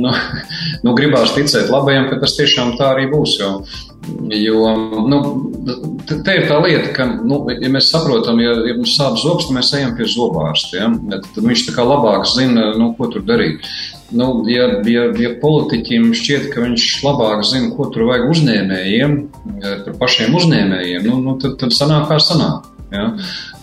Nu, 0.04 0.12
nu, 0.84 0.96
gribās 0.98 1.32
ticēt 1.38 1.72
labajam, 1.72 2.10
ka 2.12 2.20
tas 2.26 2.36
tiešām 2.36 2.76
tā 2.80 2.92
arī 2.92 3.08
būs. 3.14 3.38
Jo, 3.40 3.56
Jo 4.30 4.72
nu, 5.08 5.18
te 6.06 6.34
ir 6.36 6.46
tā 6.48 6.58
lieta, 6.60 6.90
ka, 6.96 7.06
nu, 7.24 7.38
ja 7.52 7.70
mēs 7.72 7.88
saprotam, 7.92 8.40
ja, 8.42 8.52
ja 8.68 8.76
mums 8.76 8.96
sāp 8.98 9.16
zobs, 9.20 9.48
tad 9.48 9.56
mēs 9.56 9.72
ejam 9.78 9.94
pie 9.96 10.08
zobārsta. 10.10 10.80
Ja? 10.80 10.90
Tad 11.14 11.40
viņš 11.44 11.66
tā 11.68 11.76
kā 11.76 11.86
labāk 11.88 12.26
zina, 12.28 12.72
nu, 12.78 12.90
ko 12.98 13.08
tur 13.12 13.24
darīt. 13.26 13.64
Nu, 14.14 14.28
ja, 14.50 14.68
ja, 14.90 15.08
ja 15.20 15.32
politiķim 15.40 16.12
šķiet, 16.16 16.50
ka 16.52 16.66
viņš 16.66 16.90
labāk 17.06 17.46
zina, 17.48 17.72
ko 17.76 17.88
tur 17.94 18.08
vajag 18.10 18.28
uzņēmējiem, 18.34 19.18
par 19.64 19.98
pašiem 20.04 20.38
uzņēmējiem, 20.42 21.08
nu, 21.08 21.18
nu, 21.24 21.36
tad, 21.40 21.58
tad 21.62 21.74
sanāk 21.76 22.08
kā 22.12 22.20
sanāk. 22.22 22.70
Ja? 22.94 23.08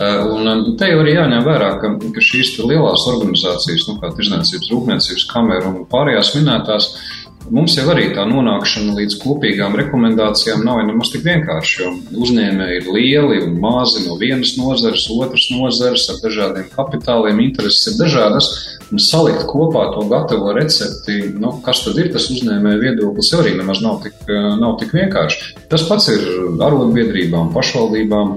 Un 0.01 0.73
te 0.79 0.89
jau 0.89 0.99
arī 1.03 1.13
jāņem 1.15 1.45
vērā, 1.45 1.71
ka, 1.79 1.93
ka 2.17 2.23
šīs 2.25 2.57
lielās 2.65 3.05
organizācijas, 3.13 3.85
nu, 3.87 3.99
kā 4.01 4.09
Tirzniecības 4.17 4.71
rūpniecības 4.73 5.27
kamera 5.29 5.69
un 5.69 5.85
pārējās 5.91 6.33
minētās, 6.35 6.89
uh, 6.89 7.20
Mums 7.49 7.73
jau 7.75 7.87
arī 7.91 8.11
tā 8.15 8.23
nonākšana 8.29 8.93
līdz 8.99 9.15
kopīgām 9.23 9.73
rekomendācijām 9.79 10.61
nav 10.63 10.83
nemaz 10.85 11.09
tik 11.11 11.23
vienkārši, 11.25 11.73
jo 11.81 11.89
uzņēmēji 12.21 12.77
ir 12.77 12.89
lieli 12.95 13.39
un 13.47 13.57
mazi 13.63 14.05
no 14.05 14.17
vienas 14.21 14.53
nozares, 14.59 15.07
otras 15.11 15.47
nozares 15.51 16.05
ar 16.13 16.21
dažādiem 16.21 16.69
kapitāliem, 16.75 17.41
intereses 17.43 17.89
ir 17.91 17.97
dažādas, 17.99 18.51
un 18.91 19.01
salikt 19.01 19.43
kopā 19.49 19.87
to 19.95 20.05
gatavo 20.11 20.53
recepti, 20.55 21.17
nu, 21.41 21.55
kas 21.65 21.83
tad 21.87 21.99
ir 21.99 22.11
tas 22.13 22.29
uzņēmēja 22.31 22.81
viedoklis, 22.85 23.33
arī 23.39 23.57
nemaz 23.57 23.81
nav 23.83 23.99
tik, 24.05 24.15
nav 24.61 24.77
tik 24.79 24.93
vienkārši. 24.95 25.53
Tas 25.71 25.87
pats 25.89 26.11
ir 26.13 26.25
arotbiedrībām, 26.61 27.51
pašvaldībām 27.57 28.33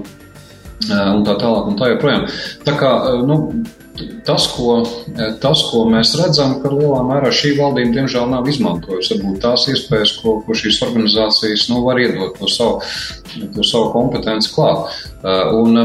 un 0.89 1.25
tā 1.25 1.39
tālāk 1.39 1.71
un 1.71 1.79
tā 1.79 1.93
joprojām. 1.93 2.29
Tā 2.65 2.75
kā, 2.79 2.93
nu, 3.27 3.39
tas, 4.27 4.47
ko, 4.55 4.77
tas, 5.41 5.63
ko 5.71 5.85
mēs 5.91 6.13
redzam, 6.19 6.57
ka 6.63 6.71
lielā 6.73 7.01
mērā 7.07 7.31
šī 7.35 7.55
valdība 7.59 7.95
diemžēl 7.99 8.29
nav 8.31 8.49
izmantojusi 8.51 9.15
varbūt 9.15 9.41
tās 9.43 9.67
iespējas, 9.71 10.17
ko, 10.21 10.39
ko 10.45 10.57
šīs 10.57 10.81
organizācijas 10.87 11.67
nu, 11.71 11.81
var 11.85 12.01
iedot 12.03 12.37
to 12.39 12.49
savu, 12.51 12.81
to 13.55 13.65
savu 13.65 13.91
kompetenci 13.95 14.53
klāt. 14.55 14.91
Un, 15.55 15.79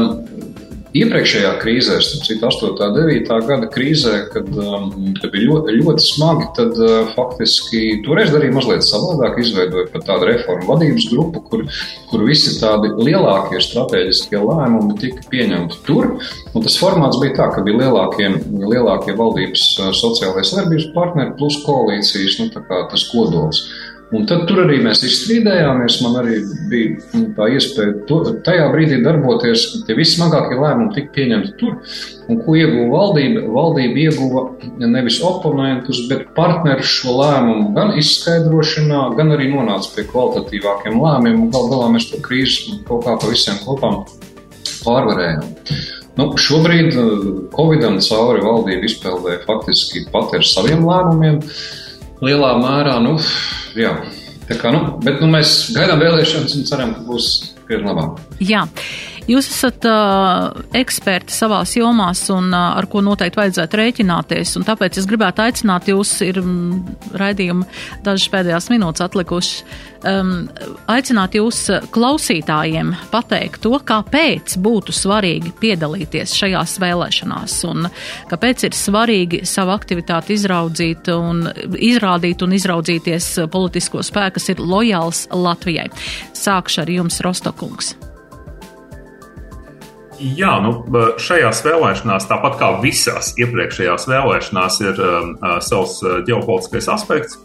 Iepriekšējā 0.91 1.51
krīzē, 1.61 2.01
citu, 2.03 2.43
8. 2.49 2.73
un 2.83 2.95
9. 2.97 3.29
gada 3.47 3.67
krīzē, 3.71 4.25
kad, 4.33 4.49
um, 4.59 4.89
kad 5.21 5.31
bija 5.31 5.47
ļoti, 5.47 5.75
ļoti 5.77 6.03
smagi, 6.03 6.47
tad 6.57 6.75
uh, 6.83 7.13
faktiski 7.15 8.01
toreiz 8.03 8.33
darīja 8.33 8.57
mazliet 8.57 8.83
savādāk. 8.83 9.39
Izveidoja 9.39 9.87
pat 9.93 10.03
tādu 10.09 10.27
reformu 10.27 10.67
vadības 10.67 11.05
grupu, 11.13 11.43
kur, 11.47 11.63
kur 12.09 12.25
visi 12.27 12.57
tādi 12.59 12.91
lielākie 12.97 13.61
strateģiskie 13.63 14.41
lēmumi 14.43 14.97
tika 14.99 15.23
pieņemti 15.31 15.79
tur. 15.87 16.17
Un 16.51 16.67
tas 16.67 16.75
formāts 16.81 17.21
bija 17.23 17.37
tā, 17.39 17.47
ka 17.55 17.63
bija 17.63 17.85
lielākie, 17.85 18.27
lielākie 18.51 19.15
valdības 19.15 19.63
uh, 19.79 19.93
sociālais 19.95 20.51
sadarbības 20.51 20.89
partneri 20.97 21.37
plus 21.39 21.61
koalīcijas, 21.63 22.41
nu, 22.43 22.51
tas 22.67 23.07
kodols. 23.13 23.63
Un 24.11 24.25
tad 24.27 24.43
tur 24.49 24.65
arī 24.65 24.81
mēs 24.83 25.05
izstrīdējāmies. 25.07 26.01
Man 26.03 26.17
arī 26.19 26.41
bija 26.71 26.97
nu, 27.15 27.29
tā 27.37 27.47
iespēja 27.55 27.93
to, 28.09 28.17
tajā 28.43 28.65
brīdī 28.73 28.97
darboties. 29.05 29.63
Tie 29.87 29.95
vissmagākie 29.95 30.57
lēmumi 30.59 30.91
tika 30.97 31.13
pieņemti 31.15 31.53
tur. 31.61 31.77
Un 32.27 32.41
ko 32.43 32.57
ieguva 32.59 32.89
valdība? 32.91 33.45
Valdība 33.55 34.03
ieguva 34.03 34.43
nevis 34.83 35.21
oponentus, 35.23 36.03
bet 36.11 36.27
partnerus 36.35 36.91
šo 36.91 37.15
lēmumu 37.21 37.71
gan 37.77 37.95
izskaidrošanā, 38.01 39.05
gan 39.15 39.31
arī 39.37 39.47
nonāca 39.53 39.95
pie 39.95 40.05
kvalitatīvākiem 40.11 40.99
lēmumiem. 40.99 41.47
Galu 41.55 41.71
galā 41.71 41.87
mēs 41.95 42.11
to 42.11 42.19
krīzi 42.25 42.81
kaut 42.89 43.07
kā 43.07 43.15
pa 43.15 43.31
visiem 43.31 43.63
kopām 43.63 44.01
pārvarējām. 44.83 45.47
Nu, 46.19 46.27
šobrīd 46.35 46.97
Covidam 47.55 48.01
cauri 48.03 48.43
valdība 48.43 48.89
izpildīja 48.89 49.45
faktiski 49.45 50.03
pati 50.11 50.41
ar 50.41 50.47
saviem 50.47 50.83
lēmumiem. 50.83 51.39
Lielā 52.21 52.51
mērā, 52.61 52.99
nu, 53.01 53.15
jā. 53.73 53.95
Tā 54.45 54.57
kā, 54.59 54.69
nu, 54.73 54.81
bet 55.01 55.21
nu, 55.23 55.29
mēs 55.31 55.71
gaidām 55.73 56.01
vēlēšanas 56.03 56.53
un 56.57 56.67
ceram, 56.69 56.91
ka 56.93 57.05
būs 57.07 57.29
krietni 57.65 57.87
labāk. 57.89 58.19
Jā. 58.45 58.65
Jūs 59.31 59.47
esat 59.47 59.85
uh, 59.87 60.49
eksperti 60.75 61.31
savās 61.31 61.75
jomās 61.77 62.25
un 62.33 62.49
uh, 62.51 62.73
ar 62.75 62.87
ko 62.91 63.03
noteikti 63.05 63.39
vajadzētu 63.39 63.79
rēķināties, 63.79 64.57
un 64.59 64.65
tāpēc 64.67 64.99
es 64.99 65.07
gribētu 65.07 65.45
aicināt 65.45 65.87
jūs, 65.87 66.11
ir 66.25 66.41
mm, 66.41 67.13
raidījumi 67.21 67.67
dažas 68.03 68.27
pēdējās 68.33 68.67
minūtes 68.73 69.05
atlikušas, 69.05 69.61
um, 70.09 70.33
aicināt 70.91 71.37
jūs 71.39 71.61
klausītājiem 71.95 72.91
pateikt 73.13 73.61
to, 73.63 73.71
kāpēc 73.87 74.57
būtu 74.59 74.95
svarīgi 74.99 75.53
piedalīties 75.61 76.35
šajās 76.41 76.75
vēlēšanās 76.83 77.57
un 77.71 77.87
kāpēc 78.33 78.67
ir 78.67 78.77
svarīgi 78.77 79.43
savu 79.47 79.77
aktivitāti 79.77 80.35
izraudzīt 80.35 81.11
un 81.15 81.45
izrādīt 81.79 82.43
un 82.43 82.59
izraudzīties 82.59 83.33
politisko 83.53 84.03
spēku, 84.03 84.41
kas 84.41 84.51
ir 84.51 84.63
lojāls 84.63 85.27
Latvijai. 85.31 85.87
Sākšu 86.35 86.83
ar 86.83 86.97
jums, 86.99 87.23
Rostokungs. 87.23 87.95
Jā, 90.21 90.51
nu, 90.61 90.75
šajās 91.21 91.63
vēlēšanās, 91.65 92.27
tāpat 92.29 92.57
kā 92.59 92.67
visās 92.83 93.31
iepriekšējās 93.41 94.05
vēlēšanās, 94.11 94.77
ir 94.85 95.01
um, 95.01 95.31
savs 95.65 95.97
ģeopolitiskais 96.27 96.89
aspekts. 96.93 97.39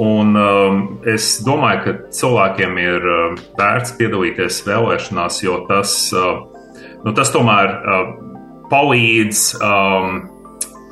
Un, 0.00 0.34
um, 0.34 0.78
es 1.06 1.36
domāju, 1.46 1.82
ka 1.84 1.92
cilvēkiem 2.16 2.78
ir 2.82 3.04
um, 3.06 3.36
vērts 3.58 3.94
piedalīties 3.98 4.62
vēlēšanās, 4.66 5.42
jo 5.44 5.60
tas, 5.68 5.92
uh, 6.16 6.40
nu, 7.04 7.12
tas 7.14 7.30
tomēr 7.34 7.74
uh, 7.76 8.08
palīdz 8.72 9.44
um, 9.60 10.16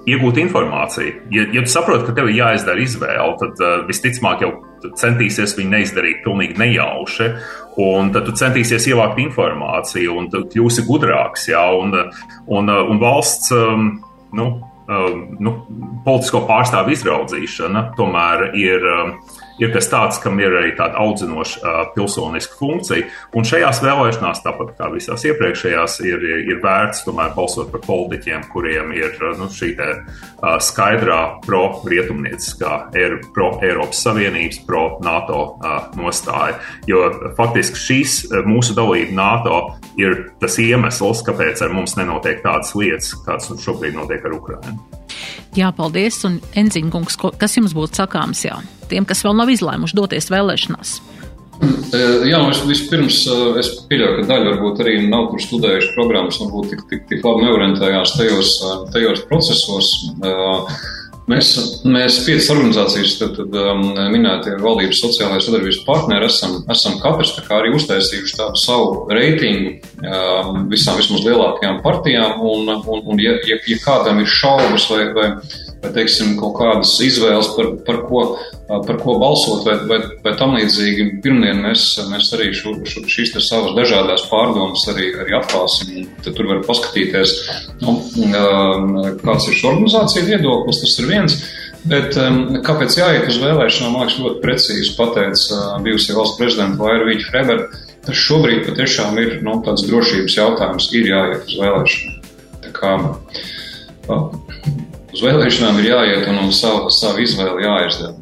iegūt 0.07 0.39
informāciju. 0.45 1.17
Ja, 1.35 1.49
ja 1.51 1.65
tu 1.65 1.73
saproti, 1.73 2.07
ka 2.09 2.15
tev 2.19 2.31
ir 2.31 2.39
jāizdara 2.45 2.85
izvēle, 2.85 3.33
tad 3.41 3.65
uh, 3.65 3.81
visticamāk 3.89 4.47
jau 4.47 4.53
centīsies 4.99 5.57
viņu 5.59 5.75
neizdarīt 5.77 6.23
pilnīgi 6.25 6.59
nejauši. 6.61 7.29
Un 7.83 8.11
tad 8.13 8.27
tu 8.29 8.35
centīsies 8.37 8.85
ievākt 8.91 9.21
informāciju, 9.23 10.17
un 10.19 10.29
tu 10.33 10.43
kļūsi 10.53 10.85
gudrāks. 10.89 11.49
Jā, 11.49 11.63
un, 11.73 11.95
un, 12.53 12.69
un 12.69 13.01
valsts 13.01 13.55
um, 13.57 13.95
nu, 14.37 14.49
um, 14.89 15.23
nu, 15.41 15.55
politisko 16.05 16.45
pārstāvu 16.51 16.93
izraudzīšana 16.97 17.91
tomēr 17.99 18.51
ir. 18.61 18.93
Ir 19.61 19.73
kas 19.75 19.89
tāds, 19.93 20.19
kam 20.23 20.39
ir 20.41 20.55
arī 20.57 20.73
tāda 20.79 20.97
audzinoša 21.03 21.73
pilsoniska 21.97 22.57
funkcija. 22.57 23.09
Un 23.37 23.47
šajās 23.47 23.83
vēlēšanās, 23.85 24.43
tāpat 24.45 24.73
kā 24.79 24.89
visās 24.95 25.27
iepriekšējās, 25.29 25.99
ir, 26.09 26.25
ir, 26.47 26.61
vērts 26.63 27.05
tomēr 27.07 27.35
balsot 27.37 27.73
par 27.73 27.83
politiķiem, 27.85 28.47
kuriem 28.53 28.95
ir 28.97 29.19
nu, 29.39 29.49
šī 29.53 29.73
te, 29.79 29.89
skaidrā 30.65 31.21
pro-rietumnieciskā, 31.47 32.79
pro-Eiropas 33.35 34.03
Savienības, 34.07 34.63
pro-NATO 34.69 35.43
nostāja. 35.99 36.57
Jo 36.89 37.05
faktiski 37.37 37.85
šīs 37.87 38.17
mūsu 38.49 38.77
dalība 38.79 39.17
NATO 39.19 39.61
ir 40.01 40.33
tas 40.41 40.59
iemesls, 40.63 41.25
kāpēc 41.27 41.63
ar 41.65 41.77
mums 41.77 41.99
nenotiek 42.01 42.43
tādas 42.45 42.75
lietas, 42.79 43.15
kādas 43.27 43.53
šobrīd 43.63 43.97
notiek 43.99 44.25
ar 44.25 44.41
Ukrajinu. 44.41 45.02
Jā, 45.59 45.73
paldies. 45.77 46.21
Un 46.29 46.41
Enziņkungs, 46.59 47.19
kas 47.41 47.59
jums 47.59 47.75
būtu 47.77 48.03
sakāms 48.03 48.45
jā, 48.47 48.59
tiem, 48.91 49.09
kas 49.09 49.25
vēl 49.27 49.37
nav 49.39 49.53
izlēmuši 49.53 49.99
doties 49.99 50.31
vēlēšanās? 50.33 50.95
Mm, 51.63 52.25
jā, 52.27 52.41
es 52.51 52.63
vispirms 52.67 53.19
es 53.61 53.69
pieļauju, 53.91 54.23
ka 54.23 54.29
daļa 54.33 54.49
varbūt 54.51 54.81
arī 54.83 54.97
nav 55.07 55.29
tur 55.31 55.45
studējuši 55.45 55.93
programmas, 55.95 56.41
varbūt 56.43 56.73
tik, 56.73 56.83
tik, 56.91 57.05
tik 57.11 57.27
labi 57.27 57.47
neorientējās 57.47 58.17
tajos, 58.19 58.57
tajos 58.95 59.23
procesos. 59.29 59.93
Mēs, 61.31 61.49
mēs 61.87 62.17
piecas 62.27 62.49
organizācijas, 62.51 63.13
tad, 63.21 63.37
tad 63.37 63.55
um, 63.55 63.83
minētie 64.11 64.57
valdības 64.59 65.03
sociālajā 65.05 65.45
sadarbības 65.45 65.79
partneri, 65.87 66.27
esam, 66.27 66.57
esam 66.75 66.97
katrs 67.03 67.37
arī 67.47 67.71
uztaisījuši 67.77 68.39
tādu 68.41 68.59
savu 68.59 69.05
reitingu 69.15 69.77
um, 70.03 70.65
visām 70.73 70.99
vismaz 70.99 71.23
lielākajām 71.23 71.79
partijām. 71.85 72.43
Un, 72.43 72.73
un, 72.75 73.05
un 73.07 73.23
ja, 73.23 73.37
ja, 73.47 73.61
ja 73.71 73.79
kādam 73.85 74.19
ir 74.23 74.33
šaubas 74.35 74.89
vai, 74.91 75.05
vai, 75.15 75.29
vai 75.83 75.91
teiksim, 75.97 76.37
kaut 76.39 76.55
kādas 76.61 76.93
izvēles, 77.03 77.49
par, 77.57 77.71
par, 77.87 77.99
ko, 78.07 78.23
par 78.69 78.99
ko 79.03 79.17
balsot, 79.23 79.65
vai, 79.67 79.75
vai, 79.91 79.99
vai 80.25 80.35
tam 80.39 80.55
līdzīgi. 80.57 81.09
Pirmdien 81.25 81.63
mēs, 81.65 81.87
mēs 82.11 82.31
arī 82.37 82.53
šo, 82.57 82.77
šo, 82.89 83.03
šīs 83.11 83.35
savas 83.43 83.75
dažādas 83.79 84.29
pārdomas 84.31 84.87
arī, 84.93 85.11
arī 85.25 85.37
atklāsim. 85.41 86.07
Tur 86.23 86.49
var 86.51 86.63
paskatīties, 86.69 87.35
nu, 87.83 87.99
kāds 89.25 89.51
ir 89.51 89.59
šo 89.59 89.75
organizāciju 89.75 90.31
viedoklis, 90.31 90.83
tas 90.85 90.97
ir 91.03 91.11
viens. 91.11 91.39
Bet 91.83 92.15
kāpēc 92.63 92.95
jāiet 92.95 93.27
uz 93.27 93.41
vēlēšanām, 93.43 93.97
man 93.97 94.05
liekas, 94.05 94.21
ļoti 94.23 94.43
precīzi 94.45 94.93
pateica 94.95 95.63
bijusī 95.83 96.15
valsts 96.15 96.39
prezidenta 96.39 96.79
Vaira 96.79 97.09
Vīķa 97.09 97.27
Freber. 97.31 97.65
Tas 98.07 98.19
šobrīd 98.19 98.65
patiešām 98.69 99.19
ir 99.23 99.35
nu, 99.47 99.57
tāds 99.67 99.83
drošības 99.89 100.39
jautājums, 100.39 100.89
ir 100.95 101.11
jāiet 101.11 101.51
uz 101.51 101.59
vēlēšanām. 101.59 102.17
Tā 102.63 102.71
kā, 102.77 102.95
uz 105.23 105.31
vēlēšanām 105.31 105.79
ir 105.79 105.91
jāiet 105.93 106.29
un 106.31 106.49
uz 106.49 106.59
savu, 106.59 106.91
savu 106.91 107.23
izvēli 107.23 107.63
jāizdara. 107.63 108.15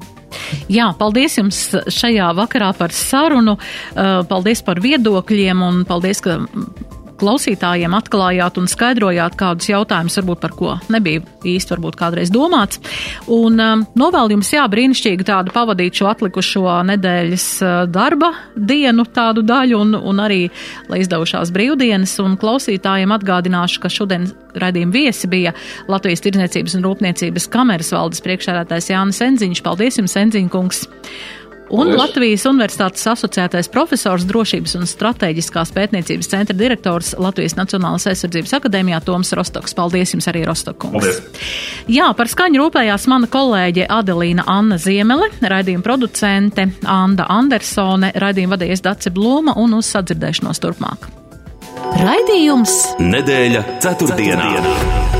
Jā, 0.71 0.91
paldies 0.99 1.39
jums 1.39 1.59
šajā 1.91 2.31
vakarā 2.37 2.71
par 2.77 2.93
sarunu, 2.95 3.57
uh, 3.57 4.21
paldies 4.29 4.63
par 4.67 4.81
viedokļiem 4.83 5.63
un 5.65 5.83
paldies, 5.89 6.21
ka 6.25 6.39
klausītājiem 7.21 7.95
atklājāt 7.97 8.59
un 8.61 8.69
skaidrojāt 8.71 9.37
kādus 9.41 9.71
jautājumus, 9.71 10.17
varbūt 10.21 10.43
par 10.43 10.55
ko 10.57 10.75
nebija 10.93 11.23
īsti 11.47 11.75
varbūt 11.75 11.99
kādreiz 12.01 12.33
domāts. 12.33 12.81
Un 13.31 13.61
um, 13.61 13.85
novēl 13.99 14.35
jums 14.35 14.53
jā, 14.55 14.65
brīnišķīgi 14.71 15.27
tādu 15.29 15.55
pavadīt 15.55 16.01
šo 16.01 16.11
atlikušo 16.11 16.65
nedēļas 16.91 17.49
uh, 17.65 17.73
darba 17.91 18.33
dienu 18.57 19.07
tādu 19.09 19.45
daļu 19.47 19.81
un, 19.81 19.97
un 19.97 20.23
arī, 20.25 20.43
lai 20.91 21.03
izdevušās 21.05 21.53
brīvdienas. 21.55 22.17
Un 22.25 22.39
klausītājiem 22.41 23.13
atgādināšu, 23.17 23.83
ka 23.85 23.93
šodien 23.93 24.29
raidījuma 24.61 24.95
viesi 24.95 25.31
bija 25.31 25.55
Latvijas 25.91 26.25
Tirdzniecības 26.25 26.79
un 26.79 26.87
Rūpniecības 26.89 27.51
kameras 27.53 27.93
valdes 27.95 28.25
priekšsēdētājs 28.25 28.91
Jānis 28.93 29.23
Enziņš. 29.27 29.63
Paldies 29.67 30.01
jums, 30.01 30.17
Enziņkungs! 30.25 30.87
Un 31.71 31.87
Paldies. 31.87 32.01
Latvijas 32.01 32.45
Universitātes 32.51 33.05
asociētais 33.07 33.69
profesors, 33.71 34.25
drošības 34.27 34.75
un 34.81 34.89
strateģiskās 34.91 35.71
pētniecības 35.77 36.31
centra 36.33 36.57
direktors 36.59 37.13
Latvijas 37.19 37.55
Nacionālās 37.59 38.09
aizsardzības 38.11 38.57
akadēmijā 38.59 38.99
Toms 39.07 39.31
Rostoks. 39.39 39.77
Paldies 39.79 40.15
jums 40.17 40.27
arī, 40.33 40.43
Rostokungs. 40.49 41.21
Jā, 41.91 42.11
par 42.19 42.31
skaņu 42.33 42.65
rūpējās 42.65 43.07
mana 43.13 43.31
kolēģe 43.31 43.87
Adelīna 43.87 44.49
Anna 44.51 44.81
Ziemele, 44.83 45.31
raidījuma 45.41 45.87
producente 45.87 46.67
Anda 46.83 47.29
Andersone, 47.31 48.11
raidījuma 48.19 48.57
vadījies 48.57 48.83
Dace 48.85 49.15
Blūma 49.15 49.55
un 49.63 49.79
uz 49.79 49.95
sadzirdēšanos 49.95 50.63
turpmāk. 50.67 51.07
Raidījums 52.01 52.77
Nedēļa 52.99 53.65
ceturtdienā. 53.79 54.53
ceturtdienā. 54.59 55.20